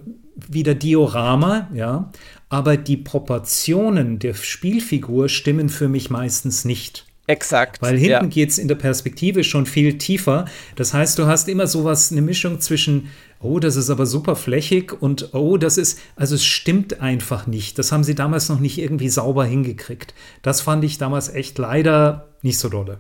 [0.47, 2.11] wieder Diorama, ja,
[2.49, 7.05] aber die Proportionen der Spielfigur stimmen für mich meistens nicht.
[7.27, 7.81] Exakt.
[7.81, 8.25] Weil hinten ja.
[8.25, 10.45] geht es in der Perspektive schon viel tiefer.
[10.77, 13.09] Das heißt, du hast immer sowas, eine Mischung zwischen,
[13.41, 17.77] oh, das ist aber super flächig und oh, das ist, also es stimmt einfach nicht.
[17.77, 20.13] Das haben sie damals noch nicht irgendwie sauber hingekriegt.
[20.41, 22.99] Das fand ich damals echt leider nicht so dolle.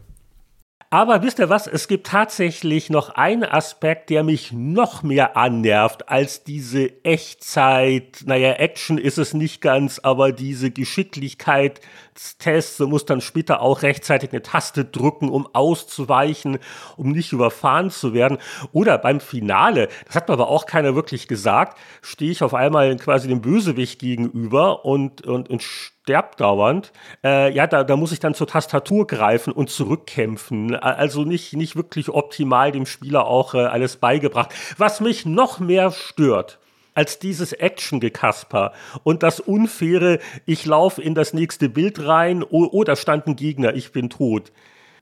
[0.89, 1.67] Aber wisst ihr was?
[1.67, 8.23] Es gibt tatsächlich noch einen Aspekt, der mich noch mehr annervt als diese Echtzeit.
[8.25, 12.77] Naja, Action ist es nicht ganz, aber diese Geschicklichkeitstests.
[12.77, 16.57] Du musst dann später auch rechtzeitig eine Taste drücken, um auszuweichen,
[16.95, 18.37] um nicht überfahren zu werden.
[18.71, 22.95] Oder beim Finale, das hat mir aber auch keiner wirklich gesagt, stehe ich auf einmal
[22.95, 25.63] quasi dem Bösewicht gegenüber und, und, und
[26.07, 26.93] sterbt dauernd.
[27.21, 30.73] Äh, ja, da, da muss ich dann zur Tastatur greifen und zurückkämpfen.
[30.73, 34.53] Also nicht, nicht wirklich optimal dem Spieler auch äh, alles beigebracht.
[34.77, 36.59] Was mich noch mehr stört,
[36.93, 38.71] als dieses Action-Gekasper
[39.03, 43.75] und das unfaire, ich laufe in das nächste Bild rein, oh, oh, stand ein Gegner,
[43.75, 44.53] ich bin tot.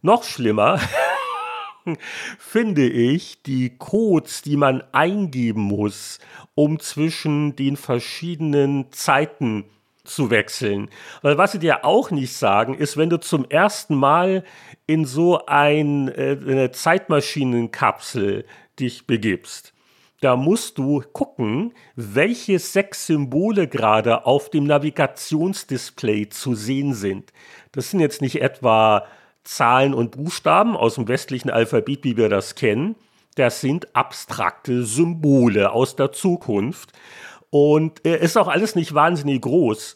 [0.02, 0.80] Noch schlimmer
[2.40, 6.18] finde ich die Codes, die man eingeben muss,
[6.56, 9.66] um zwischen den verschiedenen Zeiten
[10.06, 10.90] zu wechseln.
[11.22, 14.44] Weil was sie dir auch nicht sagen, ist, wenn du zum ersten Mal
[14.88, 18.46] in so ein, äh, eine Zeitmaschinenkapsel
[18.80, 19.74] dich begibst,
[20.22, 27.32] da musst du gucken, welche sechs Symbole gerade auf dem Navigationsdisplay zu sehen sind.
[27.74, 29.06] Das sind jetzt nicht etwa
[29.44, 32.96] Zahlen und Buchstaben aus dem westlichen Alphabet, wie wir das kennen.
[33.36, 36.94] Das sind abstrakte Symbole aus der Zukunft.
[37.58, 39.96] Und äh, ist auch alles nicht wahnsinnig groß.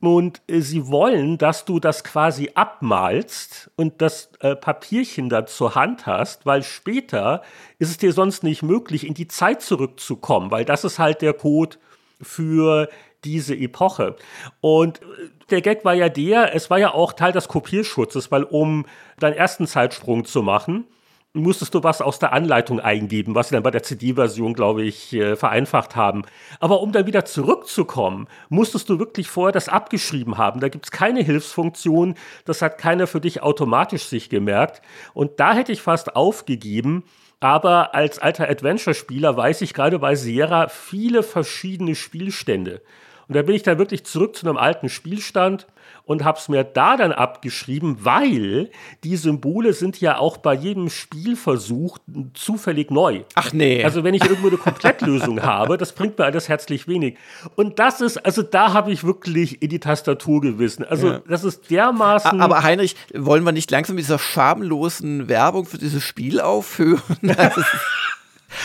[0.00, 5.76] Und äh, sie wollen, dass du das quasi abmalst und das äh, Papierchen dann zur
[5.76, 7.42] Hand hast, weil später
[7.78, 11.32] ist es dir sonst nicht möglich, in die Zeit zurückzukommen, weil das ist halt der
[11.32, 11.76] Code
[12.20, 12.88] für
[13.22, 14.16] diese Epoche.
[14.60, 15.04] Und äh,
[15.50, 18.84] der Gag war ja der, es war ja auch Teil des Kopierschutzes, weil um
[19.20, 20.88] deinen ersten Zeitsprung zu machen,
[21.36, 25.12] musstest du was aus der Anleitung eingeben, was sie dann bei der CD-Version, glaube ich,
[25.12, 26.22] äh, vereinfacht haben.
[26.60, 30.60] Aber um dann wieder zurückzukommen, musstest du wirklich vorher das abgeschrieben haben.
[30.60, 32.14] Da gibt es keine Hilfsfunktion,
[32.44, 34.82] das hat keiner für dich automatisch sich gemerkt.
[35.14, 37.04] Und da hätte ich fast aufgegeben.
[37.38, 42.80] Aber als alter Adventure-Spieler weiß ich gerade bei Sierra viele verschiedene Spielstände.
[43.28, 45.66] Und da bin ich dann wirklich zurück zu einem alten Spielstand
[46.04, 48.70] und habe es mir da dann abgeschrieben, weil
[49.02, 51.98] die Symbole sind ja auch bei jedem Spielversuch
[52.32, 53.22] zufällig neu.
[53.34, 53.82] Ach nee.
[53.82, 57.16] Also wenn ich irgendwo eine Komplettlösung habe, das bringt mir alles herzlich wenig.
[57.56, 60.84] Und das ist, also da habe ich wirklich in die Tastatur gewissen.
[60.84, 61.22] Also ja.
[61.28, 62.40] das ist dermaßen.
[62.40, 67.02] Aber Heinrich, wollen wir nicht langsam mit dieser schamlosen Werbung für dieses Spiel aufhören?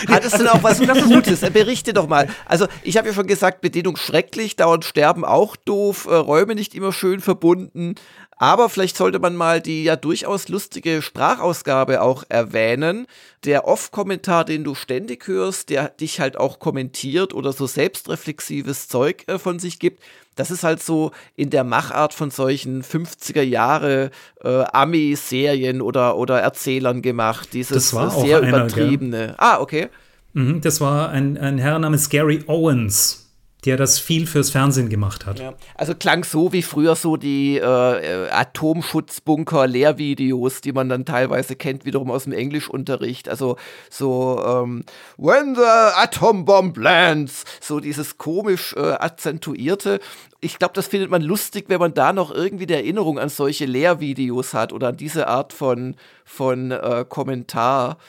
[0.08, 1.42] Hat es denn auch was Gutes?
[1.52, 2.28] Berichte doch mal.
[2.46, 6.76] Also, ich habe ja schon gesagt, Bedienung schrecklich, dauernd sterben auch doof, äh, Räume nicht
[6.76, 7.96] immer schön verbunden.
[8.42, 13.06] Aber vielleicht sollte man mal die ja durchaus lustige Sprachausgabe auch erwähnen.
[13.46, 19.26] Der Off-Kommentar, den du ständig hörst, der dich halt auch kommentiert oder so selbstreflexives Zeug
[19.28, 20.02] äh, von sich gibt,
[20.34, 24.10] das ist halt so in der Machart von solchen 50er Jahre
[24.44, 27.50] äh, Ami-Serien oder, oder Erzählern gemacht.
[27.54, 29.28] Dieses sehr übertriebene.
[29.28, 29.36] Gell?
[29.38, 29.90] Ah, okay.
[30.34, 33.21] Mhm, das war ein, ein Herr namens Gary Owens
[33.66, 35.40] der das viel fürs Fernsehen gemacht hat.
[35.40, 41.86] Ja, also klang so wie früher so die äh, Atomschutzbunker-Lehrvideos, die man dann teilweise kennt,
[41.86, 43.30] wiederum aus dem Englischunterricht.
[43.30, 43.58] Also
[43.90, 44.84] so ähm,
[45.18, 50.00] When the Atom Bomb lands, so dieses komisch äh, akzentuierte.
[50.40, 53.66] Ich glaube, das findet man lustig, wenn man da noch irgendwie die Erinnerung an solche
[53.66, 58.00] Lehrvideos hat oder an diese Art von, von äh, Kommentar.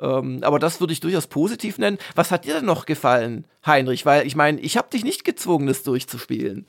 [0.00, 1.98] Ähm, aber das würde ich durchaus positiv nennen.
[2.14, 4.06] Was hat dir denn noch gefallen, Heinrich?
[4.06, 6.66] Weil ich meine, ich habe dich nicht gezwungen, das durchzuspielen.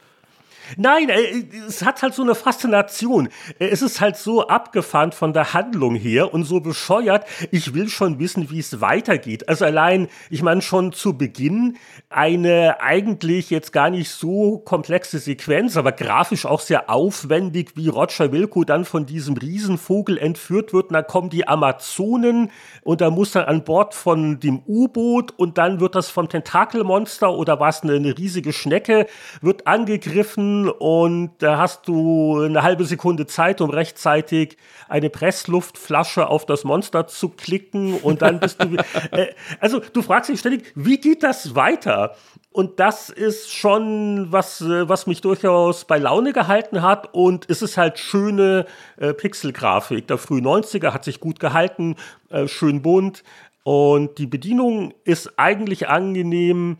[0.77, 3.29] Nein, äh, es hat halt so eine Faszination.
[3.59, 7.25] Äh, es ist halt so abgefahren von der Handlung her und so bescheuert.
[7.51, 9.49] Ich will schon wissen, wie es weitergeht.
[9.49, 11.77] Also allein, ich meine schon zu Beginn
[12.09, 18.31] eine eigentlich jetzt gar nicht so komplexe Sequenz, aber grafisch auch sehr aufwendig, wie Roger
[18.31, 20.87] Wilco dann von diesem Riesenvogel entführt wird.
[20.87, 22.51] Und dann kommen die Amazonen
[22.83, 27.33] und da muss dann an Bord von dem U-Boot und dann wird das vom Tentakelmonster
[27.33, 29.07] oder was eine, eine riesige Schnecke
[29.41, 34.57] wird angegriffen und da hast du eine halbe Sekunde Zeit, um rechtzeitig
[34.89, 38.77] eine Pressluftflasche auf das Monster zu klicken und dann bist du.
[39.11, 42.15] Äh, also du fragst dich ständig, wie geht das weiter?
[42.53, 47.13] Und das ist schon was, äh, was mich durchaus bei Laune gehalten hat.
[47.13, 48.65] Und es ist halt schöne
[48.97, 50.07] äh, Pixelgrafik.
[50.07, 51.95] Der frühen 90er hat sich gut gehalten,
[52.29, 53.23] äh, schön bunt.
[53.63, 56.77] Und die Bedienung ist eigentlich angenehm.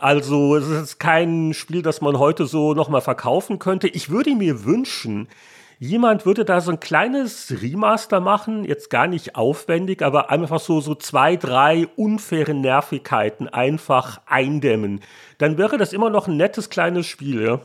[0.00, 3.86] Also es ist kein Spiel, das man heute so nochmal verkaufen könnte.
[3.86, 5.28] Ich würde mir wünschen,
[5.78, 10.80] jemand würde da so ein kleines Remaster machen, jetzt gar nicht aufwendig, aber einfach so,
[10.80, 15.00] so zwei, drei unfaire Nervigkeiten einfach eindämmen.
[15.36, 17.60] Dann wäre das immer noch ein nettes kleines Spiel, ja.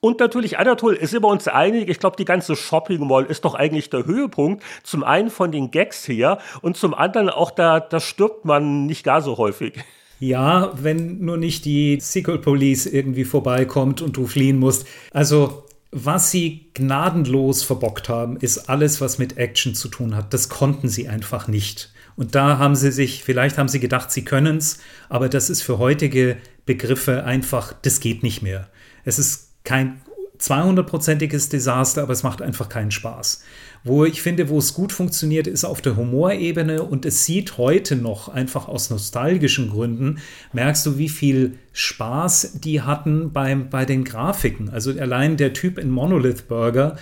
[0.00, 3.54] Und natürlich, Anatol, sind wir uns einig, ich glaube, die ganze Shopping Mall ist doch
[3.54, 4.62] eigentlich der Höhepunkt.
[4.82, 9.04] Zum einen von den Gags her und zum anderen auch, da, da stirbt man nicht
[9.04, 9.74] gar so häufig.
[10.20, 14.86] Ja, wenn nur nicht die Sequel Police irgendwie vorbeikommt und du fliehen musst.
[15.12, 20.32] Also, was sie gnadenlos verbockt haben, ist alles, was mit Action zu tun hat.
[20.32, 21.92] Das konnten sie einfach nicht.
[22.16, 24.78] Und da haben sie sich, vielleicht haben sie gedacht, sie können es,
[25.08, 26.36] aber das ist für heutige
[26.66, 28.68] Begriffe einfach, das geht nicht mehr.
[29.04, 30.02] Es ist kein
[30.40, 33.42] 200-prozentiges Desaster, aber es macht einfach keinen Spaß.
[33.82, 37.96] Wo ich finde, wo es gut funktioniert, ist auf der Humorebene und es sieht heute
[37.96, 40.18] noch einfach aus nostalgischen Gründen,
[40.52, 44.68] merkst du, wie viel Spaß die hatten beim, bei den Grafiken.
[44.68, 46.96] Also allein der Typ in Monolith Burger,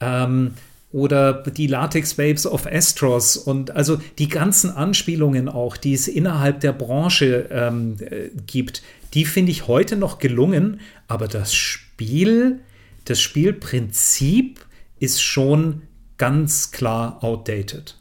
[0.00, 0.52] ähm,
[0.92, 6.60] oder die Latex Babes of Estros und also die ganzen Anspielungen auch, die es innerhalb
[6.60, 8.82] der Branche ähm, äh, gibt,
[9.12, 12.60] die finde ich heute noch gelungen, aber das Spiel,
[13.06, 14.60] das Spielprinzip
[14.98, 15.82] ist schon
[16.18, 17.96] ganz klar outdated.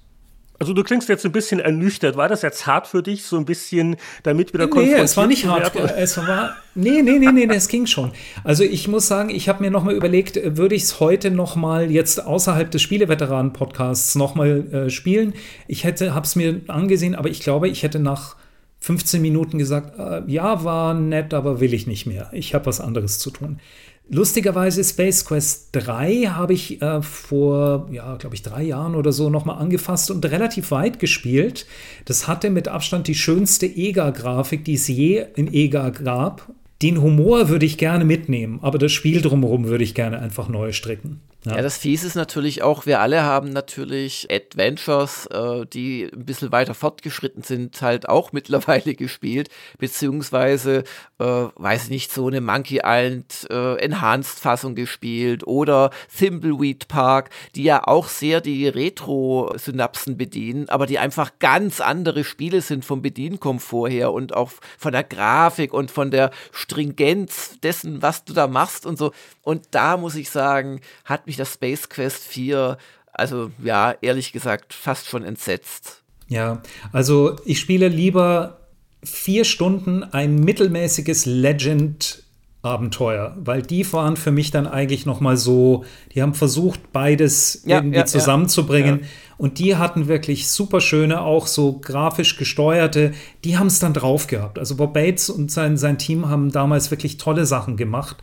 [0.58, 2.16] Also du klingst jetzt ein bisschen ernüchtert.
[2.16, 5.46] War das jetzt hart für dich, so ein bisschen damit wieder Nee, es war nicht
[5.46, 5.76] hart.
[5.76, 8.12] Es war nee, nee, nee, nee, es ging schon.
[8.44, 11.58] Also ich muss sagen, ich habe mir noch mal überlegt, würde ich es heute noch
[11.58, 15.34] mal jetzt außerhalb des Spieleveteranen Podcasts noch mal äh, spielen?
[15.68, 18.38] Ich hätte habe es mir angesehen, aber ich glaube, ich hätte nach
[18.80, 22.30] 15 Minuten gesagt, äh, ja, war nett, aber will ich nicht mehr.
[22.32, 23.60] Ich habe was anderes zu tun.
[24.08, 29.32] Lustigerweise Space Quest 3 habe ich äh, vor, ja, glaube ich, drei Jahren oder so
[29.32, 31.66] nochmal angefasst und relativ weit gespielt.
[32.06, 36.52] Das hatte mit Abstand die schönste EGA-Grafik, die es je in EGA gab.
[36.84, 40.72] Den Humor würde ich gerne mitnehmen, aber das Spiel drumherum würde ich gerne einfach neu
[40.72, 41.22] stricken.
[41.46, 41.56] Ja.
[41.58, 41.62] ja.
[41.62, 46.74] das Fies ist natürlich auch, wir alle haben natürlich Adventures, äh, die ein bisschen weiter
[46.74, 50.84] fortgeschritten sind, halt auch mittlerweile gespielt, beziehungsweise,
[51.20, 57.64] äh, weiß ich nicht, so eine Monkey Island äh, Enhanced-Fassung gespielt oder Thimbleweed Park, die
[57.64, 63.90] ja auch sehr die Retro-Synapsen bedienen, aber die einfach ganz andere Spiele sind vom Bedienkomfort
[63.90, 68.86] her und auch von der Grafik und von der Stringenz dessen, was du da machst
[68.86, 69.12] und so.
[69.46, 72.78] Und da muss ich sagen, hat mich das Space Quest 4,
[73.14, 76.02] also ja, ehrlich gesagt, fast schon entsetzt.
[76.28, 78.58] Ja, also ich spiele lieber
[79.04, 82.24] vier Stunden ein mittelmäßiges Legend
[82.64, 85.86] Abenteuer, weil die waren für mich dann eigentlich noch mal so,
[86.16, 89.08] die haben versucht beides ja, irgendwie ja, zusammenzubringen ja.
[89.38, 93.14] und die hatten wirklich super schöne, auch so grafisch gesteuerte,
[93.44, 94.58] die haben es dann drauf gehabt.
[94.58, 98.18] Also Bob Bates und sein, sein Team haben damals wirklich tolle Sachen gemacht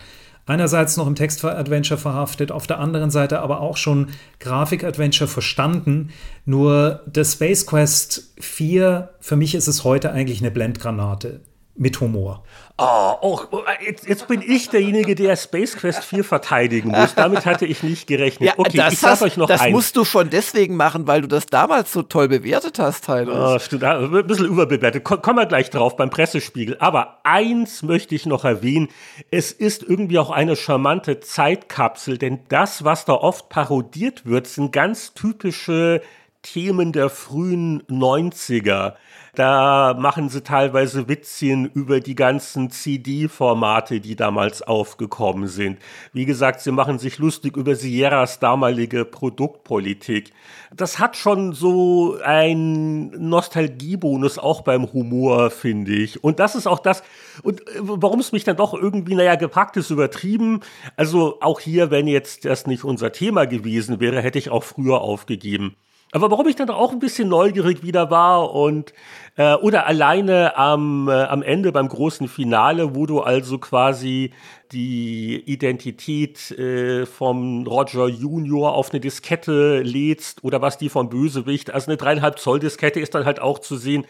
[0.46, 4.08] einerseits noch im Text-Adventure verhaftet, auf der anderen Seite aber auch schon
[4.40, 6.10] Grafik-Adventure verstanden.
[6.44, 11.40] Nur das Space Quest 4, für mich ist es heute eigentlich eine Blendgranate
[11.74, 12.44] mit Humor.
[12.76, 13.40] Oh, oh,
[13.84, 17.14] jetzt, jetzt, bin ich derjenige, der Space Quest 4 verteidigen muss.
[17.14, 18.48] Damit hatte ich nicht gerechnet.
[18.48, 19.72] Ja, okay, ich sag euch noch Das eins.
[19.72, 23.36] musst du schon deswegen machen, weil du das damals so toll bewertet hast, Heinrich.
[23.36, 25.04] Oh, stimmt, ein bisschen überbewertet.
[25.04, 26.76] Kommen wir gleich drauf beim Pressespiegel.
[26.78, 28.88] Aber eins möchte ich noch erwähnen.
[29.30, 34.72] Es ist irgendwie auch eine charmante Zeitkapsel, denn das, was da oft parodiert wird, sind
[34.72, 36.02] ganz typische
[36.42, 38.94] Themen der frühen 90er.
[39.34, 45.78] Da machen sie teilweise Witzchen über die ganzen CD-Formate, die damals aufgekommen sind.
[46.12, 50.34] Wie gesagt, sie machen sich lustig über Sierras damalige Produktpolitik.
[50.76, 56.22] Das hat schon so ein Nostalgiebonus auch beim Humor, finde ich.
[56.22, 57.02] Und das ist auch das,
[57.42, 60.60] und äh, warum es mich dann doch irgendwie, naja, gepackt ist, übertrieben.
[60.96, 65.00] Also auch hier, wenn jetzt das nicht unser Thema gewesen wäre, hätte ich auch früher
[65.00, 65.74] aufgegeben.
[66.14, 68.92] Aber warum ich dann auch ein bisschen neugierig wieder war und
[69.36, 74.30] äh, oder alleine am, äh, am Ende beim großen Finale, wo du also quasi
[74.72, 81.70] die Identität äh, vom Roger Junior auf eine Diskette lädst oder was die vom Bösewicht.
[81.70, 84.04] Also eine dreieinhalb Zoll Diskette ist dann halt auch zu sehen.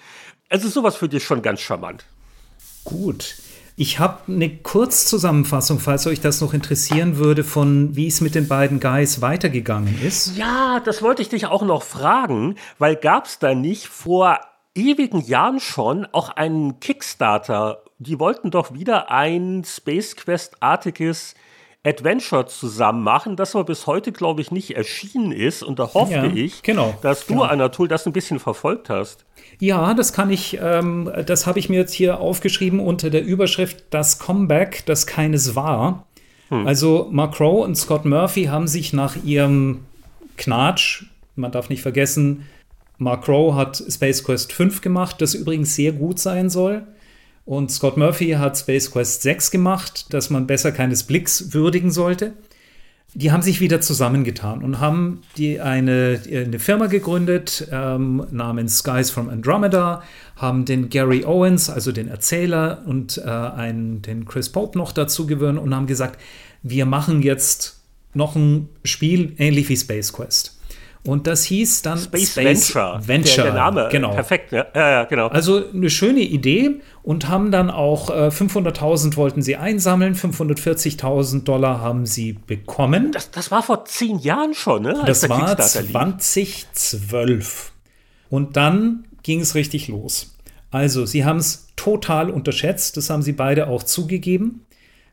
[0.49, 2.05] Also sowas für dich schon ganz charmant.
[2.85, 3.37] Gut.
[3.75, 8.47] Ich habe eine Kurzzusammenfassung, falls euch das noch interessieren würde, von wie es mit den
[8.47, 10.37] beiden Guys weitergegangen ist.
[10.37, 14.41] Ja, das wollte ich dich auch noch fragen, weil gab es da nicht vor
[14.75, 17.83] ewigen Jahren schon auch einen Kickstarter?
[17.99, 21.35] Die wollten doch wieder ein Space Quest-artiges
[21.85, 25.65] Adventure zusammen machen, das aber bis heute, glaube ich, nicht erschienen ist.
[25.65, 27.45] Und da hoffe ja, ich, genau, dass du, genau.
[27.45, 29.25] Anatol, das ein bisschen verfolgt hast.
[29.59, 33.85] Ja, das kann ich, ähm, das habe ich mir jetzt hier aufgeschrieben unter der Überschrift
[33.91, 36.07] Das Comeback, das keines war.
[36.51, 36.67] Hm.
[36.67, 39.81] Also Mark Crow und Scott Murphy haben sich nach ihrem
[40.37, 41.05] Knatsch,
[41.35, 42.47] man darf nicht vergessen,
[42.99, 46.87] Mark Crow hat Space Quest 5 gemacht, das übrigens sehr gut sein soll.
[47.45, 52.35] Und Scott Murphy hat Space Quest 6 gemacht, dass man besser keines Blicks würdigen sollte.
[53.15, 59.11] Die haben sich wieder zusammengetan und haben die eine, eine Firma gegründet ähm, namens Skies
[59.11, 60.03] from Andromeda,
[60.37, 65.27] haben den Gary Owens, also den Erzähler, und äh, einen, den Chris Pope noch dazu
[65.27, 66.19] gewöhnt und haben gesagt,
[66.63, 67.83] wir machen jetzt
[68.15, 70.59] noch ein Spiel ähnlich wie Space Quest.
[71.05, 73.01] Und das hieß dann Space, Space Venture.
[73.05, 73.35] Venture.
[73.35, 74.15] Der, der, Name, genau.
[74.15, 74.67] Perfekt, ja.
[74.73, 75.27] ja, ja, genau.
[75.29, 81.81] Also eine schöne Idee und haben dann auch äh, 500.000 wollten sie einsammeln, 540.000 Dollar
[81.81, 83.11] haben sie bekommen.
[83.11, 85.03] Das, das war vor zehn Jahren schon, ne?
[85.05, 87.73] das war 2012.
[88.31, 90.37] Und dann ging es richtig los.
[90.71, 94.65] Also, sie haben es total unterschätzt, das haben sie beide auch zugegeben.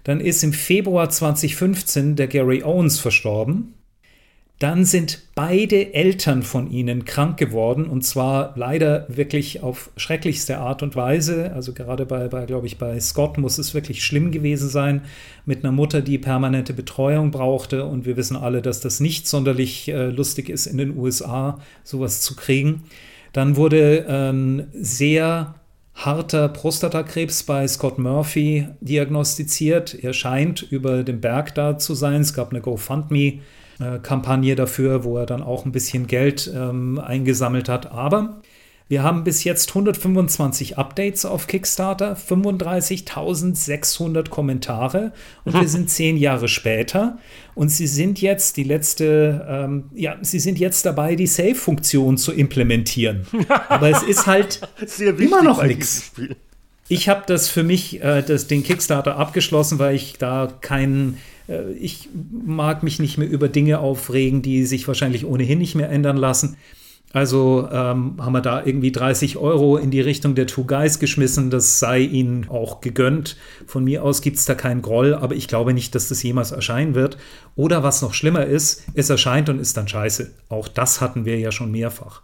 [0.03, 3.74] Dann ist im Februar 2015 der Gary Owens verstorben.
[4.60, 10.84] Dann sind beide Eltern von ihnen krank geworden und zwar leider wirklich auf schrecklichste Art
[10.84, 11.53] und Weise.
[11.53, 15.03] Also gerade bei, bei glaube ich, bei Scott muss es wirklich schlimm gewesen sein
[15.45, 19.88] mit einer Mutter, die permanente Betreuung brauchte und wir wissen alle, dass das nicht sonderlich
[19.88, 22.84] äh, lustig ist in den USA, sowas zu kriegen.
[23.31, 25.56] Dann wurde ähm, sehr
[25.94, 30.03] harter Prostatakrebs bei Scott Murphy diagnostiziert.
[30.03, 32.22] Er scheint über dem Berg da zu sein.
[32.22, 33.40] Es gab eine GoFundMe
[34.02, 37.92] Kampagne dafür, wo er dann auch ein bisschen Geld ähm, eingesammelt hat.
[37.92, 38.42] Aber
[38.90, 45.12] wir haben bis jetzt 125 Updates auf Kickstarter, 35.600 Kommentare
[45.46, 47.20] und wir sind zehn Jahre später
[47.54, 52.34] und sie sind jetzt die letzte, ähm, ja, sie sind jetzt dabei, die Save-Funktion zu
[52.34, 53.28] implementieren.
[53.70, 54.62] Aber es ist halt
[54.98, 56.12] immer noch nichts.
[56.88, 61.18] Ich habe das für mich, äh, das, den Kickstarter abgeschlossen, weil ich da keinen äh,
[61.80, 62.10] ich
[62.42, 66.58] mag mich nicht mehr über Dinge aufregen, die sich wahrscheinlich ohnehin nicht mehr ändern lassen.
[67.12, 71.50] Also ähm, haben wir da irgendwie 30 Euro in die Richtung der Two Guys geschmissen.
[71.50, 73.36] Das sei ihnen auch gegönnt.
[73.66, 76.52] Von mir aus gibt es da keinen Groll, aber ich glaube nicht, dass das jemals
[76.52, 77.18] erscheinen wird.
[77.56, 80.32] Oder was noch schlimmer ist, es erscheint und ist dann scheiße.
[80.50, 82.22] Auch das hatten wir ja schon mehrfach.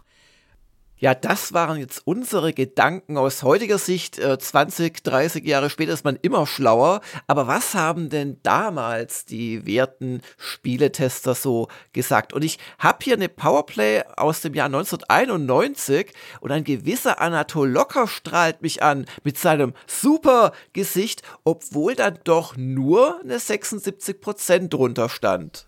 [0.98, 4.18] Ja, das waren jetzt unsere Gedanken aus heutiger Sicht.
[4.18, 7.02] Äh, 20, 30 Jahre später ist man immer schlauer.
[7.26, 12.32] Aber was haben denn damals die werten Spieletester so gesagt?
[12.32, 18.08] Und ich habe hier eine Powerplay aus dem Jahr 1991 und ein gewisser Anatol Locker
[18.08, 25.66] strahlt mich an mit seinem super Gesicht, obwohl dann doch nur eine 76% drunter stand.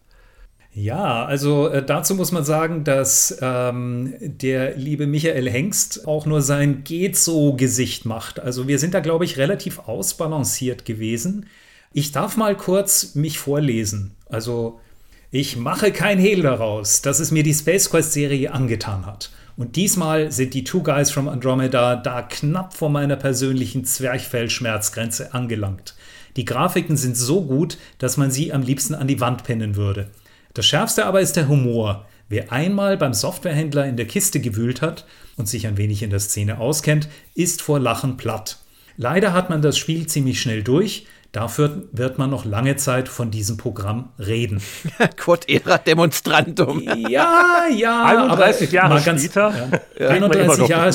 [0.81, 6.41] Ja, also äh, dazu muss man sagen, dass ähm, der liebe Michael Hengst auch nur
[6.41, 8.39] sein geht so Gesicht macht.
[8.39, 11.47] Also wir sind da, glaube ich, relativ ausbalanciert gewesen.
[11.93, 14.15] Ich darf mal kurz mich vorlesen.
[14.29, 14.79] Also
[15.33, 19.33] ich mache kein Hehl daraus, dass es mir die Space Quest Serie angetan hat.
[19.57, 25.97] Und diesmal sind die Two Guys from Andromeda da knapp vor meiner persönlichen Zwerchfell-Schmerzgrenze angelangt.
[26.37, 30.09] Die Grafiken sind so gut, dass man sie am liebsten an die Wand pinnen würde.
[30.59, 32.05] Das Schärfste aber ist der Humor.
[32.29, 35.07] Wer einmal beim Softwarehändler in der Kiste gewühlt hat
[35.37, 38.59] und sich ein wenig in der Szene auskennt, ist vor Lachen platt.
[38.97, 41.07] Leider hat man das Spiel ziemlich schnell durch.
[41.31, 44.61] Dafür wird man noch lange Zeit von diesem Programm reden.
[45.17, 46.83] Quod era demonstrandum.
[47.09, 49.81] Ja, ja, 31 Jahre ganz, später.
[49.97, 50.93] Ja, 31 Jahre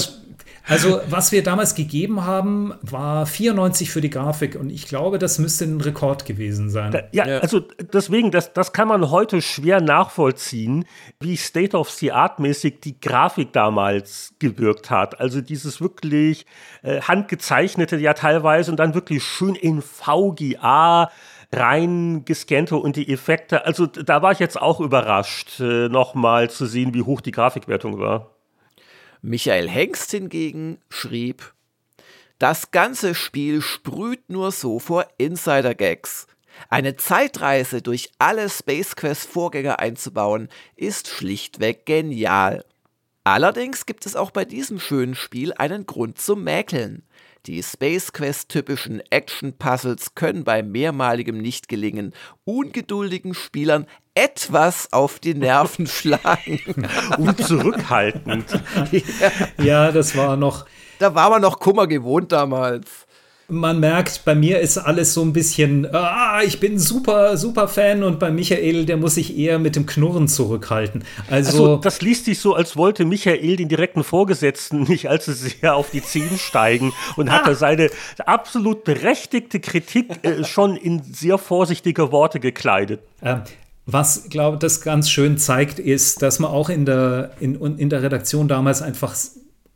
[0.66, 5.38] also, was wir damals gegeben haben, war 94 für die Grafik und ich glaube, das
[5.38, 6.94] müsste ein Rekord gewesen sein.
[7.12, 7.40] Ja, ja.
[7.40, 7.62] also
[7.92, 10.86] deswegen, das, das kann man heute schwer nachvollziehen,
[11.20, 15.20] wie State of the Art mäßig die Grafik damals gewirkt hat.
[15.20, 16.46] Also dieses wirklich
[16.82, 21.12] äh, handgezeichnete ja teilweise und dann wirklich schön in VGA
[21.52, 23.66] rein gescannte und die Effekte.
[23.66, 28.00] Also da war ich jetzt auch überrascht, äh, nochmal zu sehen, wie hoch die Grafikwertung
[28.00, 28.33] war.
[29.26, 31.54] Michael Hengst hingegen schrieb,
[32.40, 36.28] das ganze Spiel sprüht nur so vor Insider-Gags.
[36.68, 42.66] Eine Zeitreise durch alle Space Quest Vorgänger einzubauen, ist schlichtweg genial.
[43.24, 47.04] Allerdings gibt es auch bei diesem schönen Spiel einen Grund zum Mäkeln.
[47.46, 52.14] Die Space Quest typischen Action-Puzzles können bei mehrmaligem Nichtgelingen
[52.46, 56.88] ungeduldigen Spielern etwas auf die Nerven schlagen.
[57.18, 58.46] Und zurückhaltend.
[59.58, 60.66] ja, das war noch.
[61.00, 63.08] Da war man noch Kummer gewohnt damals
[63.54, 68.04] man merkt, bei mir ist alles so ein bisschen, ah, ich bin super, super Fan
[68.04, 71.04] und bei Michael, der muss sich eher mit dem Knurren zurückhalten.
[71.30, 75.76] Also, also das liest sich so, als wollte Michael den direkten Vorgesetzten nicht allzu sehr
[75.76, 77.56] auf die Zehen steigen und hatte ah.
[77.56, 77.90] seine
[78.26, 83.02] absolut berechtigte Kritik äh, schon in sehr vorsichtige Worte gekleidet.
[83.22, 83.42] Ähm,
[83.86, 87.90] was, glaube ich, das ganz schön zeigt, ist, dass man auch in der, in, in
[87.90, 89.14] der Redaktion damals einfach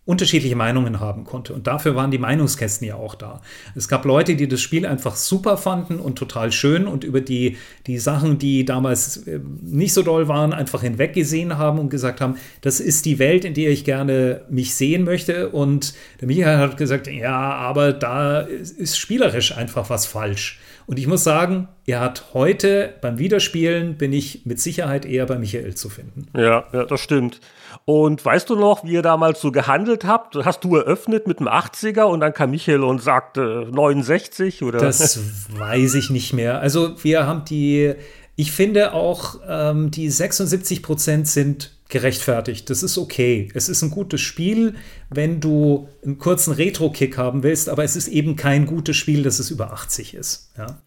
[0.08, 1.54] unterschiedliche Meinungen haben konnte.
[1.54, 3.42] Und dafür waren die Meinungskästen ja auch da.
[3.76, 7.58] Es gab Leute, die das Spiel einfach super fanden und total schön und über die,
[7.88, 12.38] die Sachen, die damals äh, nicht so doll waren, einfach hinweggesehen haben und gesagt haben,
[12.62, 15.50] das ist die Welt, in der ich gerne mich sehen möchte.
[15.50, 20.62] Und der Michael hat gesagt, ja, aber da ist spielerisch einfach was falsch.
[20.88, 25.38] Und ich muss sagen, er hat heute beim Wiederspielen bin ich mit Sicherheit eher bei
[25.38, 26.28] Michael zu finden.
[26.34, 27.42] Ja, ja, das stimmt.
[27.84, 30.38] Und weißt du noch, wie ihr damals so gehandelt habt?
[30.38, 34.80] Hast du eröffnet mit einem 80er und dann kam Michael und sagte 69 oder?
[34.80, 35.20] Das
[35.58, 36.62] weiß ich nicht mehr.
[36.62, 37.94] Also wir haben die,
[38.38, 42.70] ich finde auch, ähm, die 76 Prozent sind gerechtfertigt.
[42.70, 43.50] Das ist okay.
[43.54, 44.76] Es ist ein gutes Spiel,
[45.10, 49.40] wenn du einen kurzen Retro-Kick haben willst, aber es ist eben kein gutes Spiel, dass
[49.40, 50.52] es über 80 ist.
[50.58, 50.82] Ja.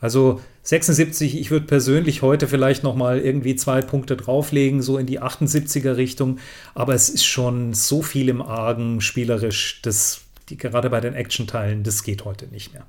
[0.00, 5.06] Also 76, ich würde persönlich heute vielleicht noch mal irgendwie zwei Punkte drauflegen, so in
[5.06, 6.38] die 78er Richtung,
[6.74, 10.20] aber es ist schon so viel im Argen spielerisch, dass
[10.50, 12.86] die, gerade bei den Action-Teilen, das geht heute nicht mehr.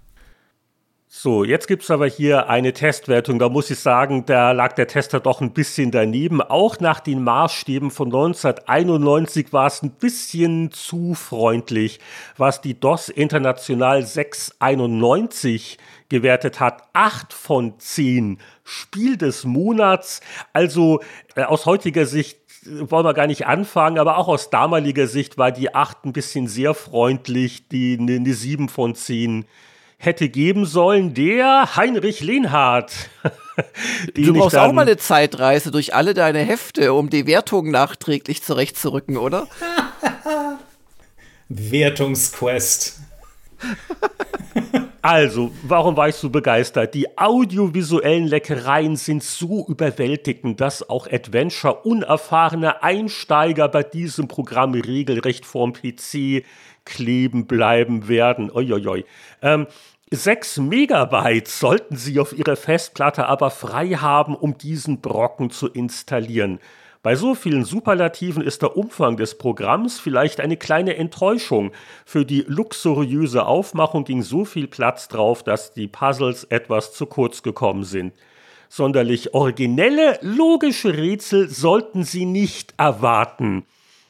[1.18, 3.40] So, jetzt gibt es aber hier eine Testwertung.
[3.40, 6.42] Da muss ich sagen, da lag der Tester doch ein bisschen daneben.
[6.42, 12.02] Auch nach den Maßstäben von 1991 war es ein bisschen zu freundlich,
[12.36, 15.78] was die DOS International 691
[16.10, 16.84] gewertet hat.
[16.92, 20.20] Acht von zehn Spiel des Monats.
[20.52, 21.00] Also
[21.36, 25.38] äh, aus heutiger Sicht äh, wollen wir gar nicht anfangen, aber auch aus damaliger Sicht
[25.38, 29.46] war die 8 ein bisschen sehr freundlich, die eine ne 7 von 10
[29.98, 33.10] hätte geben sollen, der Heinrich Lehnhardt.
[34.14, 39.18] du brauchst auch mal eine Zeitreise durch alle deine Hefte, um die Wertung nachträglich zurechtzurücken,
[39.18, 39.48] oder?
[41.50, 43.00] Wertungsquest.
[45.02, 46.96] Also, warum war ich so begeistert?
[46.96, 55.74] Die audiovisuellen Leckereien sind so überwältigend, dass auch Adventure-unerfahrene Einsteiger bei diesem Programm regelrecht vorm
[55.74, 56.44] PC
[56.86, 58.52] kleben bleiben werden.
[58.52, 59.06] Uiuiui.
[59.41, 59.68] Ähm,
[60.12, 66.60] 6 Megabyte sollten Sie auf Ihrer Festplatte aber frei haben, um diesen Brocken zu installieren.
[67.06, 71.72] Bei so vielen Superlativen ist der Umfang des Programms vielleicht eine kleine Enttäuschung.
[72.03, 77.44] Für die luxuriöse Aufmachung ging so viel Platz drauf, dass die Puzzles etwas zu kurz
[77.44, 78.14] gekommen sind.
[78.70, 83.66] Sonderlich originelle, logische Rätsel sollten Sie nicht erwarten.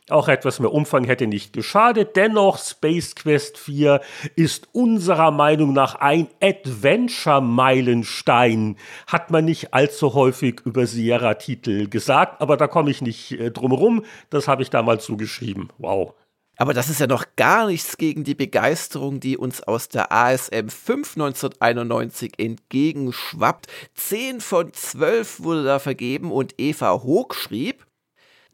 [0.10, 2.16] Auch etwas mehr Umfang hätte nicht geschadet.
[2.16, 4.02] Dennoch, Space Quest 4
[4.36, 8.78] ist unserer Meinung nach ein Adventure-Meilenstein.
[9.08, 13.72] Hat man nicht allzu häufig über Sierra-Titel gesagt, aber da komme ich nicht äh, drum
[13.72, 14.06] rum.
[14.30, 15.70] Das habe ich damals so geschrieben.
[15.80, 16.14] Wow.
[16.58, 20.70] Aber das ist ja noch gar nichts gegen die Begeisterung, die uns aus der ASM
[20.70, 23.68] 5 1991 entgegenschwappt.
[23.96, 27.85] 10 von 12 wurde da vergeben und Eva Hoog schrieb,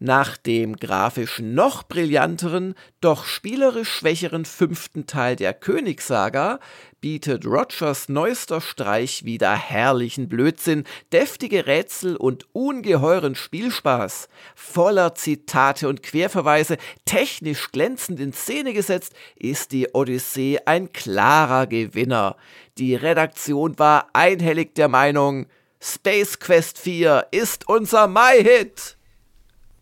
[0.02, 6.60] nach dem grafisch noch brillanteren, doch spielerisch schwächeren fünften Teil der Königssaga
[7.02, 14.28] bietet Rogers neuester Streich wieder herrlichen Blödsinn, deftige Rätsel und ungeheuren Spielspaß.
[14.56, 22.38] Voller Zitate und Querverweise, technisch glänzend in Szene gesetzt, ist die Odyssee ein klarer Gewinner.
[22.80, 25.46] Die Redaktion war einhellig der Meinung,
[25.80, 28.98] Space Quest 4 ist unser Mai-Hit.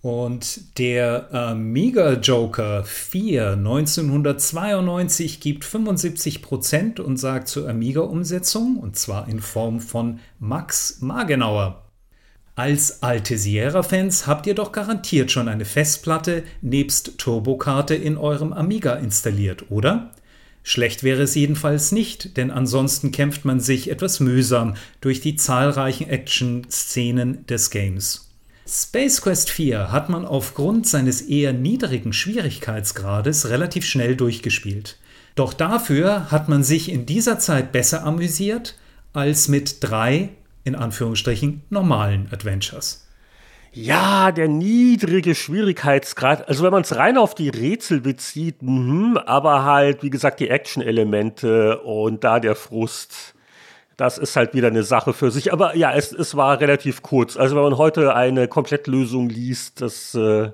[0.02, 9.42] Und der Amiga Joker 4 1992 gibt 75% und sagt zur Amiga-Umsetzung, und zwar in
[9.42, 11.84] Form von Max Magenauer.
[12.56, 18.94] Als alte Sierra-Fans habt ihr doch garantiert schon eine Festplatte nebst Turbokarte in eurem Amiga
[18.94, 20.12] installiert, oder?
[20.64, 26.08] Schlecht wäre es jedenfalls nicht, denn ansonsten kämpft man sich etwas mühsam durch die zahlreichen
[26.10, 28.29] Action-Szenen des Games.
[28.72, 35.00] Space Quest 4 hat man aufgrund seines eher niedrigen Schwierigkeitsgrades relativ schnell durchgespielt.
[35.34, 38.78] Doch dafür hat man sich in dieser Zeit besser amüsiert
[39.12, 40.30] als mit drei,
[40.66, 43.08] in Anführungsstrichen, normalen Adventures.
[43.72, 46.48] Ja, der niedrige Schwierigkeitsgrad.
[46.48, 50.50] Also wenn man es rein auf die Rätsel bezieht, mh, aber halt, wie gesagt, die
[50.50, 53.34] Action-Elemente und da der Frust
[54.00, 55.52] das ist halt wieder eine Sache für sich.
[55.52, 57.36] Aber ja, es, es war relativ kurz.
[57.36, 60.52] Also wenn man heute eine Komplettlösung liest, das äh,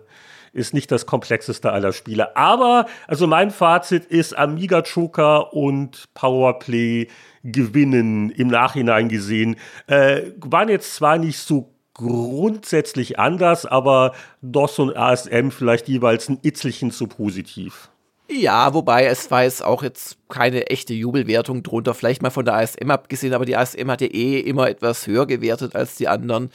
[0.52, 2.36] ist nicht das komplexeste aller Spiele.
[2.36, 7.08] Aber, also mein Fazit ist, Amiga Joker und Powerplay
[7.44, 9.58] gewinnen im Nachhinein gesehen.
[9.86, 16.40] Äh, waren jetzt zwar nicht so grundsätzlich anders, aber DOS und ASM vielleicht jeweils ein
[16.42, 17.90] Itzelchen zu positiv.
[18.30, 22.56] Ja, wobei es war jetzt auch jetzt keine echte Jubelwertung drunter, vielleicht mal von der
[22.56, 26.50] ASM abgesehen, aber die ASM hat ja eh immer etwas höher gewertet als die anderen.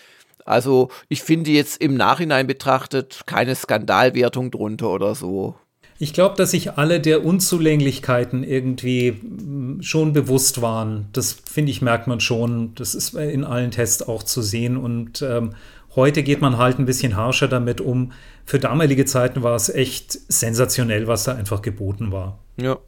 [0.45, 5.55] Also ich finde jetzt im Nachhinein betrachtet keine Skandalwertung drunter oder so.
[6.03, 11.09] Ich glaube, dass sich alle der Unzulänglichkeiten irgendwie mm, schon bewusst waren.
[11.13, 12.75] Das finde ich, merkt man schon.
[12.75, 14.79] Das ist in allen Tests auch zu sehen.
[14.79, 15.51] Und ähm,
[15.95, 18.13] heute geht man halt ein bisschen harscher damit um.
[18.51, 22.41] Für damalige Zeiten war es echt sensationell, was da einfach geboten war.
[22.57, 22.79] Ja.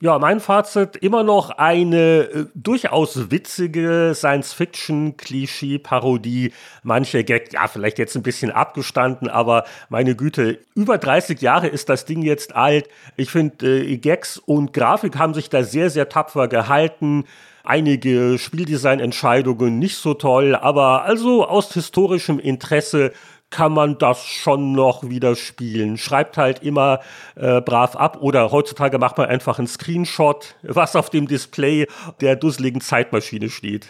[0.00, 6.52] Ja, mein Fazit, immer noch eine äh, durchaus witzige Science-Fiction-Klischee-Parodie.
[6.84, 11.88] Manche Gag, ja, vielleicht jetzt ein bisschen abgestanden, aber meine Güte, über 30 Jahre ist
[11.88, 12.88] das Ding jetzt alt.
[13.16, 17.24] Ich finde, äh, Gags und Grafik haben sich da sehr, sehr tapfer gehalten.
[17.64, 23.10] Einige Spieldesign-Entscheidungen nicht so toll, aber also aus historischem Interesse
[23.50, 25.96] kann man das schon noch wieder spielen.
[25.96, 27.00] Schreibt halt immer
[27.36, 31.86] äh, brav ab oder heutzutage macht man einfach einen Screenshot, was auf dem Display
[32.20, 33.88] der dusseligen Zeitmaschine steht.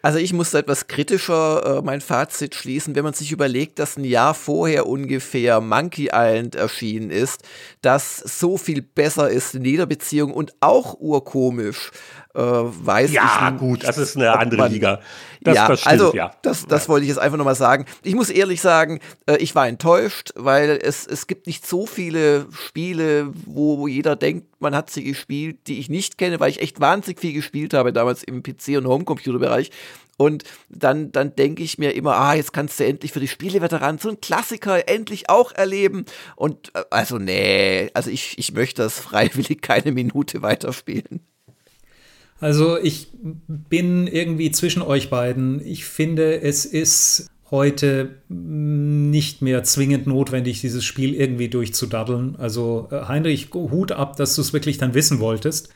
[0.00, 4.04] Also ich muss etwas kritischer äh, mein Fazit schließen, wenn man sich überlegt, dass ein
[4.04, 7.42] Jahr vorher ungefähr Monkey Island erschienen ist,
[7.82, 11.90] das so viel besser ist in jeder Beziehung und auch urkomisch
[12.38, 13.40] äh, weiß ja, ich.
[13.40, 15.00] Ja, gut, das ist eine andere man, Liga.
[15.40, 16.30] Das, ja, das stimmt, also ja.
[16.42, 17.84] das, das wollte ich jetzt einfach nochmal sagen.
[18.04, 22.46] Ich muss ehrlich sagen, äh, ich war enttäuscht, weil es, es gibt nicht so viele
[22.52, 26.62] Spiele, wo, wo jeder denkt, man hat sie gespielt, die ich nicht kenne, weil ich
[26.62, 29.70] echt wahnsinnig viel gespielt habe damals im PC- und Homecomputer-Bereich.
[30.16, 33.98] Und dann, dann denke ich mir immer, ah, jetzt kannst du endlich für die Spieleveteranen
[33.98, 36.04] so einen Klassiker endlich auch erleben.
[36.34, 41.20] Und äh, also, nee, also ich, ich möchte das freiwillig keine Minute weiterspielen.
[42.40, 43.08] Also ich
[43.46, 45.64] bin irgendwie zwischen euch beiden.
[45.66, 52.36] Ich finde, es ist heute nicht mehr zwingend notwendig, dieses Spiel irgendwie durchzudaddeln.
[52.36, 55.70] Also äh, Heinrich, Hut ab, dass du es wirklich dann wissen wolltest.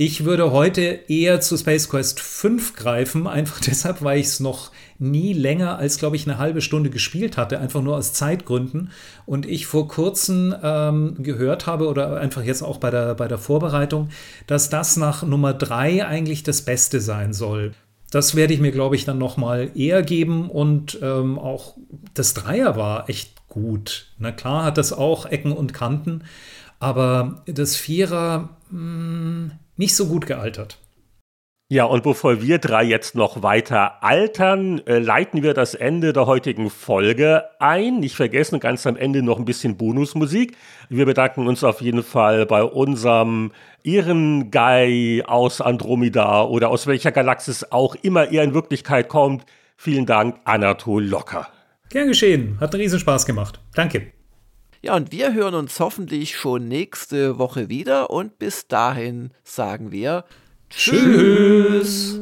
[0.00, 4.70] Ich würde heute eher zu Space Quest 5 greifen, einfach deshalb, weil ich es noch
[5.00, 8.92] nie länger als, glaube ich, eine halbe Stunde gespielt hatte, einfach nur aus Zeitgründen.
[9.26, 13.38] Und ich vor kurzem ähm, gehört habe oder einfach jetzt auch bei der, bei der
[13.38, 14.10] Vorbereitung,
[14.46, 17.72] dass das nach Nummer 3 eigentlich das Beste sein soll.
[18.12, 21.74] Das werde ich mir, glaube ich, dann noch mal eher geben und ähm, auch
[22.14, 24.12] das Dreier war echt gut.
[24.16, 26.22] Na klar hat das auch Ecken und Kanten,
[26.78, 30.78] aber das Vierer, mh, hm, nicht so gut gealtert.
[31.70, 36.24] Ja, und bevor wir drei jetzt noch weiter altern, äh, leiten wir das Ende der
[36.24, 38.00] heutigen Folge ein.
[38.00, 40.56] Nicht vergessen, ganz am Ende noch ein bisschen Bonusmusik.
[40.88, 43.52] Wir bedanken uns auf jeden Fall bei unserem
[43.84, 49.44] Ehrenguy aus Andromeda oder aus welcher Galaxis auch immer er in Wirklichkeit kommt.
[49.76, 51.48] Vielen Dank, Anatol Locker.
[51.90, 52.56] Gern geschehen.
[52.60, 53.60] Hat einen Riesenspaß gemacht.
[53.74, 54.12] Danke.
[54.80, 60.24] Ja, und wir hören uns hoffentlich schon nächste Woche wieder und bis dahin sagen wir
[60.70, 62.20] Tschüss.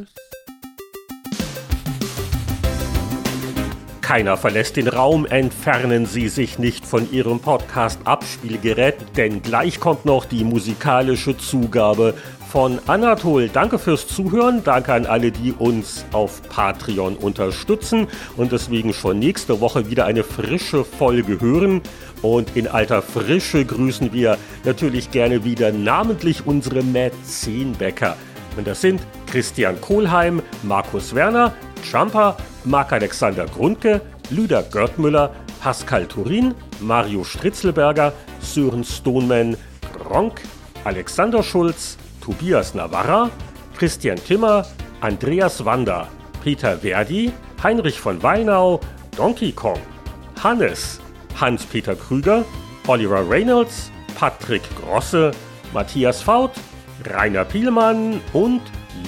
[4.00, 10.24] Keiner verlässt den Raum, entfernen Sie sich nicht von Ihrem Podcast-Abspielgerät, denn gleich kommt noch
[10.24, 12.14] die musikalische Zugabe
[12.50, 13.48] von Anatol.
[13.48, 14.62] Danke fürs Zuhören.
[14.64, 18.06] Danke an alle, die uns auf Patreon unterstützen
[18.36, 21.82] und deswegen schon nächste Woche wieder eine frische Folge hören.
[22.22, 28.16] Und in alter Frische grüßen wir natürlich gerne wieder namentlich unsere Mäzenbäcker.
[28.56, 31.52] Und das sind Christian Kohlheim, Markus Werner,
[31.82, 34.00] Champa, Marc-Alexander Grundke,
[34.30, 39.56] Lüder Görtmüller, Pascal Turin, Mario Stritzelberger, Sören Stoneman,
[39.92, 40.40] Gronk,
[40.84, 43.30] Alexander Schulz, Tobias Navarra,
[43.78, 44.66] Christian Timmer,
[45.00, 46.08] Andreas Wander,
[46.42, 47.30] Peter Verdi,
[47.62, 48.80] Heinrich von Weinau,
[49.16, 49.78] Donkey Kong,
[50.42, 50.98] Hannes,
[51.40, 52.44] Hans-Peter Krüger,
[52.88, 55.30] Oliver Reynolds, Patrick Grosse,
[55.72, 56.50] Matthias Faut,
[57.04, 58.62] Rainer Pielmann und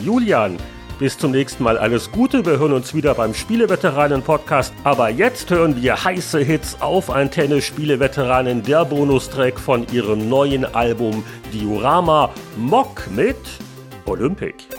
[0.04, 0.56] Julian.
[0.98, 2.44] Bis zum nächsten Mal alles Gute.
[2.44, 4.74] Wir hören uns wieder beim Spieleveteranen-Podcast.
[4.82, 11.22] Aber jetzt hören wir heiße Hits auf Antenne Spieleveteranen, der Bonustrack von ihrem neuen Album
[11.52, 13.36] Diorama Mock mit
[14.06, 14.77] Olympic.